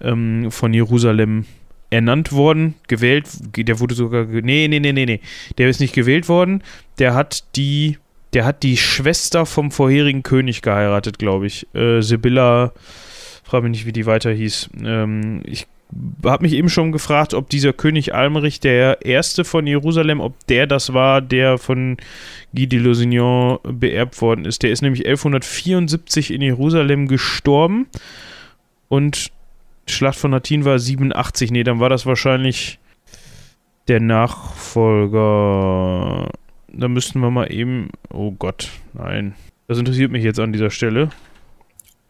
ähm, 0.00 0.50
von 0.50 0.72
Jerusalem 0.72 1.46
ernannt 1.90 2.32
worden, 2.32 2.74
gewählt, 2.88 3.28
der 3.56 3.78
wurde 3.78 3.94
sogar, 3.94 4.24
nee, 4.24 4.66
nee, 4.68 4.80
nee, 4.80 4.92
nee, 4.92 5.06
nee, 5.06 5.20
der 5.58 5.68
ist 5.68 5.80
nicht 5.80 5.94
gewählt 5.94 6.28
worden, 6.28 6.62
der 6.98 7.14
hat 7.14 7.44
die, 7.56 7.98
der 8.34 8.44
hat 8.44 8.62
die 8.62 8.76
Schwester 8.76 9.46
vom 9.46 9.70
vorherigen 9.70 10.22
König 10.22 10.60
geheiratet, 10.62 11.18
glaube 11.18 11.46
ich, 11.46 11.66
äh, 11.74 12.02
Sibylla, 12.02 12.72
frage 13.44 13.62
mich 13.62 13.78
nicht, 13.78 13.86
wie 13.86 13.92
die 13.92 14.06
weiter 14.06 14.30
hieß, 14.30 14.70
ähm, 14.84 15.42
ich 15.44 15.66
habe 16.24 16.42
mich 16.42 16.54
eben 16.54 16.68
schon 16.68 16.90
gefragt, 16.92 17.34
ob 17.34 17.48
dieser 17.48 17.72
König 17.72 18.14
Almerich, 18.14 18.58
der 18.58 19.04
erste 19.04 19.44
von 19.44 19.66
Jerusalem, 19.66 20.20
ob 20.20 20.46
der 20.46 20.66
das 20.66 20.92
war, 20.92 21.20
der 21.20 21.58
von 21.58 21.96
Guy 22.54 22.66
de 22.66 22.80
Lusignan 22.80 23.58
beerbt 23.62 24.20
worden 24.20 24.44
ist. 24.44 24.62
Der 24.64 24.70
ist 24.70 24.82
nämlich 24.82 25.06
1174 25.06 26.32
in 26.32 26.42
Jerusalem 26.42 27.06
gestorben 27.06 27.86
und 28.88 29.30
Schlacht 29.86 30.18
von 30.18 30.34
Hattin 30.34 30.64
war 30.64 30.78
87. 30.78 31.50
Nee, 31.50 31.62
dann 31.62 31.78
war 31.78 31.90
das 31.90 32.06
wahrscheinlich 32.06 32.78
der 33.86 34.00
Nachfolger. 34.00 35.10
Da 36.76 36.88
müssten 36.88 37.20
wir 37.20 37.30
mal 37.30 37.52
eben. 37.52 37.90
Oh 38.12 38.32
Gott, 38.32 38.70
nein. 38.92 39.34
Das 39.68 39.78
interessiert 39.78 40.10
mich 40.10 40.24
jetzt 40.24 40.40
an 40.40 40.52
dieser 40.52 40.70
Stelle. 40.70 41.10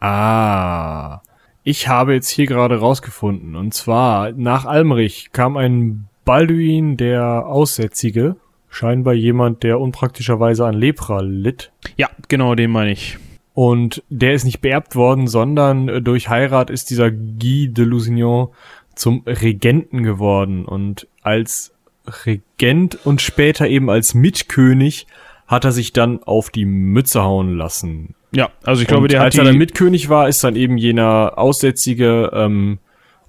Ah. 0.00 1.20
Ich 1.62 1.88
habe 1.88 2.14
jetzt 2.14 2.28
hier 2.28 2.46
gerade 2.46 2.78
rausgefunden. 2.78 3.56
Und 3.56 3.72
zwar, 3.72 4.32
nach 4.32 4.66
Almrich 4.66 5.30
kam 5.32 5.56
ein 5.56 6.08
Balduin 6.24 6.96
der 6.96 7.46
Aussätzige. 7.46 8.36
Scheinbar 8.68 9.14
jemand, 9.14 9.62
der 9.62 9.80
unpraktischerweise 9.80 10.66
an 10.66 10.74
Lepra 10.74 11.20
litt. 11.20 11.72
Ja, 11.96 12.10
genau, 12.28 12.54
den 12.54 12.70
meine 12.70 12.92
ich. 12.92 13.18
Und 13.54 14.02
der 14.08 14.34
ist 14.34 14.44
nicht 14.44 14.60
beerbt 14.60 14.96
worden, 14.96 15.28
sondern 15.28 16.02
durch 16.02 16.28
Heirat 16.28 16.70
ist 16.70 16.90
dieser 16.90 17.10
Guy 17.12 17.68
de 17.72 17.84
Lusignan 17.84 18.48
zum 18.94 19.22
Regenten 19.26 20.02
geworden. 20.02 20.64
Und 20.64 21.06
als 21.22 21.73
Regent 22.06 22.98
und 23.04 23.20
später 23.20 23.66
eben 23.66 23.90
als 23.90 24.14
Mitkönig 24.14 25.06
hat 25.46 25.64
er 25.64 25.72
sich 25.72 25.92
dann 25.92 26.22
auf 26.22 26.50
die 26.50 26.64
Mütze 26.64 27.22
hauen 27.22 27.56
lassen. 27.56 28.14
Ja, 28.32 28.50
also 28.64 28.82
ich 28.82 28.88
glaube, 28.88 29.04
und 29.04 29.12
der 29.12 29.22
als 29.22 29.34
hat 29.34 29.40
er 29.40 29.44
dann 29.44 29.58
Mitkönig 29.58 30.08
war, 30.08 30.28
ist 30.28 30.42
dann 30.42 30.56
eben 30.56 30.76
jener 30.76 31.34
Aussätzige 31.36 32.30
ähm, 32.34 32.78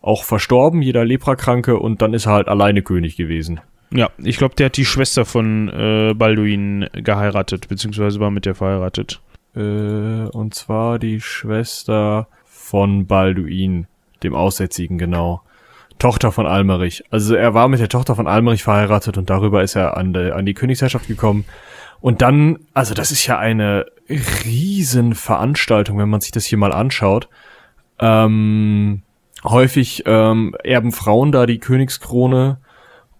auch 0.01 0.23
verstorben, 0.23 0.81
jeder 0.81 1.05
Leprakranke, 1.05 1.77
und 1.77 2.01
dann 2.01 2.13
ist 2.13 2.25
er 2.25 2.33
halt 2.33 2.47
alleine 2.47 2.81
König 2.81 3.17
gewesen. 3.17 3.59
ja, 3.91 4.09
ich 4.17 4.37
glaube, 4.37 4.55
der 4.55 4.67
hat 4.67 4.77
die 4.77 4.85
Schwester 4.85 5.25
von 5.25 5.69
äh, 5.69 6.13
Balduin 6.15 6.87
geheiratet, 6.93 7.67
beziehungsweise 7.67 8.19
war 8.19 8.31
mit 8.31 8.45
der 8.45 8.55
verheiratet. 8.55 9.21
Äh, 9.55 9.59
und 9.59 10.53
zwar 10.53 10.99
die 10.99 11.21
Schwester 11.21 12.27
von 12.45 13.05
Balduin, 13.05 13.87
dem 14.23 14.33
Aussätzigen, 14.33 14.97
genau. 14.97 15.41
Tochter 16.05 16.31
von 16.31 16.45
Almerich. 16.45 17.03
Also 17.09 17.33
er 17.33 17.55
war 17.55 17.67
mit 17.67 17.79
der 17.79 17.89
Tochter 17.89 18.15
von 18.15 18.27
Almerich 18.27 18.61
verheiratet 18.61 19.17
und 19.17 19.31
darüber 19.31 19.63
ist 19.63 19.75
er 19.75 19.97
an, 19.97 20.13
de, 20.13 20.33
an 20.33 20.45
die 20.45 20.53
Königsherrschaft 20.53 21.07
gekommen. 21.07 21.45
Und 21.99 22.21
dann, 22.21 22.59
also 22.75 22.93
das 22.93 23.09
ist 23.09 23.25
ja 23.25 23.39
eine 23.39 23.87
Riesenveranstaltung, 24.07 25.97
wenn 25.97 26.09
man 26.09 26.21
sich 26.21 26.29
das 26.29 26.45
hier 26.45 26.59
mal 26.59 26.73
anschaut. 26.73 27.27
Ähm, 27.97 29.01
häufig 29.43 30.03
ähm, 30.05 30.55
erben 30.63 30.91
Frauen 30.91 31.31
da 31.31 31.47
die 31.47 31.57
Königskrone 31.57 32.59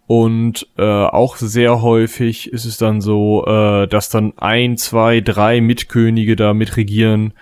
und 0.06 0.68
äh, 0.78 0.84
auch 0.84 1.38
sehr 1.38 1.82
häufig 1.82 2.54
ist 2.54 2.66
es 2.66 2.78
dann 2.78 3.02
so, 3.02 3.48
äh, 3.48 3.88
dass 3.88 4.10
dann 4.10 4.34
ein, 4.38 4.78
zwei, 4.78 5.22
drei 5.22 5.60
Mitkönige 5.60 6.36
da 6.36 6.54
mitregieren 6.54 7.34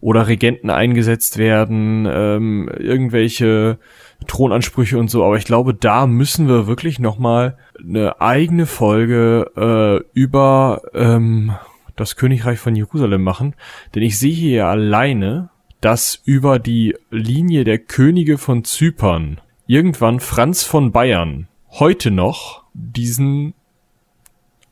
oder 0.00 0.28
Regenten 0.28 0.70
eingesetzt 0.70 1.38
werden, 1.38 2.06
ähm, 2.08 2.70
irgendwelche 2.78 3.80
Thronansprüche 4.24 4.98
und 4.98 5.10
so. 5.10 5.24
Aber 5.24 5.36
ich 5.36 5.44
glaube, 5.44 5.74
da 5.74 6.06
müssen 6.06 6.48
wir 6.48 6.66
wirklich 6.66 6.98
noch 6.98 7.18
mal 7.18 7.56
eine 7.78 8.20
eigene 8.20 8.66
Folge 8.66 9.50
äh, 9.56 10.18
über 10.18 10.82
ähm, 10.94 11.52
das 11.96 12.16
Königreich 12.16 12.58
von 12.58 12.74
Jerusalem 12.74 13.22
machen, 13.22 13.54
denn 13.94 14.02
ich 14.02 14.18
sehe 14.18 14.34
hier 14.34 14.66
alleine, 14.66 15.50
dass 15.80 16.20
über 16.24 16.58
die 16.58 16.96
Linie 17.10 17.64
der 17.64 17.78
Könige 17.78 18.38
von 18.38 18.64
Zypern 18.64 19.40
irgendwann 19.66 20.20
Franz 20.20 20.62
von 20.62 20.92
Bayern 20.92 21.48
heute 21.70 22.10
noch 22.10 22.64
diesen 22.72 23.54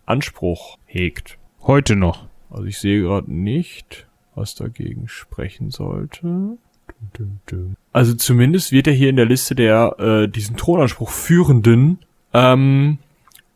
Anspruch 0.06 0.78
hegt. 0.86 1.38
Heute 1.62 1.96
noch. 1.96 2.26
Also 2.50 2.64
ich 2.64 2.78
sehe 2.78 3.02
gerade 3.02 3.32
nicht, 3.32 4.06
was 4.34 4.54
dagegen 4.54 5.08
sprechen 5.08 5.70
sollte. 5.70 6.58
Also 7.92 8.14
zumindest 8.14 8.72
wird 8.72 8.86
er 8.86 8.92
hier 8.92 9.08
in 9.08 9.16
der 9.16 9.26
Liste 9.26 9.54
der 9.54 9.96
äh, 9.98 10.28
diesen 10.28 10.56
Thronanspruch 10.56 11.10
führenden 11.10 11.98
ähm, 12.32 12.98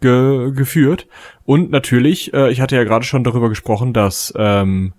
ge 0.01 0.53
geführt. 0.53 1.07
Und 1.45 1.70
natürlich, 1.70 2.34
äh, 2.34 2.51
ich 2.51 2.61
hatte 2.61 2.76
ja 2.76 2.84
gerade 2.84 3.05
schon 3.05 3.24
darüber 3.24 3.49
gesprochen, 3.49 3.92
dass 3.92 4.32
ähm, 4.36 4.92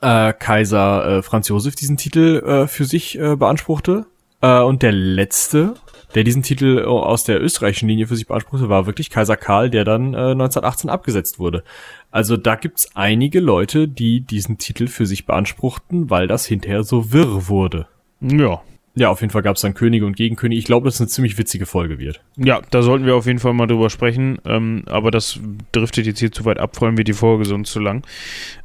äh, 0.00 0.32
Kaiser 0.32 1.18
äh, 1.18 1.22
Franz 1.22 1.48
Josef 1.48 1.74
diesen 1.74 1.96
Titel 1.96 2.42
äh, 2.44 2.66
für 2.66 2.84
sich 2.84 3.18
äh, 3.18 3.36
beanspruchte. 3.36 4.06
Äh, 4.40 4.60
und 4.60 4.82
der 4.82 4.92
letzte 4.92 5.74
der 6.14 6.24
diesen 6.24 6.42
Titel 6.42 6.78
äh, 6.78 6.84
aus 6.84 7.24
der 7.24 7.42
österreichischen 7.42 7.88
Linie 7.88 8.06
für 8.06 8.16
sich 8.16 8.26
beanspruchte, 8.26 8.68
war 8.68 8.86
wirklich 8.86 9.10
Kaiser 9.10 9.36
Karl, 9.36 9.70
der 9.70 9.84
dann 9.84 10.14
äh, 10.14 10.32
1918 10.32 10.90
abgesetzt 10.90 11.38
wurde. 11.38 11.64
Also 12.10 12.36
da 12.36 12.56
gibt's 12.56 12.90
einige 12.94 13.40
Leute, 13.40 13.88
die 13.88 14.20
diesen 14.20 14.58
Titel 14.58 14.88
für 14.88 15.06
sich 15.06 15.26
beanspruchten, 15.26 16.10
weil 16.10 16.26
das 16.26 16.46
hinterher 16.46 16.84
so 16.84 17.12
wirr 17.12 17.48
wurde. 17.48 17.86
Ja. 18.22 18.62
Ja, 18.94 19.08
auf 19.08 19.22
jeden 19.22 19.30
Fall 19.30 19.40
gab's 19.40 19.62
dann 19.62 19.72
Könige 19.72 20.04
und 20.04 20.16
Gegenkönige. 20.16 20.58
Ich 20.58 20.66
glaube, 20.66 20.84
dass 20.84 20.96
es 20.96 21.00
eine 21.00 21.08
ziemlich 21.08 21.38
witzige 21.38 21.64
Folge 21.64 21.98
wird. 21.98 22.20
Ja, 22.36 22.60
da 22.70 22.82
sollten 22.82 23.06
wir 23.06 23.16
auf 23.16 23.24
jeden 23.24 23.38
Fall 23.38 23.54
mal 23.54 23.66
drüber 23.66 23.88
sprechen. 23.88 24.38
Ähm, 24.44 24.82
aber 24.86 25.10
das 25.10 25.40
driftet 25.72 26.04
jetzt 26.04 26.18
hier 26.18 26.30
zu 26.30 26.44
weit 26.44 26.58
ab, 26.58 26.76
vor 26.76 26.88
allem 26.88 26.98
wird 26.98 27.08
die 27.08 27.14
Folge 27.14 27.46
sonst 27.46 27.72
zu 27.72 27.80
lang. 27.80 28.04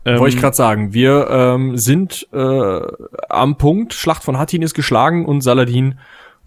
Ähm, 0.04 0.20
Wollte 0.20 0.36
ich 0.36 0.42
gerade 0.42 0.56
sagen, 0.56 0.94
wir 0.94 1.28
ähm, 1.30 1.78
sind 1.78 2.28
äh, 2.34 2.82
am 3.30 3.58
Punkt, 3.58 3.94
Schlacht 3.94 4.24
von 4.24 4.38
Hattin 4.38 4.62
ist 4.64 4.74
geschlagen 4.74 5.26
und 5.26 5.42
Saladin 5.42 5.98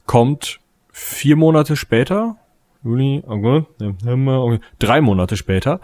kommt 0.04 0.60
vier 0.92 1.36
Monate 1.36 1.74
später, 1.74 2.36
Juli, 2.84 3.22
August, 3.26 3.66
September, 3.78 4.58
drei 4.78 5.00
Monate 5.00 5.38
später, 5.38 5.80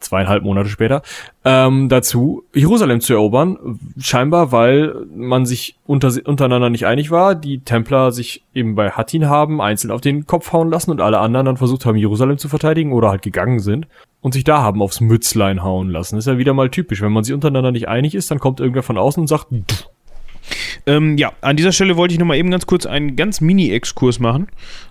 zweieinhalb 0.00 0.42
Monate 0.42 0.68
später, 0.68 1.02
ähm, 1.44 1.88
dazu, 1.88 2.44
Jerusalem 2.54 3.00
zu 3.00 3.14
erobern. 3.14 3.78
Scheinbar, 3.98 4.52
weil 4.52 5.06
man 5.14 5.46
sich 5.46 5.76
unter, 5.86 6.12
untereinander 6.24 6.70
nicht 6.70 6.86
einig 6.86 7.10
war. 7.10 7.34
Die 7.34 7.60
Templer 7.60 8.12
sich 8.12 8.44
eben 8.54 8.74
bei 8.74 8.90
Hattin 8.90 9.28
haben, 9.28 9.60
einzeln 9.60 9.90
auf 9.90 10.00
den 10.00 10.26
Kopf 10.26 10.52
hauen 10.52 10.70
lassen 10.70 10.90
und 10.90 11.00
alle 11.00 11.18
anderen 11.18 11.46
dann 11.46 11.56
versucht 11.56 11.86
haben, 11.86 11.96
Jerusalem 11.96 12.38
zu 12.38 12.48
verteidigen 12.48 12.92
oder 12.92 13.10
halt 13.10 13.22
gegangen 13.22 13.60
sind 13.60 13.86
und 14.20 14.34
sich 14.34 14.44
da 14.44 14.62
haben 14.62 14.82
aufs 14.82 15.00
Mützlein 15.00 15.62
hauen 15.62 15.90
lassen. 15.90 16.18
Ist 16.18 16.26
ja 16.26 16.38
wieder 16.38 16.54
mal 16.54 16.70
typisch. 16.70 17.02
Wenn 17.02 17.12
man 17.12 17.24
sich 17.24 17.34
untereinander 17.34 17.72
nicht 17.72 17.88
einig 17.88 18.14
ist, 18.14 18.30
dann 18.30 18.38
kommt 18.40 18.60
irgendwer 18.60 18.82
von 18.82 18.98
außen 18.98 19.20
und 19.20 19.26
sagt, 19.26 19.46
"Pff, 19.70 19.88
Ähm, 20.88 21.18
ja, 21.18 21.32
an 21.42 21.56
dieser 21.56 21.72
Stelle 21.72 21.96
wollte 21.98 22.14
ich 22.14 22.18
nochmal 22.18 22.38
eben 22.38 22.50
ganz 22.50 22.64
kurz 22.64 22.86
einen 22.86 23.14
ganz 23.14 23.42
Mini-Exkurs 23.42 24.20
machen. 24.20 24.48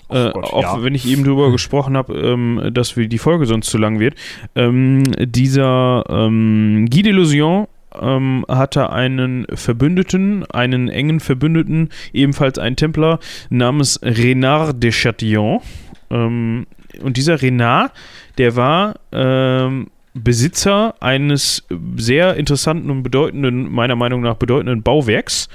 Äh, 0.09 0.31
Gott, 0.31 0.43
auch 0.43 0.77
ja. 0.77 0.83
wenn 0.83 0.93
ich 0.93 1.07
eben 1.07 1.23
drüber 1.23 1.51
gesprochen 1.51 1.97
habe, 1.97 2.13
ähm, 2.13 2.69
dass 2.71 2.95
wir 2.95 3.07
die 3.07 3.17
Folge 3.17 3.47
sonst 3.47 3.71
zu 3.71 3.79
lang 3.79 3.99
wird. 3.99 4.13
Ähm, 4.55 5.03
dieser 5.19 6.03
ähm, 6.07 6.87
Guy 6.91 7.01
Delusion 7.01 7.67
ähm, 7.99 8.45
hatte 8.47 8.91
einen 8.91 9.47
Verbündeten, 9.51 10.45
einen 10.45 10.87
engen 10.87 11.19
Verbündeten, 11.19 11.89
ebenfalls 12.13 12.59
einen 12.59 12.75
Templer 12.75 13.19
namens 13.49 13.99
Renard 14.03 14.81
de 14.83 14.91
Chatillon. 14.91 15.61
Ähm, 16.11 16.67
und 17.01 17.17
dieser 17.17 17.41
Renard, 17.41 17.91
der 18.37 18.55
war 18.55 18.95
Besitzer 20.23 20.95
eines 20.99 21.65
sehr 21.95 22.35
interessanten 22.35 22.89
und 22.89 23.03
bedeutenden, 23.03 23.71
meiner 23.71 23.95
Meinung 23.95 24.21
nach 24.21 24.35
bedeutenden 24.35 24.83
Bauwerks, 24.83 25.49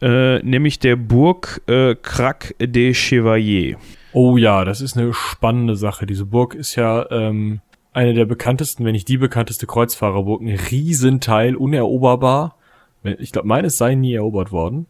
äh, 0.00 0.38
nämlich 0.40 0.78
der 0.78 0.96
Burg 0.96 1.62
äh, 1.66 1.94
Crac 1.94 2.54
des 2.60 2.96
Chevaliers. 2.96 3.78
Oh 4.12 4.36
ja, 4.36 4.64
das 4.64 4.80
ist 4.80 4.96
eine 4.96 5.12
spannende 5.12 5.76
Sache. 5.76 6.06
Diese 6.06 6.26
Burg 6.26 6.54
ist 6.54 6.76
ja 6.76 7.10
ähm, 7.10 7.60
eine 7.92 8.14
der 8.14 8.24
bekanntesten, 8.24 8.84
wenn 8.84 8.92
nicht 8.92 9.08
die 9.08 9.18
bekannteste 9.18 9.66
Kreuzfahrerburg. 9.66 10.42
Ein 10.42 10.58
Riesenteil, 10.70 11.56
uneroberbar. 11.56 12.56
Ich 13.18 13.32
glaube, 13.32 13.48
meines 13.48 13.78
sei 13.78 13.94
nie 13.94 14.14
erobert 14.14 14.52
worden. 14.52 14.86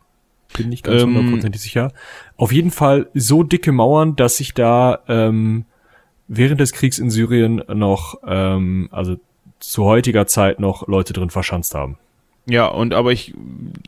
Bin 0.57 0.69
nicht 0.69 0.85
ganz 0.85 1.03
Ähm, 1.03 1.15
hundertprozentig 1.15 1.63
sicher. 1.63 1.93
Auf 2.37 2.53
jeden 2.53 2.71
Fall 2.71 3.09
so 3.15 3.43
dicke 3.43 3.73
Mauern, 3.73 4.17
dass 4.17 4.37
sich 4.37 4.55
da 4.55 5.01
ähm, 5.09 5.65
während 6.35 6.61
des 6.61 6.73
Kriegs 6.73 6.99
in 6.99 7.11
Syrien 7.11 7.63
noch, 7.69 8.17
ähm, 8.27 8.89
also 8.91 9.17
zu 9.61 9.85
heutiger 9.85 10.27
Zeit 10.27 10.61
noch 10.61 10.89
Leute 10.89 11.13
drin 11.13 11.31
verschanzt 11.31 11.75
haben. 11.75 11.99
Ja, 12.47 12.67
und 12.67 12.95
aber 12.95 13.13
ich, 13.13 13.35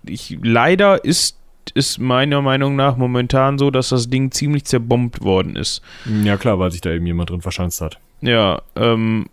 ich 0.06 0.38
leider 0.42 1.04
ist 1.04 1.38
ist 1.72 1.98
meiner 1.98 2.42
Meinung 2.42 2.76
nach 2.76 2.98
momentan 2.98 3.56
so, 3.56 3.70
dass 3.70 3.88
das 3.88 4.10
Ding 4.10 4.30
ziemlich 4.30 4.66
zerbombt 4.66 5.22
worden 5.22 5.56
ist. 5.56 5.80
Ja 6.22 6.36
klar, 6.36 6.58
weil 6.58 6.70
sich 6.70 6.82
da 6.82 6.90
eben 6.90 7.06
jemand 7.06 7.30
drin 7.30 7.40
verschanzt 7.40 7.80
hat. 7.80 7.98
Ja, 8.20 8.60
ähm, 8.76 9.26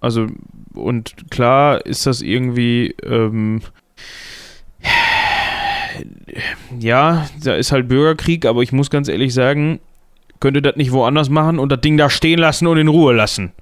also 0.00 0.26
und 0.74 1.30
klar 1.30 1.84
ist 1.86 2.04
das 2.04 2.20
irgendwie, 2.20 2.94
ähm, 3.02 3.62
ja, 6.78 7.26
da 7.42 7.54
ist 7.54 7.72
halt 7.72 7.88
Bürgerkrieg, 7.88 8.44
aber 8.44 8.62
ich 8.62 8.72
muss 8.72 8.90
ganz 8.90 9.08
ehrlich 9.08 9.32
sagen, 9.32 9.80
könnte 10.42 10.60
das 10.60 10.76
nicht 10.76 10.92
woanders 10.92 11.30
machen 11.30 11.58
und 11.58 11.70
das 11.70 11.80
Ding 11.80 11.96
da 11.96 12.10
stehen 12.10 12.40
lassen 12.40 12.66
und 12.66 12.76
in 12.76 12.88
Ruhe 12.88 13.14
lassen. 13.14 13.52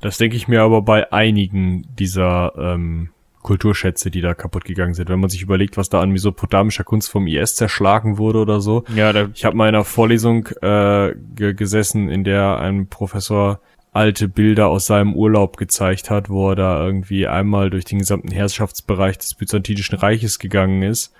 Das 0.00 0.16
denke 0.16 0.36
ich 0.36 0.46
mir 0.46 0.62
aber 0.62 0.80
bei 0.80 1.12
einigen 1.12 1.86
dieser 1.98 2.52
ähm, 2.56 3.10
Kulturschätze, 3.42 4.12
die 4.12 4.20
da 4.20 4.32
kaputt 4.32 4.64
gegangen 4.64 4.94
sind. 4.94 5.08
Wenn 5.08 5.18
man 5.18 5.28
sich 5.28 5.42
überlegt, 5.42 5.76
was 5.76 5.88
da 5.88 6.00
an 6.00 6.10
mesopotamischer 6.10 6.84
Kunst 6.84 7.10
vom 7.10 7.26
IS 7.26 7.56
zerschlagen 7.56 8.16
wurde 8.16 8.38
oder 8.38 8.60
so. 8.60 8.84
Ja, 8.94 9.12
da, 9.12 9.28
Ich 9.34 9.44
habe 9.44 9.56
mal 9.56 9.68
in 9.68 9.74
einer 9.74 9.84
Vorlesung 9.84 10.46
äh, 10.62 11.14
ge 11.34 11.52
gesessen, 11.52 12.08
in 12.08 12.22
der 12.22 12.60
ein 12.60 12.86
Professor 12.86 13.60
alte 13.92 14.28
Bilder 14.28 14.68
aus 14.68 14.86
seinem 14.86 15.14
Urlaub 15.14 15.56
gezeigt 15.56 16.10
hat, 16.10 16.30
wo 16.30 16.50
er 16.50 16.54
da 16.54 16.86
irgendwie 16.86 17.26
einmal 17.26 17.70
durch 17.70 17.84
den 17.84 17.98
gesamten 17.98 18.30
Herrschaftsbereich 18.30 19.18
des 19.18 19.34
Byzantinischen 19.34 19.98
Reiches 19.98 20.38
gegangen 20.38 20.82
ist 20.82 21.12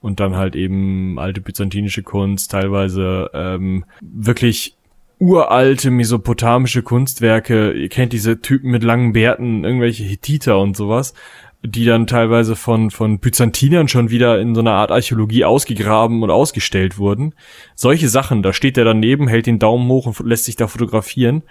und 0.00 0.20
dann 0.20 0.36
halt 0.36 0.56
eben 0.56 1.18
alte 1.18 1.40
byzantinische 1.40 2.02
Kunst, 2.02 2.50
teilweise 2.50 3.30
ähm, 3.34 3.84
wirklich 4.00 4.76
uralte 5.18 5.90
mesopotamische 5.90 6.82
Kunstwerke. 6.82 7.72
Ihr 7.72 7.88
kennt 7.88 8.12
diese 8.12 8.40
Typen 8.40 8.70
mit 8.70 8.84
langen 8.84 9.12
Bärten, 9.12 9.64
irgendwelche 9.64 10.04
Hittiter 10.04 10.58
und 10.60 10.76
sowas, 10.76 11.14
die 11.62 11.84
dann 11.84 12.06
teilweise 12.06 12.54
von, 12.54 12.90
von 12.90 13.18
Byzantinern 13.18 13.88
schon 13.88 14.10
wieder 14.10 14.40
in 14.40 14.54
so 14.54 14.60
einer 14.60 14.74
Art 14.74 14.92
Archäologie 14.92 15.44
ausgegraben 15.44 16.22
und 16.22 16.30
ausgestellt 16.30 16.98
wurden. 16.98 17.34
Solche 17.74 18.08
Sachen, 18.08 18.42
da 18.42 18.52
steht 18.52 18.78
er 18.78 18.84
daneben, 18.84 19.26
hält 19.26 19.46
den 19.46 19.58
Daumen 19.58 19.88
hoch 19.88 20.06
und 20.06 20.20
lässt 20.26 20.44
sich 20.44 20.56
da 20.56 20.68
fotografieren. 20.68 21.42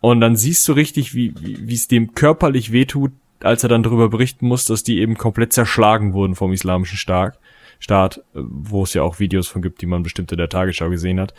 Und 0.00 0.20
dann 0.20 0.36
siehst 0.36 0.68
du 0.68 0.74
richtig, 0.74 1.14
wie, 1.14 1.34
wie 1.40 1.74
es 1.74 1.88
dem 1.88 2.14
körperlich 2.14 2.72
wehtut, 2.72 3.12
als 3.40 3.62
er 3.62 3.68
dann 3.68 3.82
darüber 3.82 4.10
berichten 4.10 4.46
muss, 4.46 4.64
dass 4.64 4.82
die 4.82 5.00
eben 5.00 5.16
komplett 5.16 5.52
zerschlagen 5.52 6.12
wurden 6.12 6.34
vom 6.34 6.52
islamischen 6.52 6.98
Staat, 6.98 7.38
Staat, 7.78 8.18
äh, 8.34 8.40
wo 8.42 8.82
es 8.82 8.94
ja 8.94 9.02
auch 9.02 9.18
Videos 9.18 9.48
von 9.48 9.62
gibt, 9.62 9.80
die 9.82 9.86
man 9.86 10.02
bestimmt 10.02 10.32
in 10.32 10.38
der 10.38 10.48
Tagesschau 10.48 10.90
gesehen 10.90 11.20
hat. 11.20 11.34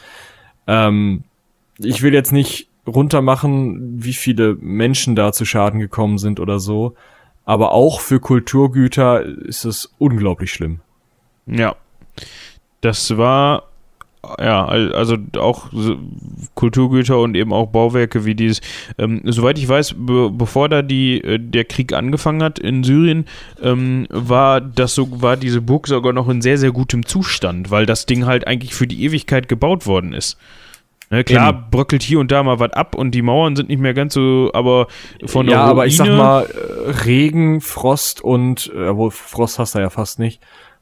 Ähm, 0.68 1.24
ich 1.78 2.02
will 2.02 2.14
jetzt 2.14 2.32
nicht 2.32 2.70
runtermachen, 2.86 4.04
wie 4.04 4.14
viele 4.14 4.56
Menschen 4.56 5.16
da 5.16 5.32
zu 5.32 5.46
Schaden 5.46 5.80
gekommen 5.80 6.18
sind 6.18 6.40
oder 6.40 6.60
so, 6.60 6.96
aber 7.46 7.72
auch 7.72 8.02
für 8.02 8.20
Kulturgüter 8.20 9.24
ist 9.24 9.66
es 9.66 9.94
unglaublich 9.98 10.52
schlimm. 10.52 10.82
ja. 11.46 11.76
Das 12.82 13.18
war, 13.18 13.69
ja, 14.40 14.66
al- 14.66 14.94
also 14.94 15.16
auch 15.38 15.70
Kulturgüter 16.56 17.20
und 17.20 17.36
eben 17.36 17.54
auch 17.54 17.68
Bauwerke 17.68 18.26
wie 18.26 18.36
dieses. 18.36 18.62
Ähm, 18.98 19.22
soweit 19.26 19.58
ich 19.58 19.68
weiß, 19.68 19.96
be 19.98 20.30
bevor 20.32 20.70
da 20.70 20.82
die, 20.82 21.22
äh, 21.24 21.40
der 21.40 21.66
Krieg 21.66 21.94
angefangen 21.94 22.44
hat 22.44 22.60
in 22.60 22.84
Syrien, 22.84 23.26
ähm, 23.62 24.08
war 24.10 24.62
das 24.62 24.96
so, 24.96 25.22
war 25.22 25.38
diese 25.38 25.62
Burg 25.62 25.88
sogar 25.88 26.14
noch 26.14 26.28
in 26.30 26.42
sehr, 26.42 26.58
sehr 26.58 26.72
gutem 26.72 27.06
Zustand, 27.06 27.72
weil 27.72 27.86
das 27.86 28.06
Ding 28.06 28.26
halt 28.26 28.48
eigentlich 28.48 28.74
für 28.74 28.88
die 28.88 29.04
Ewigkeit 29.04 29.48
gebaut 29.48 29.86
worden 29.88 30.14
ist. 30.14 30.38
Ne, 31.12 31.24
klar, 31.24 31.50
Eben. 31.50 31.64
bröckelt 31.72 32.04
hier 32.04 32.20
und 32.20 32.32
da 32.32 32.44
mal 32.44 32.60
was 32.60 32.74
ab 32.74 32.94
und 32.94 33.12
die 33.16 33.24
Mauern 33.24 33.56
sind 33.56 33.70
nicht 33.70 33.82
mehr 33.82 33.96
ganz 33.96 34.14
so, 34.14 34.52
aber 34.54 34.86
von 35.26 35.48
der 35.48 35.56
ja, 35.56 35.64
aber 35.64 35.88
ich 35.88 35.98
sag 35.98 36.06
Ruine- 36.06 36.18
mal, 36.18 36.44
äh, 36.46 36.92
Regen, 37.06 37.62
Frost 37.62 38.22
und, 38.24 38.72
äh, 38.76 38.90
obwohl 38.90 39.10
Frost 39.10 39.58
hast 39.58 39.74
du 39.74 39.80
ja 39.80 39.90
fast 39.90 40.20
nicht, 40.20 40.40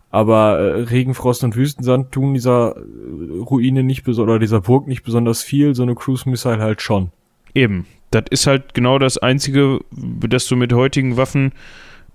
aber 0.10 0.58
äh, 0.60 0.82
Regen, 0.84 1.14
Frost 1.14 1.44
und 1.44 1.56
Wüstensand 1.56 2.12
tun 2.12 2.34
dieser 2.34 2.76
äh, 2.78 3.40
Ruine 3.42 3.84
nicht 3.84 4.04
besonders, 4.04 4.32
oder 4.32 4.40
dieser 4.40 4.62
Burg 4.62 4.88
nicht 4.88 5.04
besonders 5.04 5.44
viel, 5.44 5.76
so 5.76 5.84
eine 5.84 5.96
Cruise 5.96 6.30
Missile 6.30 6.60
halt 6.60 6.82
schon. 6.82 7.12
Eben. 7.54 7.86
Das 8.12 8.24
ist 8.30 8.48
halt 8.48 8.74
genau 8.74 9.00
das 9.00 9.18
Einzige, 9.18 9.80
dass 9.92 10.48
du 10.48 10.56
mit 10.56 10.72
heutigen 10.72 11.18
Waffen 11.18 11.52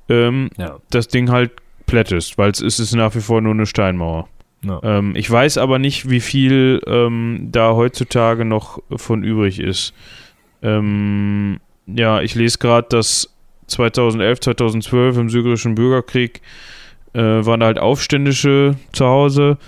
ähm, 0.09 0.49
Ja. 0.57 0.78
das 0.90 1.09
Ding 1.09 1.30
halt 1.30 1.51
plättest, 1.86 2.38
weil 2.38 2.51
es 2.51 2.61
ist 2.61 2.78
es 2.78 2.95
nach 2.95 3.14
wie 3.14 3.20
vor 3.20 3.40
nur 3.43 3.53
eine 3.53 3.66
Steinmauer. 3.66 4.26
Ja. 4.64 4.80
Ähm, 4.82 5.14
ich 5.16 5.30
weiß 5.30 5.59
aber 5.59 5.78
nicht, 5.78 6.09
wie 6.09 6.20
viel 6.20 6.80
ähm, 6.86 7.49
da 7.53 7.74
heutzutage 7.74 8.45
noch 8.47 8.80
von 8.97 9.22
übrig 9.22 9.59
ist. 9.61 9.93
Ähm, 10.62 11.59
ja, 11.86 12.22
ich 12.22 12.34
lese 12.36 12.59
gerade, 12.59 12.88
dass 12.88 13.34
2011, 13.66 14.40
2012 14.40 15.16
im 15.18 15.28
syrischen 15.28 15.74
Bürgerkrieg 15.74 16.40
äh, 17.14 17.20
waren 17.20 17.62
halt 17.62 17.78
Aufständische 17.78 18.76
zu 18.92 19.06
Hause. 19.06 19.58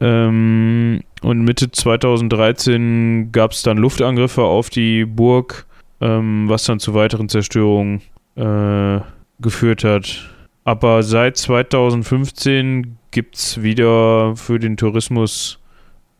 Ähm, 0.00 1.02
und 1.22 1.42
Mitte 1.42 1.70
2013 1.70 3.32
gab 3.32 3.52
es 3.52 3.62
dann 3.62 3.76
Luftangriffe 3.76 4.42
auf 4.42 4.70
die 4.70 5.04
Burg, 5.04 5.66
ähm, 6.00 6.48
was 6.48 6.64
dann 6.64 6.80
zu 6.80 6.94
weiteren 6.94 7.28
Zerstörungen 7.28 8.00
äh, 8.36 9.00
geführt 9.40 9.84
hat. 9.84 10.30
Aber 10.64 11.02
seit 11.02 11.36
2015 11.36 12.96
gibt 13.10 13.36
es 13.36 13.62
wieder 13.62 14.36
für 14.36 14.58
den 14.58 14.76
Tourismus 14.76 15.58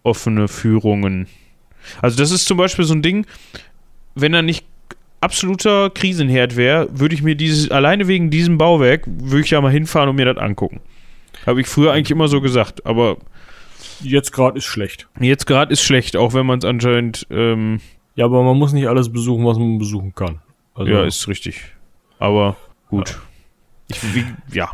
offene 0.02 0.48
Führungen. 0.48 1.26
Also 2.02 2.18
das 2.18 2.30
ist 2.30 2.46
zum 2.46 2.58
Beispiel 2.58 2.84
so 2.84 2.94
ein 2.94 3.02
Ding, 3.02 3.26
wenn 4.14 4.34
er 4.34 4.42
nicht 4.42 4.66
absoluter 5.20 5.90
Krisenherd 5.90 6.56
wäre, 6.56 6.88
würde 6.92 7.14
ich 7.14 7.22
mir 7.22 7.34
dieses, 7.34 7.70
alleine 7.70 8.08
wegen 8.08 8.30
diesem 8.30 8.58
Bauwerk, 8.58 9.04
würde 9.06 9.44
ich 9.44 9.50
ja 9.50 9.60
mal 9.60 9.72
hinfahren 9.72 10.08
und 10.08 10.16
mir 10.16 10.24
das 10.26 10.38
angucken. 10.38 10.80
Habe 11.46 11.60
ich 11.60 11.66
früher 11.66 11.92
eigentlich 11.92 12.10
immer 12.10 12.28
so 12.28 12.40
gesagt, 12.40 12.84
aber 12.86 13.16
jetzt 14.02 14.32
gerade 14.32 14.58
ist 14.58 14.64
schlecht. 14.64 15.08
Jetzt 15.20 15.46
gerade 15.46 15.72
ist 15.72 15.82
schlecht, 15.82 16.16
auch 16.16 16.34
wenn 16.34 16.46
man 16.46 16.58
es 16.58 16.64
anscheinend. 16.64 17.26
Ähm, 17.30 17.80
Ja, 18.16 18.24
aber 18.26 18.42
man 18.42 18.58
muss 18.58 18.72
nicht 18.72 18.88
alles 18.88 19.10
besuchen, 19.12 19.44
was 19.44 19.58
man 19.58 19.78
besuchen 19.78 20.14
kann. 20.14 20.40
Also, 20.74 20.90
ja, 20.90 21.04
ist 21.04 21.28
richtig. 21.28 21.62
Aber 22.18 22.56
gut. 22.88 23.18
Ich, 23.88 24.14
wie, 24.14 24.24
ja. 24.52 24.70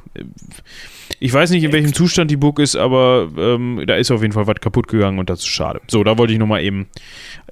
Ich 1.20 1.32
weiß 1.32 1.50
nicht, 1.50 1.64
in 1.64 1.72
welchem 1.72 1.94
Zustand 1.94 2.30
die 2.30 2.36
Burg 2.36 2.58
ist, 2.58 2.76
aber 2.76 3.28
ähm, 3.38 3.82
da 3.86 3.96
ist 3.96 4.10
auf 4.10 4.20
jeden 4.20 4.34
Fall 4.34 4.46
was 4.46 4.56
kaputt 4.56 4.88
gegangen 4.88 5.18
und 5.18 5.30
das 5.30 5.40
ist 5.40 5.46
schade. 5.46 5.80
So, 5.88 6.04
da 6.04 6.18
wollte 6.18 6.32
ich 6.34 6.38
nochmal 6.38 6.62
eben 6.62 6.86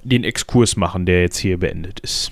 den 0.03 0.23
Exkurs 0.23 0.75
machen, 0.75 1.05
der 1.05 1.21
jetzt 1.21 1.37
hier 1.37 1.57
beendet 1.57 1.99
ist. 2.01 2.31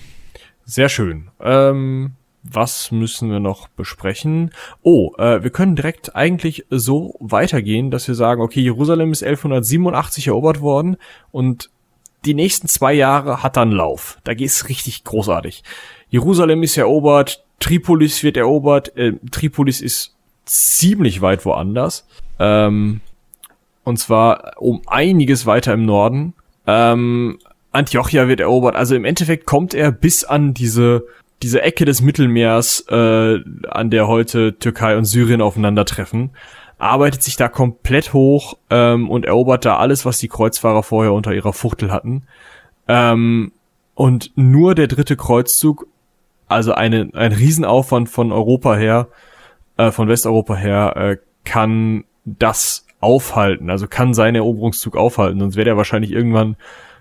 Sehr 0.66 0.90
schön. 0.90 1.30
Ähm, 1.42 2.14
was 2.44 2.92
müssen 2.92 3.32
wir 3.32 3.40
noch 3.40 3.68
besprechen? 3.70 4.52
Oh, 4.82 5.14
äh, 5.18 5.44
wir 5.44 5.50
können 5.50 5.76
direkt 5.76 6.16
eigentlich 6.16 6.66
so 6.70 7.16
weitergehen, 7.20 7.90
dass 7.90 8.08
wir 8.08 8.16
sagen, 8.16 8.42
okay, 8.42 8.62
Jerusalem 8.62 9.12
ist 9.12 9.24
1187 9.24 10.28
erobert 10.28 10.62
worden 10.62 10.98
und 11.32 11.70
die 12.26 12.34
nächsten 12.34 12.68
zwei 12.68 12.94
Jahre 12.94 13.44
hat 13.44 13.58
dann 13.58 13.72
Lauf. 13.72 14.18
Da 14.24 14.34
geht's 14.34 14.70
richtig 14.70 15.04
großartig. 15.04 15.64
Jerusalem 16.10 16.64
ist 16.64 16.78
erobert, 16.78 17.44
Tripolis 17.60 18.24
wird 18.24 18.38
erobert, 18.38 18.96
äh, 18.98 19.14
Tripolis 19.32 19.82
ist 19.82 20.16
ziemlich 20.46 21.22
weit 21.22 21.46
woanders. 21.46 22.06
Ähm, 22.40 23.02
und 23.84 23.98
zwar 23.98 24.54
um 24.58 24.82
einiges 24.88 25.46
weiter 25.46 25.74
im 25.74 25.86
Norden. 25.86 26.34
Ähm, 26.66 27.40
Antiochia 27.74 28.28
wird 28.28 28.40
erobert. 28.40 28.76
Also 28.76 28.96
im 28.96 29.06
Endeffekt 29.06 29.46
kommt 29.46 29.74
er 29.74 29.92
bis 29.92 30.24
an 30.24 30.54
diese 30.54 31.06
diese 31.44 31.62
Ecke 31.62 31.84
des 31.84 32.02
Mittelmeers, 32.02 32.86
äh, 32.90 33.40
an 33.68 33.90
der 33.90 34.08
heute 34.08 34.58
Türkei 34.58 34.98
und 34.98 35.04
Syrien 35.04 35.42
aufeinandertreffen, 35.42 36.32
arbeitet 36.78 37.22
sich 37.22 37.36
da 37.36 37.50
komplett 37.50 38.14
hoch 38.14 38.58
ähm, 38.70 39.10
und 39.10 39.26
erobert 39.26 39.66
da 39.66 39.78
alles, 39.78 40.06
was 40.06 40.18
die 40.18 40.30
Kreuzfahrer 40.30 40.84
vorher 40.84 41.14
unter 41.14 41.34
ihrer 41.34 41.54
Fuchtel 41.54 41.92
hatten. 41.92 42.24
Ähm, 42.88 43.52
und 43.94 44.32
nur 44.36 44.74
der 44.74 44.88
dritte 44.88 45.18
Kreuzzug, 45.18 45.88
also 46.48 46.74
eine, 46.74 47.10
ein 47.14 47.34
Riesenaufwand 47.34 48.10
von 48.10 48.32
Europa 48.32 48.76
her, 48.76 49.10
äh, 49.78 49.92
von 49.92 50.08
Westeuropa 50.08 50.56
her, 50.56 50.94
äh, 50.96 51.18
kann 51.44 52.06
das 52.26 52.86
aufhalten, 53.02 53.70
also 53.70 53.88
kann 53.88 54.14
seinen 54.14 54.36
Eroberungszug 54.36 54.96
aufhalten, 54.96 55.42
sonst 55.42 55.58
wäre 55.58 55.70
er 55.70 55.78
wahrscheinlich 55.78 56.12
irgendwann 56.12 56.56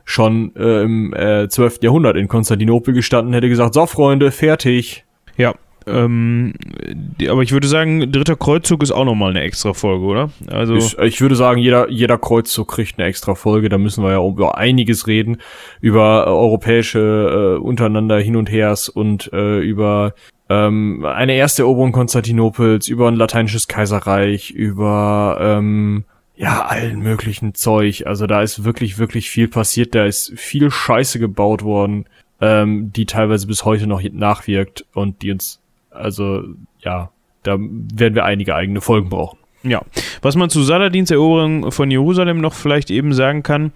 schon 0.04 0.54
äh, 0.56 0.82
im 0.82 1.14
äh, 1.14 1.48
12. 1.48 1.80
Jahrhundert 1.82 2.16
in 2.16 2.28
Konstantinopel 2.28 2.94
gestanden, 2.94 3.34
hätte 3.34 3.48
gesagt, 3.48 3.74
so 3.74 3.86
Freunde, 3.86 4.30
fertig. 4.30 5.04
Ja, 5.36 5.54
ähm, 5.86 6.54
die, 6.60 7.28
aber 7.28 7.42
ich 7.42 7.52
würde 7.52 7.66
sagen, 7.66 8.12
dritter 8.12 8.36
Kreuzzug 8.36 8.82
ist 8.82 8.92
auch 8.92 9.04
nochmal 9.04 9.30
eine 9.30 9.42
extra 9.42 9.72
Folge, 9.72 10.04
oder? 10.04 10.30
Also, 10.48 10.74
Ich, 10.74 10.98
ich 10.98 11.20
würde 11.20 11.36
sagen, 11.36 11.60
jeder, 11.60 11.90
jeder 11.90 12.18
Kreuzzug 12.18 12.68
kriegt 12.68 12.98
eine 12.98 13.08
extra 13.08 13.34
Folge, 13.34 13.68
da 13.68 13.78
müssen 13.78 14.04
wir 14.04 14.12
ja 14.12 14.24
über 14.24 14.58
einiges 14.58 15.06
reden, 15.06 15.38
über 15.80 16.24
äh, 16.26 16.30
europäische 16.30 17.56
äh, 17.58 17.60
untereinander 17.60 18.18
hin 18.18 18.36
und 18.36 18.50
hers 18.50 18.88
und 18.88 19.32
äh, 19.32 19.58
über 19.58 20.14
ähm, 20.48 21.04
eine 21.04 21.34
erste 21.34 21.62
Eroberung 21.62 21.92
Konstantinopels, 21.92 22.88
über 22.88 23.08
ein 23.08 23.16
lateinisches 23.16 23.68
Kaiserreich, 23.68 24.50
über 24.50 25.38
ähm, 25.40 26.04
ja, 26.42 26.66
allen 26.66 26.98
möglichen 26.98 27.54
Zeug. 27.54 28.04
Also 28.04 28.26
da 28.26 28.42
ist 28.42 28.64
wirklich, 28.64 28.98
wirklich 28.98 29.30
viel 29.30 29.46
passiert. 29.46 29.94
Da 29.94 30.06
ist 30.06 30.32
viel 30.36 30.72
Scheiße 30.72 31.20
gebaut 31.20 31.62
worden, 31.62 32.06
ähm, 32.40 32.92
die 32.92 33.06
teilweise 33.06 33.46
bis 33.46 33.64
heute 33.64 33.86
noch 33.86 34.02
nachwirkt 34.02 34.84
und 34.92 35.22
die 35.22 35.30
uns, 35.30 35.60
also 35.92 36.42
ja, 36.80 37.10
da 37.44 37.56
werden 37.60 38.16
wir 38.16 38.24
einige 38.24 38.56
eigene 38.56 38.80
Folgen 38.80 39.08
brauchen. 39.08 39.38
Ja, 39.62 39.82
was 40.20 40.34
man 40.34 40.50
zu 40.50 40.64
Saladins 40.64 41.12
Eroberung 41.12 41.70
von 41.70 41.92
Jerusalem 41.92 42.40
noch 42.40 42.54
vielleicht 42.54 42.90
eben 42.90 43.14
sagen 43.14 43.44
kann, 43.44 43.70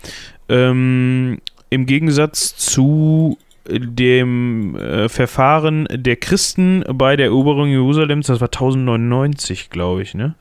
ähm, 0.49 1.39
im 1.71 1.87
Gegensatz 1.87 2.57
zu 2.57 3.39
dem 3.69 4.75
äh, 4.75 5.09
Verfahren 5.09 5.87
der 5.93 6.17
Christen 6.17 6.83
bei 6.95 7.15
der 7.15 7.27
Eroberung 7.27 7.69
Jerusalems, 7.69 8.27
das 8.27 8.41
war 8.41 8.49
1099, 8.49 9.71
glaube 9.71 10.03
ich, 10.03 10.15
ne? 10.15 10.35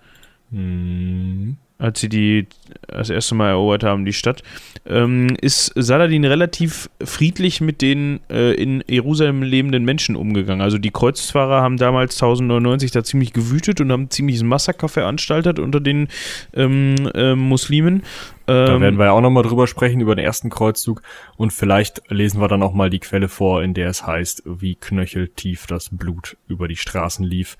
Hm. 0.51 1.57
Als 1.77 1.99
sie 1.99 2.09
die 2.09 2.47
das 2.87 3.09
erste 3.09 3.35
Mal 3.35 3.49
erobert 3.49 3.83
haben, 3.83 4.05
die 4.05 4.13
Stadt, 4.13 4.43
ähm, 4.87 5.35
ist 5.41 5.73
Saladin 5.75 6.23
relativ 6.23 6.89
friedlich 7.03 7.59
mit 7.61 7.81
den 7.81 8.21
äh, 8.29 8.53
in 8.53 8.83
Jerusalem 8.87 9.43
lebenden 9.43 9.83
Menschen 9.83 10.15
umgegangen. 10.15 10.61
Also 10.61 10.77
die 10.77 10.91
Kreuzfahrer 10.91 11.61
haben 11.61 11.77
damals 11.77 12.15
1099 12.15 12.91
da 12.91 13.03
ziemlich 13.03 13.33
gewütet 13.33 13.81
und 13.81 13.91
haben 13.91 14.09
ziemliches 14.09 14.43
Massaker 14.43 14.87
veranstaltet 14.87 15.59
unter 15.59 15.79
den 15.79 16.07
ähm, 16.53 16.95
äh, 17.13 17.35
Muslimen. 17.35 18.03
Da 18.45 18.75
Ähm, 18.75 18.81
werden 18.81 18.99
wir 18.99 19.05
ja 19.05 19.11
auch 19.11 19.21
nochmal 19.21 19.43
drüber 19.43 19.65
sprechen, 19.67 20.01
über 20.01 20.15
den 20.15 20.23
ersten 20.23 20.49
Kreuzzug. 20.49 21.01
Und 21.35 21.51
vielleicht 21.51 22.03
lesen 22.09 22.39
wir 22.39 22.47
dann 22.47 22.61
auch 22.61 22.73
mal 22.73 22.89
die 22.89 22.99
Quelle 22.99 23.27
vor, 23.27 23.63
in 23.63 23.73
der 23.73 23.89
es 23.89 24.05
heißt, 24.05 24.43
wie 24.45 24.75
knöcheltief 24.75 25.65
das 25.65 25.89
Blut 25.91 26.37
über 26.47 26.67
die 26.67 26.75
Straßen 26.75 27.25
lief, 27.25 27.57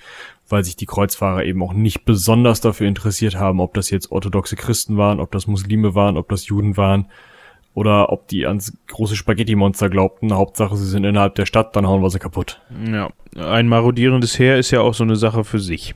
weil 0.50 0.64
sich 0.64 0.76
die 0.76 0.86
Kreuzfahrer 0.86 1.44
eben 1.44 1.62
auch 1.64 1.74
nicht 1.74 2.06
besonders 2.06 2.62
dafür 2.62 2.88
interessiert 2.88 3.36
haben, 3.36 3.60
ob 3.60 3.74
das 3.74 3.90
jetzt 3.90 4.12
orthodoxe 4.12 4.56
Christen 4.56 4.98
waren, 4.98 5.20
ob 5.20 5.32
das 5.32 5.48
Muslime 5.48 5.96
waren, 5.96 6.18
ob 6.18 6.30
das 6.30 6.48
Juden 6.48 6.78
waren 6.78 7.08
oder 7.74 8.12
ob 8.12 8.28
die 8.28 8.48
ans 8.48 8.78
große 8.88 9.16
Spaghetti-Monster 9.16 9.90
glaubten. 9.90 10.34
Hauptsache, 10.34 10.78
sie 10.78 10.88
sind 10.88 11.04
innerhalb 11.04 11.36
der 11.36 11.46
Stadt, 11.46 11.76
dann 11.76 11.88
hauen 11.88 12.02
wir 12.02 12.10
sie 12.10 12.20
kaputt. 12.20 12.62
ja, 12.90 13.10
ein 13.36 13.68
marodierendes 13.68 14.40
Heer 14.40 14.58
ist 14.58 14.72
ja 14.72 14.82
auch 14.82 14.94
so 14.94 15.04
eine 15.04 15.16
Sache 15.16 15.44
für 15.44 15.60
sich. 15.60 15.96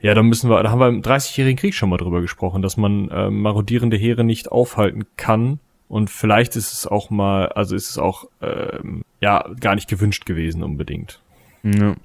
Ja, 0.00 0.14
da 0.14 0.22
müssen 0.22 0.48
wir, 0.48 0.62
da 0.62 0.70
haben 0.70 0.80
wir 0.80 0.88
im 0.88 1.02
30-jährigen 1.02 1.58
Krieg 1.58 1.74
schon 1.74 1.90
mal 1.90 1.98
drüber 1.98 2.20
gesprochen, 2.22 2.62
dass 2.62 2.76
man 2.76 3.10
äh, 3.10 3.30
marodierende 3.30 3.96
Heere 3.96 4.24
nicht 4.24 4.50
aufhalten 4.50 5.04
kann. 5.16 5.58
Und 5.88 6.08
vielleicht 6.08 6.56
ist 6.56 6.72
es 6.72 6.86
auch 6.86 7.10
mal, 7.10 7.48
also 7.48 7.74
ist 7.74 7.90
es 7.90 7.98
auch 7.98 8.26
ähm, 8.40 9.02
ja 9.20 9.44
gar 9.58 9.74
nicht 9.74 9.88
gewünscht 9.88 10.24
gewesen 10.24 10.62
unbedingt 10.62 11.20
Ja. 11.64 11.96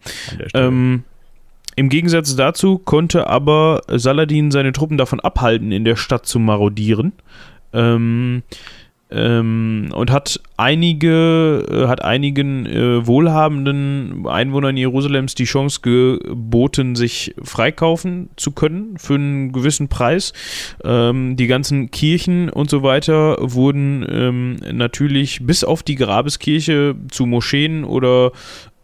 Ähm, 0.55 1.03
Im 1.75 1.89
Gegensatz 1.89 2.35
dazu 2.35 2.77
konnte 2.77 3.27
aber 3.27 3.81
Saladin 3.87 4.51
seine 4.51 4.71
Truppen 4.71 4.97
davon 4.97 5.19
abhalten, 5.19 5.71
in 5.71 5.83
der 5.83 5.95
Stadt 5.95 6.25
zu 6.25 6.39
marodieren. 6.39 7.13
Ähm, 7.73 8.43
ähm, 9.11 9.89
und 9.93 10.11
hat 10.11 10.39
einige, 10.57 11.63
äh, 11.69 11.87
hat 11.87 12.03
einigen 12.03 12.65
äh, 12.65 13.05
wohlhabenden 13.05 14.25
Einwohnern 14.27 14.77
Jerusalems 14.77 15.35
die 15.35 15.43
Chance 15.43 15.81
geboten, 15.81 16.95
sich 16.95 17.35
freikaufen 17.41 18.29
zu 18.35 18.51
können 18.51 18.97
für 18.97 19.15
einen 19.15 19.51
gewissen 19.51 19.89
Preis. 19.89 20.33
Ähm, 20.83 21.35
die 21.35 21.45
ganzen 21.45 21.91
Kirchen 21.91 22.49
und 22.49 22.69
so 22.69 22.81
weiter 22.81 23.37
wurden 23.39 24.05
ähm, 24.09 24.55
natürlich 24.73 25.45
bis 25.45 25.63
auf 25.63 25.83
die 25.83 25.95
Grabeskirche 25.95 26.95
zu 27.11 27.27
Moscheen 27.27 27.83
oder 27.83 28.31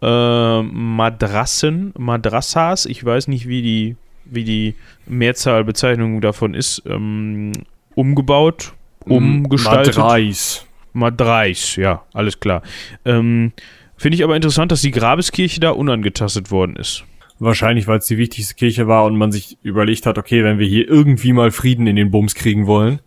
äh, 0.02 0.62
Madrassen, 0.62 1.94
Madrassas, 1.98 2.86
ich 2.86 3.04
weiß 3.04 3.28
nicht, 3.28 3.48
wie 3.48 3.62
die, 3.62 3.96
wie 4.26 4.44
die 4.44 4.76
Mehrzahlbezeichnung 5.06 6.22
davon 6.22 6.54
ist, 6.54 6.84
ähm, 6.86 7.52
umgebaut, 7.96 8.74
umgestaltet. 9.06 9.98
Madrais. 9.98 10.66
Madrais, 10.94 11.76
ja, 11.78 12.04
alles 12.14 12.40
klar. 12.40 12.62
Ähm, 13.06 13.54
Finde 13.96 14.16
ich 14.16 14.24
aber 14.24 14.36
interessant, 14.36 14.72
dass 14.72 14.82
die 14.82 14.92
Grabeskirche 14.92 15.60
da 15.60 15.70
unangetastet 15.70 16.52
worden 16.52 16.76
ist. 16.76 17.06
Wahrscheinlich, 17.40 17.88
weil 17.88 18.00
es 18.00 18.08
die 18.08 18.18
wichtigste 18.18 18.56
Kirche 18.56 18.88
war 18.88 19.06
und 19.06 19.16
man 19.16 19.32
sich 19.32 19.58
überlegt 19.64 20.06
hat, 20.06 20.18
okay, 20.18 20.44
wenn 20.44 20.60
wir 20.60 20.68
hier 20.68 20.88
irgendwie 20.88 21.34
mal 21.34 21.52
Frieden 21.52 21.88
in 21.88 21.96
den 21.96 22.12
Bums 22.12 22.36
kriegen 22.36 22.68
wollen 22.68 23.00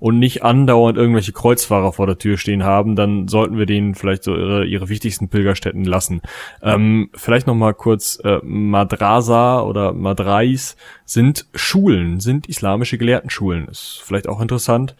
und 0.00 0.18
nicht 0.18 0.42
andauernd 0.42 0.96
irgendwelche 0.96 1.32
Kreuzfahrer 1.32 1.92
vor 1.92 2.06
der 2.06 2.18
Tür 2.18 2.38
stehen 2.38 2.64
haben, 2.64 2.96
dann 2.96 3.28
sollten 3.28 3.58
wir 3.58 3.66
denen 3.66 3.94
vielleicht 3.94 4.24
so 4.24 4.34
ihre, 4.34 4.64
ihre 4.64 4.88
wichtigsten 4.88 5.28
Pilgerstätten 5.28 5.84
lassen. 5.84 6.22
Ähm, 6.62 7.10
vielleicht 7.14 7.46
noch 7.46 7.54
mal 7.54 7.74
kurz, 7.74 8.18
äh, 8.24 8.38
Madrasa 8.42 9.60
oder 9.60 9.92
Madrais 9.92 10.76
sind 11.04 11.46
Schulen, 11.54 12.18
sind 12.18 12.48
islamische 12.48 12.96
Gelehrtenschulen. 12.96 13.68
Ist 13.68 14.02
vielleicht 14.02 14.26
auch 14.26 14.40
interessant. 14.40 14.96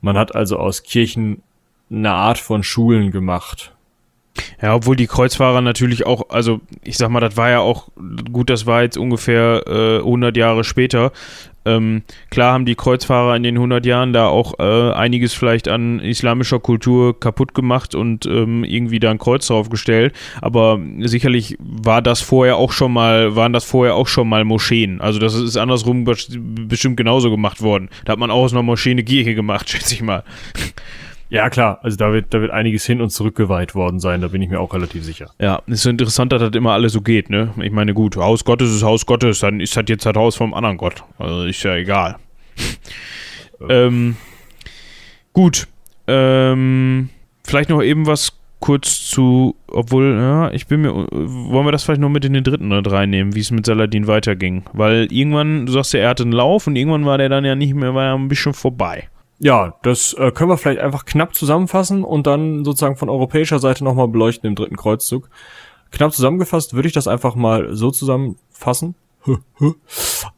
Man 0.00 0.16
hat 0.16 0.34
also 0.34 0.56
aus 0.58 0.84
Kirchen 0.84 1.42
eine 1.90 2.12
Art 2.12 2.38
von 2.38 2.62
Schulen 2.62 3.10
gemacht. 3.10 3.72
Ja, 4.60 4.74
obwohl 4.74 4.96
die 4.96 5.06
Kreuzfahrer 5.06 5.60
natürlich 5.60 6.06
auch, 6.06 6.30
also 6.30 6.60
ich 6.82 6.96
sag 6.96 7.08
mal, 7.08 7.20
das 7.20 7.36
war 7.36 7.50
ja 7.50 7.60
auch, 7.60 7.88
gut, 8.32 8.50
das 8.50 8.66
war 8.66 8.82
jetzt 8.82 8.98
ungefähr 8.98 9.62
äh, 9.66 9.98
100 9.98 10.36
Jahre 10.36 10.64
später. 10.64 11.12
Ähm, 11.66 12.02
klar 12.30 12.52
haben 12.52 12.66
die 12.66 12.74
Kreuzfahrer 12.74 13.34
in 13.36 13.42
den 13.42 13.56
100 13.56 13.84
Jahren 13.86 14.12
da 14.12 14.26
auch 14.28 14.58
äh, 14.58 14.92
einiges 14.92 15.32
vielleicht 15.34 15.68
an 15.68 16.00
islamischer 16.00 16.60
Kultur 16.60 17.18
kaputt 17.18 17.54
gemacht 17.54 17.94
und 17.94 18.26
ähm, 18.26 18.64
irgendwie 18.64 19.00
da 19.00 19.10
ein 19.10 19.18
Kreuz 19.18 19.46
draufgestellt, 19.46 20.14
aber 20.40 20.78
sicherlich 21.00 21.56
war 21.58 22.02
das 22.02 22.20
vorher 22.20 22.56
auch 22.56 22.72
schon 22.72 22.92
mal, 22.92 23.34
waren 23.36 23.52
das 23.52 23.64
vorher 23.64 23.94
auch 23.94 24.08
schon 24.08 24.28
mal 24.28 24.44
Moscheen. 24.44 25.00
Also 25.00 25.18
das 25.18 25.34
ist 25.34 25.56
andersrum 25.56 26.04
bes- 26.04 26.36
bestimmt 26.68 26.96
genauso 26.96 27.30
gemacht 27.30 27.62
worden. 27.62 27.88
Da 28.04 28.12
hat 28.12 28.18
man 28.18 28.30
auch 28.30 28.42
aus 28.44 28.52
einer 28.52 28.62
Moschee 28.62 28.90
eine 28.90 29.04
Kirche 29.04 29.34
gemacht, 29.34 29.68
schätze 29.70 29.94
ich 29.94 30.02
mal. 30.02 30.24
Ja, 31.30 31.50
klar, 31.50 31.78
also 31.82 31.96
da 31.96 32.12
wird, 32.12 32.32
da 32.32 32.40
wird 32.40 32.50
einiges 32.50 32.84
hin 32.84 33.00
und 33.00 33.10
zurückgeweiht 33.10 33.74
worden 33.74 33.98
sein, 33.98 34.20
da 34.20 34.28
bin 34.28 34.42
ich 34.42 34.50
mir 34.50 34.60
auch 34.60 34.74
relativ 34.74 35.04
sicher. 35.04 35.30
Ja, 35.40 35.62
ist 35.66 35.82
so 35.82 35.90
interessant, 35.90 36.32
dass 36.32 36.40
das 36.40 36.52
immer 36.52 36.72
alles 36.72 36.92
so 36.92 37.00
geht, 37.00 37.30
ne? 37.30 37.52
Ich 37.62 37.72
meine, 37.72 37.94
gut, 37.94 38.16
Haus 38.16 38.44
Gottes 38.44 38.70
ist 38.70 38.82
Haus 38.82 39.06
Gottes, 39.06 39.40
dann 39.40 39.60
ist 39.60 39.76
das 39.76 39.84
jetzt 39.88 40.06
das 40.06 40.14
Haus 40.14 40.36
vom 40.36 40.54
anderen 40.54 40.76
Gott. 40.76 41.02
Also 41.18 41.44
ist 41.44 41.62
ja 41.62 41.74
egal. 41.76 42.16
Ähm, 43.68 44.16
gut. 45.32 45.68
Ähm, 46.06 47.08
vielleicht 47.44 47.70
noch 47.70 47.82
eben 47.82 48.06
was 48.06 48.32
kurz 48.60 49.04
zu, 49.08 49.56
obwohl, 49.68 50.16
ja, 50.18 50.50
ich 50.52 50.66
bin 50.66 50.80
mir, 50.80 50.92
wollen 50.92 51.66
wir 51.66 51.72
das 51.72 51.84
vielleicht 51.84 52.00
noch 52.00 52.08
mit 52.08 52.24
in 52.24 52.32
den 52.32 52.44
dritten 52.44 52.72
oder 52.72 52.82
drei 52.82 53.06
nehmen, 53.06 53.34
wie 53.34 53.40
es 53.40 53.50
mit 53.50 53.66
Saladin 53.66 54.06
weiterging? 54.06 54.64
Weil 54.72 55.12
irgendwann, 55.12 55.66
du 55.66 55.72
sagst 55.72 55.92
ja, 55.92 56.00
er 56.00 56.08
hatte 56.10 56.22
einen 56.22 56.32
Lauf 56.32 56.66
und 56.66 56.76
irgendwann 56.76 57.04
war 57.04 57.18
der 57.18 57.28
dann 57.28 57.44
ja 57.44 57.54
nicht 57.54 57.74
mehr, 57.74 57.94
war 57.94 58.04
ja 58.04 58.14
ein 58.14 58.28
bisschen 58.28 58.54
vorbei. 58.54 59.08
Ja, 59.38 59.74
das 59.82 60.14
äh, 60.14 60.30
können 60.30 60.50
wir 60.50 60.56
vielleicht 60.56 60.80
einfach 60.80 61.04
knapp 61.04 61.34
zusammenfassen 61.34 62.04
und 62.04 62.26
dann 62.26 62.64
sozusagen 62.64 62.96
von 62.96 63.08
europäischer 63.08 63.58
Seite 63.58 63.84
nochmal 63.84 64.08
beleuchten 64.08 64.48
im 64.48 64.54
dritten 64.54 64.76
Kreuzzug. 64.76 65.28
Knapp 65.90 66.12
zusammengefasst 66.12 66.74
würde 66.74 66.88
ich 66.88 66.94
das 66.94 67.08
einfach 67.08 67.34
mal 67.34 67.74
so 67.74 67.90
zusammenfassen, 67.90 68.94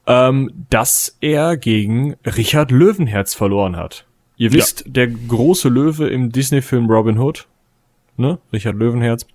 ähm, 0.06 0.66
dass 0.70 1.16
er 1.20 1.56
gegen 1.56 2.16
Richard 2.24 2.70
Löwenherz 2.70 3.34
verloren 3.34 3.76
hat. 3.76 4.06
Ihr 4.36 4.52
wisst, 4.52 4.84
ja. 4.86 4.92
der 4.92 5.08
große 5.08 5.68
Löwe 5.68 6.08
im 6.08 6.30
Disney-Film 6.30 6.90
Robin 6.90 7.18
Hood, 7.18 7.46
ne, 8.16 8.38
Richard 8.52 8.76
Löwenherz, 8.76 9.26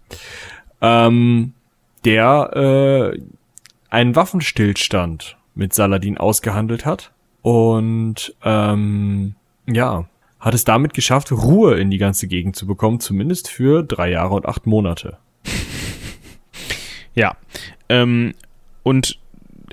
ähm, 0.79 1.53
der 2.05 3.13
äh, 3.15 3.19
einen 3.89 4.15
Waffenstillstand 4.15 5.37
mit 5.55 5.73
Saladin 5.73 6.17
ausgehandelt 6.17 6.85
hat 6.85 7.11
und 7.41 8.35
ähm, 8.43 9.35
ja, 9.73 10.05
hat 10.39 10.53
es 10.53 10.63
damit 10.63 10.93
geschafft, 10.93 11.31
Ruhe 11.31 11.79
in 11.79 11.91
die 11.91 11.97
ganze 11.97 12.27
Gegend 12.27 12.55
zu 12.55 12.65
bekommen, 12.65 12.99
zumindest 12.99 13.49
für 13.49 13.83
drei 13.83 14.09
Jahre 14.09 14.33
und 14.35 14.45
acht 14.45 14.65
Monate. 14.65 15.17
Ja, 17.13 17.35
ähm, 17.89 18.35
und 18.83 19.19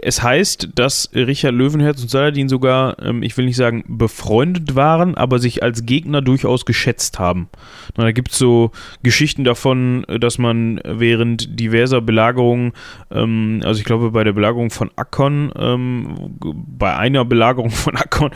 es 0.02 0.22
heißt, 0.22 0.70
dass 0.74 1.10
Richard 1.14 1.54
Löwenherz 1.54 2.02
und 2.02 2.10
Saladin 2.10 2.48
sogar, 2.48 2.98
ähm, 3.02 3.22
ich 3.22 3.36
will 3.36 3.44
nicht 3.44 3.56
sagen 3.56 3.84
befreundet 3.86 4.74
waren, 4.74 5.14
aber 5.14 5.38
sich 5.38 5.62
als 5.62 5.86
Gegner 5.86 6.22
durchaus 6.22 6.64
geschätzt 6.64 7.18
haben. 7.18 7.48
Na, 7.96 8.04
da 8.04 8.12
gibt 8.12 8.32
es 8.32 8.38
so 8.38 8.70
Geschichten 9.02 9.44
davon, 9.44 10.04
dass 10.20 10.38
man 10.38 10.80
während 10.84 11.58
diverser 11.58 12.00
Belagerungen, 12.00 12.72
ähm, 13.10 13.60
also 13.64 13.78
ich 13.78 13.84
glaube 13.84 14.10
bei 14.12 14.24
der 14.24 14.32
Belagerung 14.32 14.70
von 14.70 14.90
Akkon, 14.96 15.52
ähm, 15.56 16.14
bei 16.40 16.96
einer 16.96 17.24
Belagerung 17.24 17.70
von 17.70 17.96
Akkon, 17.96 18.30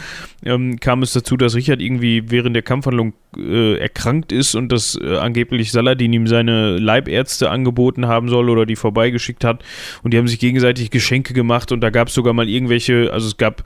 kam 0.80 1.02
es 1.02 1.12
dazu, 1.12 1.36
dass 1.36 1.54
Richard 1.54 1.80
irgendwie 1.80 2.30
während 2.30 2.56
der 2.56 2.62
Kampfhandlung 2.62 3.12
äh, 3.36 3.78
erkrankt 3.78 4.32
ist 4.32 4.54
und 4.54 4.70
dass 4.70 4.98
äh, 5.00 5.16
angeblich 5.16 5.72
Saladin 5.72 6.12
ihm 6.12 6.26
seine 6.26 6.78
Leibärzte 6.78 7.50
angeboten 7.50 8.06
haben 8.06 8.28
soll 8.28 8.50
oder 8.50 8.66
die 8.66 8.76
vorbeigeschickt 8.76 9.44
hat 9.44 9.64
und 10.02 10.12
die 10.12 10.18
haben 10.18 10.28
sich 10.28 10.38
gegenseitig 10.38 10.90
Geschenke 10.90 11.32
gemacht 11.32 11.51
und 11.72 11.80
da 11.80 11.90
gab 11.90 12.08
es 12.08 12.14
sogar 12.14 12.32
mal 12.32 12.48
irgendwelche, 12.48 13.10
also 13.12 13.26
es 13.26 13.36
gab 13.36 13.64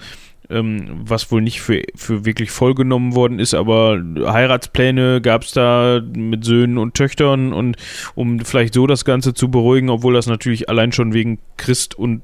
ähm, 0.48 1.00
was 1.04 1.30
wohl 1.32 1.42
nicht 1.42 1.60
für, 1.60 1.82
für 1.94 2.24
wirklich 2.24 2.50
vollgenommen 2.50 3.14
worden 3.14 3.38
ist, 3.38 3.54
aber 3.54 4.00
Heiratspläne 4.26 5.20
gab 5.20 5.42
es 5.42 5.52
da 5.52 6.00
mit 6.14 6.44
Söhnen 6.44 6.78
und 6.78 6.94
Töchtern 6.94 7.52
und 7.52 7.76
um 8.14 8.40
vielleicht 8.40 8.74
so 8.74 8.86
das 8.86 9.04
Ganze 9.04 9.34
zu 9.34 9.50
beruhigen, 9.50 9.90
obwohl 9.90 10.14
das 10.14 10.26
natürlich 10.26 10.68
allein 10.68 10.92
schon 10.92 11.12
wegen 11.14 11.38
Christ 11.56 11.98
und 11.98 12.22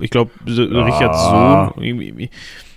ich 0.00 0.10
glaube 0.10 0.32
Richards 0.46 1.18
ah. 1.18 1.72
Sohn 1.74 1.84
irgendwie 1.84 2.30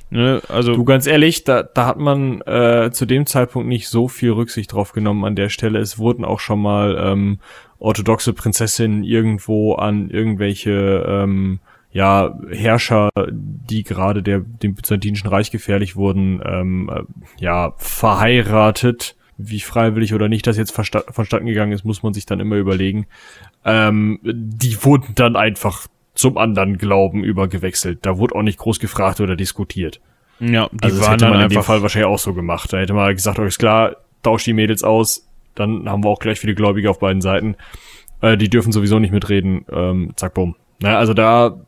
Ne, 0.09 0.41
also 0.47 0.73
du 0.73 0.85
ganz 0.85 1.05
ehrlich, 1.05 1.43
da, 1.43 1.63
da 1.63 1.85
hat 1.85 1.97
man 1.97 2.39
äh, 2.43 2.91
zu 2.93 3.05
dem 3.05 3.25
Zeitpunkt 3.25 3.67
nicht 3.67 3.89
so 3.89 4.07
viel 4.07 4.31
Rücksicht 4.31 4.71
drauf 4.71 4.93
genommen 4.93 5.25
an 5.25 5.35
der 5.35 5.49
Stelle. 5.49 5.79
Es 5.79 5.99
wurden 5.99 6.23
auch 6.23 6.39
schon 6.39 6.61
mal 6.61 6.97
ähm, 6.97 7.39
orthodoxe 7.77 8.31
Prinzessinnen 8.31 9.03
irgendwo 9.03 9.73
an 9.75 10.09
irgendwelche 10.09 11.05
ähm, 11.05 11.59
ja 11.91 12.37
Herrscher, 12.49 13.09
die 13.29 13.83
gerade 13.83 14.23
der 14.23 14.39
dem 14.39 14.75
byzantinischen 14.75 15.29
Reich 15.29 15.51
gefährlich 15.51 15.95
wurden, 15.95 16.41
ähm, 16.45 16.89
äh, 16.93 17.03
ja 17.43 17.73
verheiratet. 17.77 19.15
Wie 19.39 19.59
freiwillig 19.59 20.15
oder 20.15 20.29
nicht 20.29 20.47
das 20.47 20.57
jetzt 20.57 20.71
vonstatten 20.71 21.45
gegangen 21.45 21.71
ist, 21.71 21.85
muss 21.85 22.01
man 22.01 22.13
sich 22.13 22.25
dann 22.25 22.39
immer 22.39 22.55
überlegen. 22.55 23.05
Ähm, 23.63 24.19
die 24.23 24.83
wurden 24.83 25.13
dann 25.13 25.35
einfach 25.35 25.85
zum 26.15 26.39
anderen 26.39 26.79
Glauben 26.79 27.23
übergewechselt. 27.23 27.99
Da 28.01 28.17
wurde 28.17 28.33
auch 28.33 28.41
nicht 28.41 28.57
groß 28.57 28.79
gefragt 28.79 29.21
oder 29.21 29.35
diskutiert. 29.35 30.01
Ja, 30.39 30.69
die 30.71 30.83
also 30.83 30.97
das 30.97 31.05
waren 31.05 31.19
hätte 31.19 31.29
man 31.29 31.41
in 31.41 31.49
dem 31.49 31.63
Fall 31.63 31.83
wahrscheinlich 31.83 32.07
auch 32.07 32.17
so 32.17 32.33
gemacht. 32.33 32.73
Da 32.73 32.79
hätte 32.79 32.93
man 32.93 33.13
gesagt, 33.13 33.37
euch 33.37 33.49
ist 33.49 33.59
klar, 33.59 33.97
tauscht 34.23 34.47
die 34.47 34.53
Mädels 34.53 34.83
aus, 34.83 35.27
dann 35.53 35.87
haben 35.89 36.03
wir 36.03 36.09
auch 36.09 36.19
gleich 36.19 36.39
viele 36.39 36.55
Gläubige 36.55 36.89
auf 36.89 36.99
beiden 36.99 37.21
Seiten. 37.21 37.55
Äh, 38.21 38.37
die 38.37 38.49
dürfen 38.49 38.71
sowieso 38.71 38.99
nicht 38.99 39.11
mitreden. 39.11 39.65
Ähm, 39.71 40.13
zack, 40.15 40.33
bumm. 40.33 40.55
Na, 40.79 40.97
also 40.97 41.13
da 41.13 41.59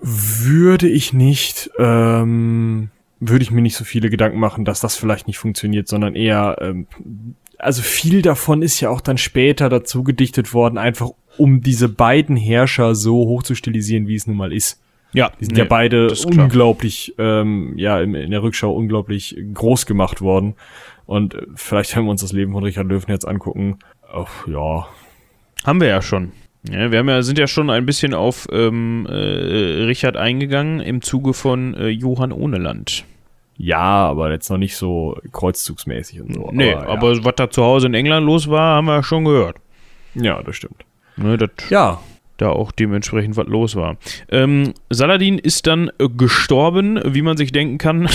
würde 0.00 0.88
ich 0.88 1.12
nicht, 1.12 1.70
ähm, 1.78 2.90
würde 3.20 3.42
ich 3.42 3.50
mir 3.50 3.62
nicht 3.62 3.76
so 3.76 3.84
viele 3.84 4.10
Gedanken 4.10 4.38
machen, 4.38 4.64
dass 4.64 4.80
das 4.80 4.96
vielleicht 4.96 5.26
nicht 5.26 5.38
funktioniert, 5.38 5.88
sondern 5.88 6.14
eher, 6.14 6.56
ähm, 6.60 6.86
also 7.58 7.82
viel 7.82 8.22
davon 8.22 8.62
ist 8.62 8.80
ja 8.80 8.90
auch 8.90 9.00
dann 9.00 9.18
später 9.18 9.68
dazu 9.68 10.04
gedichtet 10.04 10.54
worden, 10.54 10.78
einfach 10.78 11.10
um 11.36 11.60
diese 11.60 11.88
beiden 11.88 12.36
Herrscher 12.36 12.94
so 12.94 13.14
hoch 13.26 13.42
zu 13.42 13.54
stilisieren, 13.54 14.06
wie 14.06 14.14
es 14.14 14.26
nun 14.26 14.36
mal 14.36 14.52
ist. 14.52 14.80
Ja, 15.12 15.32
die 15.40 15.46
sind 15.46 15.54
nee, 15.54 15.60
ja 15.60 15.64
beide 15.64 16.12
unglaublich, 16.26 17.14
ähm, 17.18 17.72
ja, 17.76 18.00
in, 18.00 18.14
in, 18.14 18.30
der 18.30 18.42
Rückschau 18.42 18.72
unglaublich 18.72 19.36
groß 19.54 19.86
gemacht 19.86 20.20
worden. 20.20 20.54
Und 21.06 21.34
äh, 21.34 21.46
vielleicht, 21.54 21.96
wenn 21.96 22.04
wir 22.04 22.10
uns 22.10 22.20
das 22.20 22.32
Leben 22.32 22.52
von 22.52 22.62
Richard 22.62 22.86
Löwen 22.88 23.08
jetzt 23.08 23.26
angucken, 23.26 23.78
oh, 24.12 24.26
ja. 24.46 24.86
Haben 25.64 25.80
wir 25.80 25.88
ja 25.88 26.02
schon. 26.02 26.32
Ja, 26.70 26.90
wir 26.90 26.98
haben 26.98 27.08
ja, 27.08 27.22
sind 27.22 27.38
ja 27.38 27.46
schon 27.46 27.70
ein 27.70 27.86
bisschen 27.86 28.14
auf 28.14 28.46
ähm, 28.52 29.06
äh, 29.08 29.14
Richard 29.14 30.16
eingegangen 30.16 30.80
im 30.80 31.02
Zuge 31.02 31.32
von 31.32 31.74
äh, 31.74 31.88
Johann 31.88 32.32
Ohneland. 32.32 33.04
Ja, 33.56 34.06
aber 34.06 34.30
jetzt 34.30 34.50
noch 34.50 34.58
nicht 34.58 34.76
so 34.76 35.18
kreuzzugsmäßig 35.32 36.20
und 36.22 36.34
so. 36.34 36.50
Nee, 36.52 36.74
aber, 36.74 36.82
ja. 36.82 36.88
aber 36.88 37.24
was 37.24 37.34
da 37.36 37.50
zu 37.50 37.64
Hause 37.64 37.88
in 37.88 37.94
England 37.94 38.24
los 38.24 38.48
war, 38.48 38.76
haben 38.76 38.86
wir 38.86 38.96
ja 38.96 39.02
schon 39.02 39.24
gehört. 39.24 39.56
Ja, 40.14 40.42
das 40.42 40.56
stimmt. 40.56 40.84
Ne, 41.16 41.36
das 41.36 41.50
ja. 41.68 42.00
Da 42.38 42.50
auch 42.50 42.72
dementsprechend 42.72 43.36
was 43.36 43.48
los 43.48 43.74
war. 43.74 43.96
Ähm, 44.30 44.72
Saladin 44.90 45.38
ist 45.38 45.66
dann 45.66 45.90
äh, 45.98 46.08
gestorben, 46.08 47.00
wie 47.04 47.22
man 47.22 47.36
sich 47.36 47.50
denken 47.50 47.78
kann, 47.78 48.08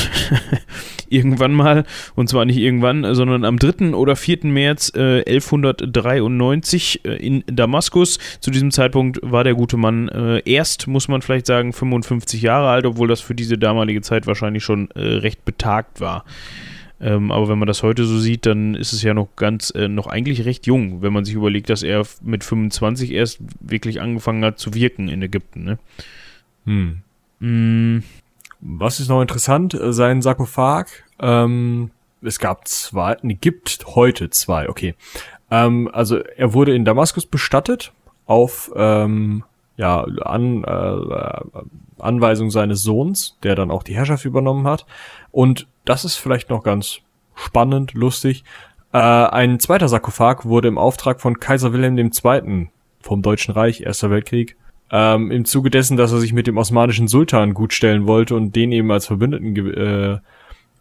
irgendwann 1.10 1.52
mal. 1.54 1.84
Und 2.16 2.30
zwar 2.30 2.46
nicht 2.46 2.58
irgendwann, 2.58 3.14
sondern 3.16 3.44
am 3.44 3.60
3. 3.60 3.94
oder 3.94 4.16
4. 4.16 4.40
März 4.44 4.94
äh, 4.96 5.24
1193 5.26 7.02
äh, 7.04 7.16
in 7.16 7.44
Damaskus. 7.48 8.18
Zu 8.40 8.50
diesem 8.50 8.72
Zeitpunkt 8.72 9.20
war 9.22 9.44
der 9.44 9.56
gute 9.56 9.76
Mann 9.76 10.08
äh, 10.08 10.42
erst, 10.50 10.88
muss 10.88 11.10
man 11.10 11.22
vielleicht 11.22 11.46
sagen, 11.46 11.74
55 11.74 12.42
Jahre 12.42 12.70
alt, 12.70 12.86
obwohl 12.86 13.10
das 13.10 13.20
für 13.20 13.36
diese 13.36 13.58
damalige 13.58 14.02
Zeit 14.02 14.26
wahrscheinlich 14.26 14.64
schon 14.64 14.90
äh, 14.92 15.02
recht 15.02 15.44
betagt 15.44 16.00
war. 16.00 16.24
Ähm, 17.04 17.34
aber 17.34 17.50
wenn 17.50 17.60
man 17.60 17.68
das 17.68 17.84
heute 17.84 18.06
so 18.06 18.18
sieht, 18.18 18.46
dann 18.46 18.76
ist 18.76 18.94
es 18.94 19.04
ja 19.04 19.14
noch 19.14 19.28
ganz, 19.36 19.72
äh, 19.72 19.90
noch 19.90 20.08
eigentlich 20.08 20.46
recht 20.46 20.66
jung, 20.66 21.02
wenn 21.02 21.12
man 21.12 21.26
sich 21.26 21.36
überlegt, 21.36 21.70
dass 21.70 21.84
er 21.84 22.06
mit 22.22 22.46
25 22.46 23.12
erst 23.12 23.40
wirklich 23.60 24.00
angefangen 24.00 24.46
hat 24.46 24.58
zu 24.58 24.74
wirken 24.74 25.10
in 25.10 25.22
Ägypten. 25.22 25.64
Ne? 25.66 25.80
Hm. 26.66 27.02
Mm. 27.40 28.04
Was 28.62 29.02
ist 29.02 29.10
noch 29.10 29.22
interessant? 29.22 29.74
Äh, 29.74 29.92
sein 29.92 30.22
Sarkophag. 30.22 30.86
Ähm, 31.20 31.92
es 32.22 32.40
gab 32.40 32.70
zwei, 32.70 33.18
ne, 33.22 33.36
gibt 33.36 33.86
heute 33.86 34.30
zwei, 34.30 34.70
okay. 34.70 34.96
Ähm, 35.52 35.90
also 35.92 36.20
er 36.20 36.54
wurde 36.54 36.74
in 36.74 36.86
Damaskus 36.86 37.26
bestattet 37.26 37.92
auf 38.26 38.72
ähm, 38.78 39.44
ja, 39.76 40.04
an, 40.04 40.64
äh, 40.64 41.62
Anweisung 42.00 42.50
seines 42.50 42.82
Sohns, 42.82 43.38
der 43.44 43.56
dann 43.56 43.72
auch 43.72 43.84
die 43.84 43.96
Herrschaft 43.96 44.24
übernommen 44.24 44.68
hat. 44.68 44.86
Und 45.32 45.68
das 45.86 46.06
ist 46.06 46.16
vielleicht 46.16 46.50
noch 46.50 46.64
ganz 46.64 47.00
spannend, 47.36 47.94
lustig. 47.94 48.44
Äh, 48.92 48.98
ein 48.98 49.60
zweiter 49.60 49.88
Sarkophag 49.88 50.46
wurde 50.46 50.68
im 50.68 50.78
Auftrag 50.78 51.22
von 51.22 51.40
Kaiser 51.40 51.74
Wilhelm 51.74 51.98
II. 51.98 52.68
vom 53.02 53.22
Deutschen 53.22 53.54
Reich, 53.54 53.82
Erster 53.82 54.12
Weltkrieg, 54.12 54.56
ähm, 54.92 55.32
im 55.32 55.46
Zuge 55.46 55.70
dessen, 55.70 55.98
dass 55.98 56.12
er 56.12 56.20
sich 56.20 56.34
mit 56.34 56.48
dem 56.48 56.58
osmanischen 56.58 57.08
Sultan 57.08 57.54
gutstellen 57.54 58.06
wollte 58.06 58.36
und 58.36 58.56
den 58.56 58.72
eben 58.72 58.92
als 58.92 59.08
Verbündeten 59.08 59.56
ge 59.56 59.72
äh, 59.72 60.20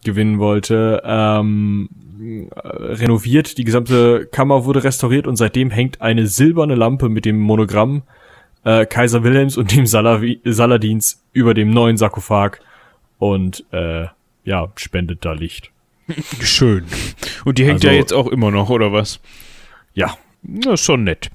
gewinnen 0.04 0.38
wollte, 0.38 1.00
ähm, 1.04 1.88
renoviert. 2.58 3.56
Die 3.56 3.64
gesamte 3.64 4.26
Kammer 4.26 4.64
wurde 4.64 4.84
restauriert 4.84 5.26
und 5.26 5.36
seitdem 5.36 5.70
hängt 5.70 6.00
eine 6.02 6.26
silberne 6.26 6.74
Lampe 6.74 7.08
mit 7.08 7.24
dem 7.24 7.38
Monogramm 7.38 8.02
äh, 8.64 8.84
Kaiser 8.84 9.24
Wilhelms 9.24 9.56
und 9.56 9.74
dem 9.74 9.86
Saladins 9.86 11.24
über 11.32 11.54
dem 11.54 11.70
neuen 11.70 11.96
Sarkophag 11.96 12.58
und 13.18 13.64
äh, 13.72 14.06
ja, 14.44 14.68
spendet 14.76 15.24
da 15.24 15.32
Licht. 15.32 15.70
Schön. 16.40 16.84
Und 17.44 17.58
die 17.58 17.64
hängt 17.64 17.84
also, 17.84 17.88
ja 17.88 17.92
jetzt 17.94 18.12
auch 18.12 18.26
immer 18.26 18.50
noch, 18.50 18.70
oder 18.70 18.92
was? 18.92 19.20
Ja. 19.94 20.16
Das 20.42 20.74
ist 20.74 20.84
schon 20.84 21.04
nett. 21.04 21.30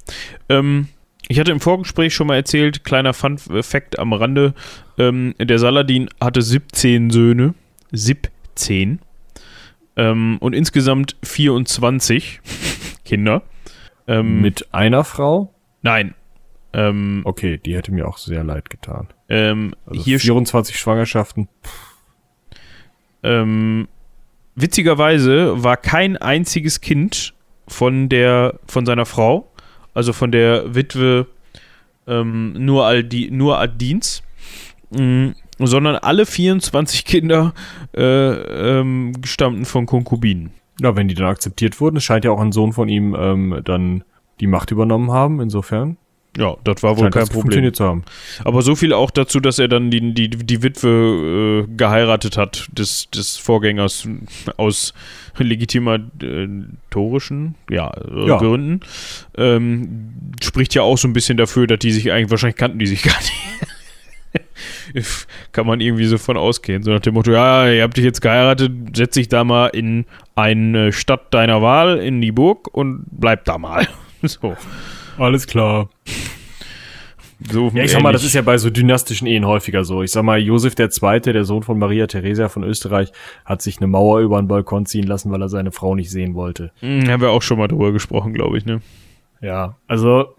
Ähm, 0.50 0.90
ich 1.30 1.40
hatte 1.40 1.52
im 1.52 1.62
Vorgespräch 1.62 2.14
schon 2.14 2.28
mal 2.28 2.36
erzählt, 2.36 2.84
kleiner 2.84 3.14
Fun-Fact 3.14 4.00
am 4.00 4.14
Rande, 4.14 4.54
ähm, 4.98 5.34
der 5.40 5.60
Saladin 5.60 6.10
hatte 6.20 6.42
17 6.42 7.10
Söhne. 7.10 7.54
17. 7.92 9.00
Ähm, 9.96 10.38
und 10.40 10.54
insgesamt 10.54 11.16
24 11.24 12.42
Kinder. 13.06 13.44
Ähm, 14.08 14.42
Mit 14.42 14.74
einer 14.74 15.04
Frau? 15.04 15.54
Nein, 15.82 16.14
ähm, 16.74 17.22
okay, 17.24 17.58
die 17.58 17.76
hätte 17.76 17.92
mir 17.92 18.08
auch 18.08 18.18
sehr 18.18 18.44
leid 18.44 18.70
getan. 18.70 19.08
Ähm, 19.30 19.74
also 19.86 20.02
hier 20.02 20.20
24 20.20 20.78
Schwangerschaften. 20.78 21.50
Ähm, 23.24 23.88
witzigerweise 24.56 25.64
war 25.64 25.78
kein 25.78 26.18
einziges 26.18 26.82
Kind 26.82 27.34
von 27.68 28.10
der, 28.10 28.60
von 28.68 28.86
seiner 28.86 29.06
Frau, 29.06 29.52
also 29.94 30.14
von 30.14 30.32
der 30.32 30.76
Witwe 30.76 31.28
ähm, 32.08 32.54
nur, 32.54 32.86
Aldi, 32.86 33.30
nur 33.32 33.60
Adins, 33.60 34.24
mh, 34.92 35.34
sondern 35.60 35.96
alle 35.96 36.26
24 36.26 37.06
Kinder 37.06 37.54
äh, 37.96 38.02
ähm, 38.02 39.14
stammten 39.24 39.66
von 39.66 39.86
Konkubinen. 39.86 40.52
Ja, 40.80 40.96
wenn 40.96 41.08
die 41.08 41.16
dann 41.16 41.28
akzeptiert 41.28 41.80
wurden, 41.82 41.98
es 41.98 42.04
scheint 42.04 42.26
ja 42.26 42.32
auch 42.32 42.40
ein 42.40 42.52
Sohn 42.52 42.74
von 42.74 42.88
ihm 42.88 43.16
ähm, 43.20 43.62
dann 43.66 44.04
die 44.40 44.48
Macht 44.48 44.72
übernommen 44.72 45.12
haben, 45.12 45.42
insofern. 45.42 45.98
Ja, 46.38 46.56
das 46.64 46.84
war 46.84 46.98
wohl 46.98 47.06
scheint 47.06 47.16
kein 47.16 47.22
das 47.22 47.30
Problem. 47.32 47.74
zu 47.74 47.84
haben. 47.84 48.04
Aber 48.44 48.62
so 48.62 48.76
viel 48.76 48.94
auch 48.94 49.10
dazu, 49.10 49.40
dass 49.40 49.58
er 49.58 49.68
dann 49.68 49.90
die, 49.90 50.14
die, 50.14 50.30
die 50.30 50.62
Witwe 50.62 51.66
äh, 51.68 51.76
geheiratet 51.76 52.38
hat 52.38 52.68
des, 52.72 53.10
des 53.10 53.38
Vorgängers 53.38 54.08
aus 54.56 54.94
legitimatorischen 55.38 57.56
ja, 57.70 57.90
äh, 57.90 58.28
Ja. 58.28 58.38
Gründen. 58.38 58.82
Ähm, 59.36 60.12
spricht 60.42 60.76
ja 60.76 60.84
auch 60.84 60.98
so 60.98 61.08
ein 61.08 61.14
bisschen 61.14 61.38
dafür, 61.38 61.66
dass 61.66 61.80
die 61.80 61.92
sich 61.92 62.12
eigentlich, 62.12 62.30
wahrscheinlich 62.30 62.58
kannten 62.58 62.80
die 62.80 62.88
sich 62.88 63.02
gar 63.02 63.18
nicht. 63.18 63.34
Kann 65.52 65.66
man 65.66 65.82
irgendwie 65.82 66.06
so 66.06 66.20
von 66.20 66.38
ausgehen. 66.38 66.84
So 66.84 66.92
nach 66.92 67.00
dem 67.00 67.16
Motto, 67.16 67.32
ja, 67.32 67.68
ihr 67.70 67.82
habt 67.82 67.98
dich 67.98 68.06
jetzt 68.06 68.22
geheiratet, 68.22 68.72
setz 68.96 69.16
dich 69.16 69.28
da 69.28 69.44
mal 69.44 69.68
in 69.68 70.06
eine 70.36 70.94
Stadt 70.94 71.34
deiner 71.34 71.64
Wahl, 71.64 71.98
in 71.98 72.22
die 72.22 72.32
Burg 72.32 72.68
und 72.72 73.06
bleib 73.12 73.46
da 73.46 73.58
mal. 73.58 73.88
So. 74.24 74.56
Alles 75.18 75.48
klar. 75.48 75.90
so 77.52 77.72
Ja, 77.74 77.84
ich 77.84 77.92
sag 77.92 78.02
mal, 78.02 78.14
das 78.14 78.24
ist 78.24 78.34
ja 78.34 78.42
bei 78.42 78.58
so 78.58 78.70
dynastischen 78.70 79.28
Ehen 79.28 79.46
häufiger 79.46 79.84
so. 79.84 80.04
Ich 80.04 80.12
sag 80.12 80.24
mal, 80.24 80.40
Josef 80.40 80.76
II., 80.78 81.20
der 81.20 81.44
Sohn 81.44 81.64
von 81.64 81.80
Maria 81.80 82.08
Theresia 82.08 82.50
von 82.50 82.64
Österreich, 82.64 83.12
hat 83.46 83.62
sich 83.62 83.78
eine 83.78 83.88
Mauer 83.88 84.20
über 84.20 84.42
den 84.42 84.48
Balkon 84.48 84.86
ziehen 84.86 85.08
lassen, 85.08 85.32
weil 85.32 85.42
er 85.42 85.50
seine 85.50 85.72
Frau 85.72 85.96
nicht 85.96 86.12
sehen 86.12 86.36
wollte. 86.36 86.72
Hm, 86.80 87.10
haben 87.10 87.22
wir 87.22 87.32
auch 87.32 87.42
schon 87.42 87.58
mal 87.58 87.68
drüber 87.68 87.92
gesprochen, 87.92 88.34
glaube 88.34 88.58
ich, 88.58 88.66
ne? 88.66 88.82
Ja, 89.42 89.76
also 89.88 90.36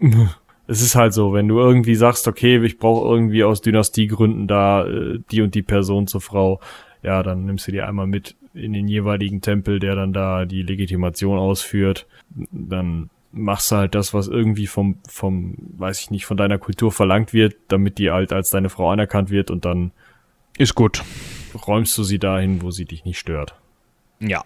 es 0.67 0.81
ist 0.81 0.95
halt 0.95 1.13
so, 1.13 1.33
wenn 1.33 1.47
du 1.47 1.57
irgendwie 1.57 1.95
sagst, 1.95 2.27
okay, 2.27 2.63
ich 2.63 2.77
brauche 2.77 3.07
irgendwie 3.07 3.43
aus 3.43 3.61
Dynastiegründen 3.61 4.47
da 4.47 4.85
äh, 4.85 5.19
die 5.31 5.41
und 5.41 5.55
die 5.55 5.63
Person 5.63 6.07
zur 6.07 6.21
Frau, 6.21 6.59
ja, 7.01 7.23
dann 7.23 7.45
nimmst 7.45 7.67
du 7.67 7.71
die 7.71 7.81
einmal 7.81 8.07
mit 8.07 8.35
in 8.53 8.73
den 8.73 8.87
jeweiligen 8.87 9.41
Tempel, 9.41 9.79
der 9.79 9.95
dann 9.95 10.13
da 10.13 10.45
die 10.45 10.61
Legitimation 10.61 11.39
ausführt. 11.39 12.07
Dann 12.51 13.09
machst 13.31 13.71
du 13.71 13.75
halt 13.77 13.95
das, 13.95 14.13
was 14.13 14.27
irgendwie 14.27 14.67
vom, 14.67 14.97
vom, 15.07 15.55
weiß 15.77 15.99
ich 16.01 16.11
nicht, 16.11 16.25
von 16.25 16.37
deiner 16.37 16.57
Kultur 16.57 16.91
verlangt 16.91 17.33
wird, 17.33 17.55
damit 17.67 17.97
die 17.97 18.11
halt 18.11 18.33
als 18.33 18.49
deine 18.49 18.69
Frau 18.69 18.91
anerkannt 18.91 19.29
wird 19.29 19.51
und 19.51 19.65
dann 19.65 19.91
Ist 20.57 20.75
gut. 20.75 21.03
räumst 21.67 21.97
du 21.97 22.03
sie 22.03 22.19
dahin, 22.19 22.61
wo 22.61 22.71
sie 22.71 22.85
dich 22.85 23.05
nicht 23.05 23.19
stört. 23.19 23.55
Ja. 24.19 24.43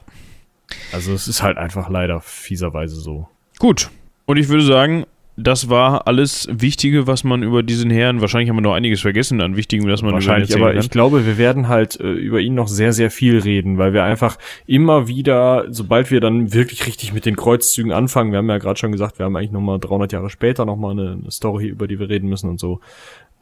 Also 0.91 1.13
es 1.13 1.27
ist 1.27 1.41
halt 1.43 1.57
einfach 1.57 1.89
leider 1.89 2.19
fieserweise 2.21 2.95
so. 2.95 3.29
Gut. 3.59 3.89
Und 4.25 4.37
ich 4.37 4.47
würde 4.49 4.63
sagen, 4.63 5.05
das 5.35 5.69
war 5.69 6.07
alles 6.07 6.47
Wichtige, 6.51 7.07
was 7.07 7.23
man 7.23 7.41
über 7.41 7.63
diesen 7.63 7.89
Herrn, 7.89 8.21
wahrscheinlich 8.21 8.49
haben 8.49 8.57
wir 8.57 8.61
noch 8.61 8.73
einiges 8.73 9.01
vergessen 9.01 9.41
an 9.41 9.55
Wichtigem, 9.55 9.89
was 9.89 10.03
man 10.03 10.13
Wahrscheinlich, 10.13 10.49
über 10.49 10.57
ihn 10.57 10.61
aber 10.61 10.69
erzählen 10.73 10.85
ich 10.85 10.91
glaube, 10.91 11.25
wir 11.25 11.37
werden 11.39 11.67
halt 11.67 11.99
äh, 11.99 12.11
über 12.11 12.39
ihn 12.39 12.53
noch 12.53 12.67
sehr, 12.67 12.93
sehr 12.93 13.09
viel 13.09 13.39
reden, 13.39 13.79
weil 13.79 13.93
wir 13.93 14.03
einfach 14.03 14.37
immer 14.67 15.07
wieder, 15.07 15.65
sobald 15.69 16.11
wir 16.11 16.19
dann 16.19 16.53
wirklich 16.53 16.85
richtig 16.85 17.13
mit 17.13 17.25
den 17.25 17.35
Kreuzzügen 17.35 17.91
anfangen, 17.91 18.31
wir 18.31 18.37
haben 18.37 18.49
ja 18.49 18.59
gerade 18.59 18.79
schon 18.79 18.91
gesagt, 18.91 19.17
wir 19.17 19.25
haben 19.25 19.35
eigentlich 19.35 19.51
nochmal 19.51 19.79
300 19.79 20.13
Jahre 20.13 20.29
später 20.29 20.65
nochmal 20.65 20.91
eine, 20.91 21.17
eine 21.21 21.31
Story, 21.31 21.67
über 21.67 21.87
die 21.87 21.99
wir 21.99 22.09
reden 22.09 22.29
müssen 22.29 22.49
und 22.49 22.59
so. 22.59 22.79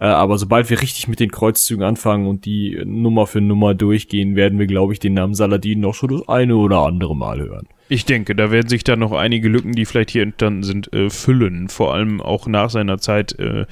Äh, 0.02 0.06
aber 0.06 0.40
sobald 0.40 0.69
wir 0.72 0.82
richtig 0.82 1.07
mit 1.07 1.19
den 1.19 1.32
Kreuzzügen 1.32 1.84
anfangen 1.84 2.26
und 2.28 2.45
die 2.45 2.82
Nummer 2.86 3.28
für 3.28 3.40
Nummer 3.40 3.76
durchgehen, 3.76 4.36
werden 4.36 4.57
wir, 4.57 4.65
glaube 4.65 4.94
ich, 4.94 4.99
den 4.99 5.14
Namen 5.14 5.36
Saladin 5.36 5.80
noch 5.80 5.94
so 5.94 6.07
das 6.07 6.28
eine 6.28 6.56
oder 6.56 6.80
andere 6.80 7.15
Mal 7.15 7.40
hören. 7.40 7.68
Ich 7.88 8.06
denke, 8.06 8.36
da 8.36 8.49
werden 8.52 8.68
sich 8.68 8.84
dann 8.84 8.98
noch 8.99 9.11
einige 9.11 9.48
Lücken, 9.48 9.73
die 9.73 9.86
vielleicht 9.86 10.10
hier 10.10 10.23
entstanden 10.23 10.64
sind, 10.64 10.91
äh, 10.91 11.11
füllen. 11.11 11.69
Vor 11.69 11.94
allem 11.94 12.19
auch 12.19 12.48
nach 12.48 12.72
seiner 12.72 12.98
Zeit, 12.98 13.38
äh, 13.38 13.65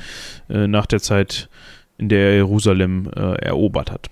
nach 0.49 0.85
der 0.85 0.99
Zeit, 0.99 1.49
in 1.97 2.09
der 2.09 2.29
er 2.29 2.35
Jerusalem 2.35 3.07
erobert 3.07 3.91
hat. 3.91 4.07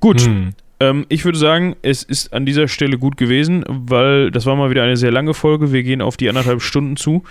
Gut, 0.00 0.22
Hm. 0.22 0.50
ähm, 0.80 1.06
ich 1.08 1.24
würde 1.24 1.38
sagen, 1.38 1.76
es 1.82 2.02
ist 2.02 2.32
an 2.32 2.46
dieser 2.46 2.68
Stelle 2.68 2.98
gut 2.98 3.16
gewesen, 3.16 3.64
weil 3.68 4.30
das 4.30 4.44
war 4.44 4.56
mal 4.56 4.70
wieder 4.70 4.82
eine 4.82 4.96
sehr 4.96 5.10
lange 5.12 5.34
Folge. 5.34 5.72
Wir 5.72 5.82
gehen 5.84 6.02
auf 6.02 6.16
die 6.16 6.28
anderthalb 6.28 6.62
Stunden 6.62 6.96
zu. 6.96 7.22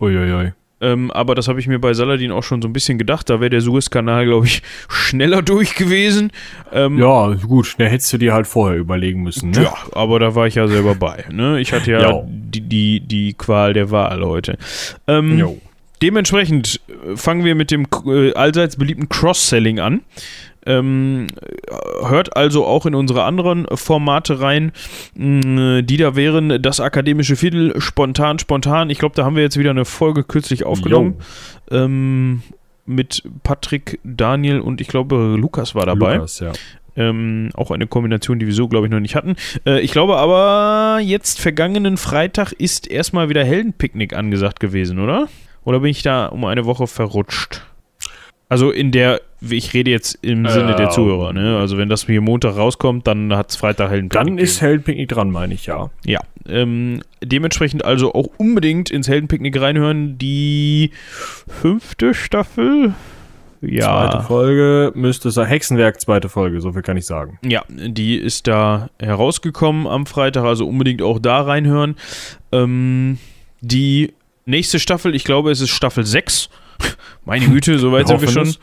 Uiuiui. 0.00 0.52
Ähm, 0.82 1.10
aber 1.12 1.34
das 1.34 1.48
habe 1.48 1.60
ich 1.60 1.68
mir 1.68 1.78
bei 1.78 1.94
Saladin 1.94 2.32
auch 2.32 2.42
schon 2.42 2.60
so 2.60 2.68
ein 2.68 2.72
bisschen 2.74 2.98
gedacht. 2.98 3.30
Da 3.30 3.40
wäre 3.40 3.48
der 3.50 3.60
Suezkanal, 3.62 4.26
glaube 4.26 4.46
ich, 4.46 4.62
schneller 4.88 5.40
durch 5.40 5.74
gewesen. 5.76 6.32
Ähm, 6.72 6.98
Ja, 6.98 7.28
gut, 7.46 7.74
da 7.78 7.84
hättest 7.84 8.12
du 8.12 8.18
dir 8.18 8.34
halt 8.34 8.46
vorher 8.46 8.78
überlegen 8.78 9.22
müssen, 9.22 9.50
ne? 9.52 9.62
Ja, 9.62 9.74
aber 9.92 10.18
da 10.18 10.34
war 10.34 10.46
ich 10.48 10.56
ja 10.56 10.66
selber 10.68 10.94
bei. 10.96 11.24
Ne? 11.30 11.60
Ich 11.60 11.72
hatte 11.72 11.90
ja 11.92 12.00
Ja. 12.00 12.22
die, 12.26 12.60
die, 12.60 13.00
die 13.00 13.32
Qual 13.34 13.72
der 13.72 13.90
Wahl 13.90 14.24
heute. 14.24 14.58
Ähm, 15.06 15.38
Jo. 15.38 15.58
Dementsprechend 16.02 16.80
äh, 16.88 17.16
fangen 17.16 17.44
wir 17.44 17.54
mit 17.54 17.70
dem 17.70 17.86
äh, 18.06 18.32
allseits 18.34 18.76
beliebten 18.76 19.08
Cross-Selling 19.08 19.78
an. 19.78 20.00
Ähm, 20.64 21.26
äh, 21.40 22.08
hört 22.08 22.36
also 22.36 22.64
auch 22.64 22.86
in 22.86 22.94
unsere 22.94 23.24
anderen 23.24 23.66
Formate 23.74 24.40
rein, 24.40 24.72
mh, 25.14 25.82
die 25.82 25.96
da 25.96 26.14
wären 26.16 26.62
das 26.62 26.80
akademische 26.80 27.36
Viertel, 27.36 27.80
spontan, 27.80 28.38
spontan. 28.38 28.90
Ich 28.90 28.98
glaube, 28.98 29.14
da 29.14 29.24
haben 29.24 29.36
wir 29.36 29.42
jetzt 29.42 29.58
wieder 29.58 29.70
eine 29.70 29.84
Folge 29.84 30.24
kürzlich 30.24 30.64
aufgenommen. 30.64 31.16
Ähm, 31.70 32.42
mit 32.86 33.22
Patrick, 33.42 34.00
Daniel 34.04 34.60
und 34.60 34.80
ich 34.80 34.88
glaube, 34.88 35.36
Lukas 35.38 35.74
war 35.74 35.86
dabei. 35.86 36.16
Lukas, 36.16 36.40
ja. 36.40 36.52
Ähm, 36.94 37.48
auch 37.54 37.70
eine 37.70 37.86
Kombination, 37.86 38.38
die 38.38 38.46
wir 38.46 38.52
so, 38.52 38.68
glaube 38.68 38.86
ich, 38.86 38.92
noch 38.92 39.00
nicht 39.00 39.14
hatten. 39.14 39.36
Äh, 39.64 39.80
ich 39.80 39.92
glaube 39.92 40.18
aber, 40.18 41.00
jetzt 41.02 41.40
vergangenen 41.40 41.96
Freitag 41.96 42.52
ist 42.52 42.90
erstmal 42.90 43.30
wieder 43.30 43.44
Heldenpicknick 43.44 44.14
angesagt 44.14 44.60
gewesen, 44.60 44.98
oder? 44.98 45.28
Oder 45.64 45.80
bin 45.80 45.90
ich 45.90 46.02
da 46.02 46.26
um 46.26 46.44
eine 46.44 46.66
Woche 46.66 46.86
verrutscht? 46.86 47.64
Also 48.52 48.70
in 48.70 48.90
der, 48.90 49.22
ich 49.40 49.72
rede 49.72 49.90
jetzt 49.90 50.18
im 50.20 50.46
Sinne 50.46 50.76
der 50.76 50.88
Ähm. 50.88 50.90
Zuhörer, 50.90 51.32
ne? 51.32 51.56
Also 51.56 51.78
wenn 51.78 51.88
das 51.88 52.04
hier 52.04 52.20
Montag 52.20 52.54
rauskommt, 52.54 53.06
dann 53.06 53.34
hat 53.34 53.48
es 53.48 53.56
Freitag 53.56 53.88
Heldenpicknick. 53.88 54.26
Dann 54.26 54.36
ist 54.36 54.60
Heldenpicknick 54.60 55.08
dran, 55.08 55.30
meine 55.30 55.54
ich, 55.54 55.64
ja. 55.64 55.88
Ja, 56.04 56.20
ähm, 56.46 57.00
dementsprechend 57.22 57.82
also 57.82 58.12
auch 58.12 58.28
unbedingt 58.36 58.90
ins 58.90 59.08
Heldenpicknick 59.08 59.58
reinhören. 59.58 60.18
Die 60.18 60.90
fünfte 61.48 62.12
Staffel. 62.12 62.92
Ja. 63.62 64.10
Zweite 64.10 64.22
Folge 64.26 64.92
müsste 64.94 65.30
sein. 65.30 65.46
Hexenwerk, 65.46 65.98
zweite 65.98 66.28
Folge, 66.28 66.60
so 66.60 66.72
viel 66.74 66.82
kann 66.82 66.98
ich 66.98 67.06
sagen. 67.06 67.38
Ja, 67.42 67.64
die 67.70 68.16
ist 68.16 68.48
da 68.48 68.90
herausgekommen 69.00 69.86
am 69.86 70.04
Freitag, 70.04 70.44
also 70.44 70.68
unbedingt 70.68 71.00
auch 71.00 71.18
da 71.18 71.40
reinhören. 71.40 71.96
Ähm, 72.52 73.16
die 73.62 74.12
nächste 74.44 74.78
Staffel, 74.78 75.14
ich 75.14 75.24
glaube, 75.24 75.50
es 75.50 75.62
ist 75.62 75.70
Staffel 75.70 76.04
6. 76.04 76.50
Meine 77.24 77.46
Güte, 77.48 77.78
so 77.78 77.92
weit 77.92 78.08
sind 78.08 78.20
wir 78.20 78.28
schon. 78.28 78.54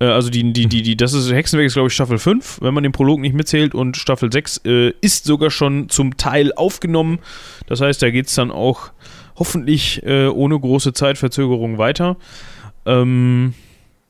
Äh, 0.00 0.06
also 0.06 0.30
die, 0.30 0.52
die, 0.52 0.66
die, 0.66 0.82
die, 0.82 0.96
das 0.96 1.12
ist 1.12 1.30
Hexenwerk 1.30 1.66
ist, 1.66 1.74
glaube 1.74 1.88
ich, 1.88 1.94
Staffel 1.94 2.18
5, 2.18 2.60
wenn 2.62 2.74
man 2.74 2.82
den 2.82 2.92
Prolog 2.92 3.20
nicht 3.20 3.34
mitzählt 3.34 3.74
und 3.74 3.96
Staffel 3.96 4.32
6 4.32 4.62
äh, 4.64 4.92
ist 5.00 5.24
sogar 5.24 5.50
schon 5.50 5.88
zum 5.88 6.16
Teil 6.16 6.52
aufgenommen. 6.54 7.18
Das 7.66 7.80
heißt, 7.80 8.02
da 8.02 8.10
geht 8.10 8.26
es 8.26 8.34
dann 8.34 8.50
auch 8.50 8.90
hoffentlich 9.36 10.02
äh, 10.04 10.28
ohne 10.28 10.58
große 10.58 10.92
Zeitverzögerung 10.92 11.78
weiter. 11.78 12.16
Ähm, 12.84 13.54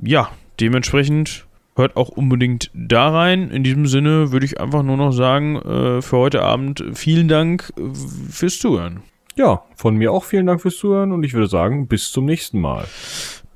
ja, 0.00 0.30
dementsprechend 0.60 1.46
hört 1.74 1.96
auch 1.96 2.08
unbedingt 2.08 2.70
da 2.74 3.10
rein. 3.10 3.50
In 3.50 3.62
diesem 3.62 3.86
Sinne 3.86 4.32
würde 4.32 4.46
ich 4.46 4.60
einfach 4.60 4.82
nur 4.82 4.96
noch 4.96 5.12
sagen, 5.12 5.56
äh, 5.56 6.02
für 6.02 6.16
heute 6.16 6.42
Abend 6.42 6.84
vielen 6.94 7.28
Dank 7.28 7.72
äh, 7.76 7.82
fürs 8.30 8.58
Zuhören. 8.58 9.02
Ja, 9.36 9.62
von 9.74 9.96
mir 9.96 10.12
auch 10.12 10.24
vielen 10.24 10.46
Dank 10.46 10.62
fürs 10.62 10.78
Zuhören 10.78 11.12
und 11.12 11.22
ich 11.22 11.34
würde 11.34 11.46
sagen, 11.46 11.88
bis 11.88 12.10
zum 12.10 12.24
nächsten 12.24 12.58
Mal. 12.58 12.86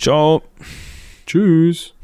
Ciao. 0.00 0.42
Tschüss. 1.26 1.94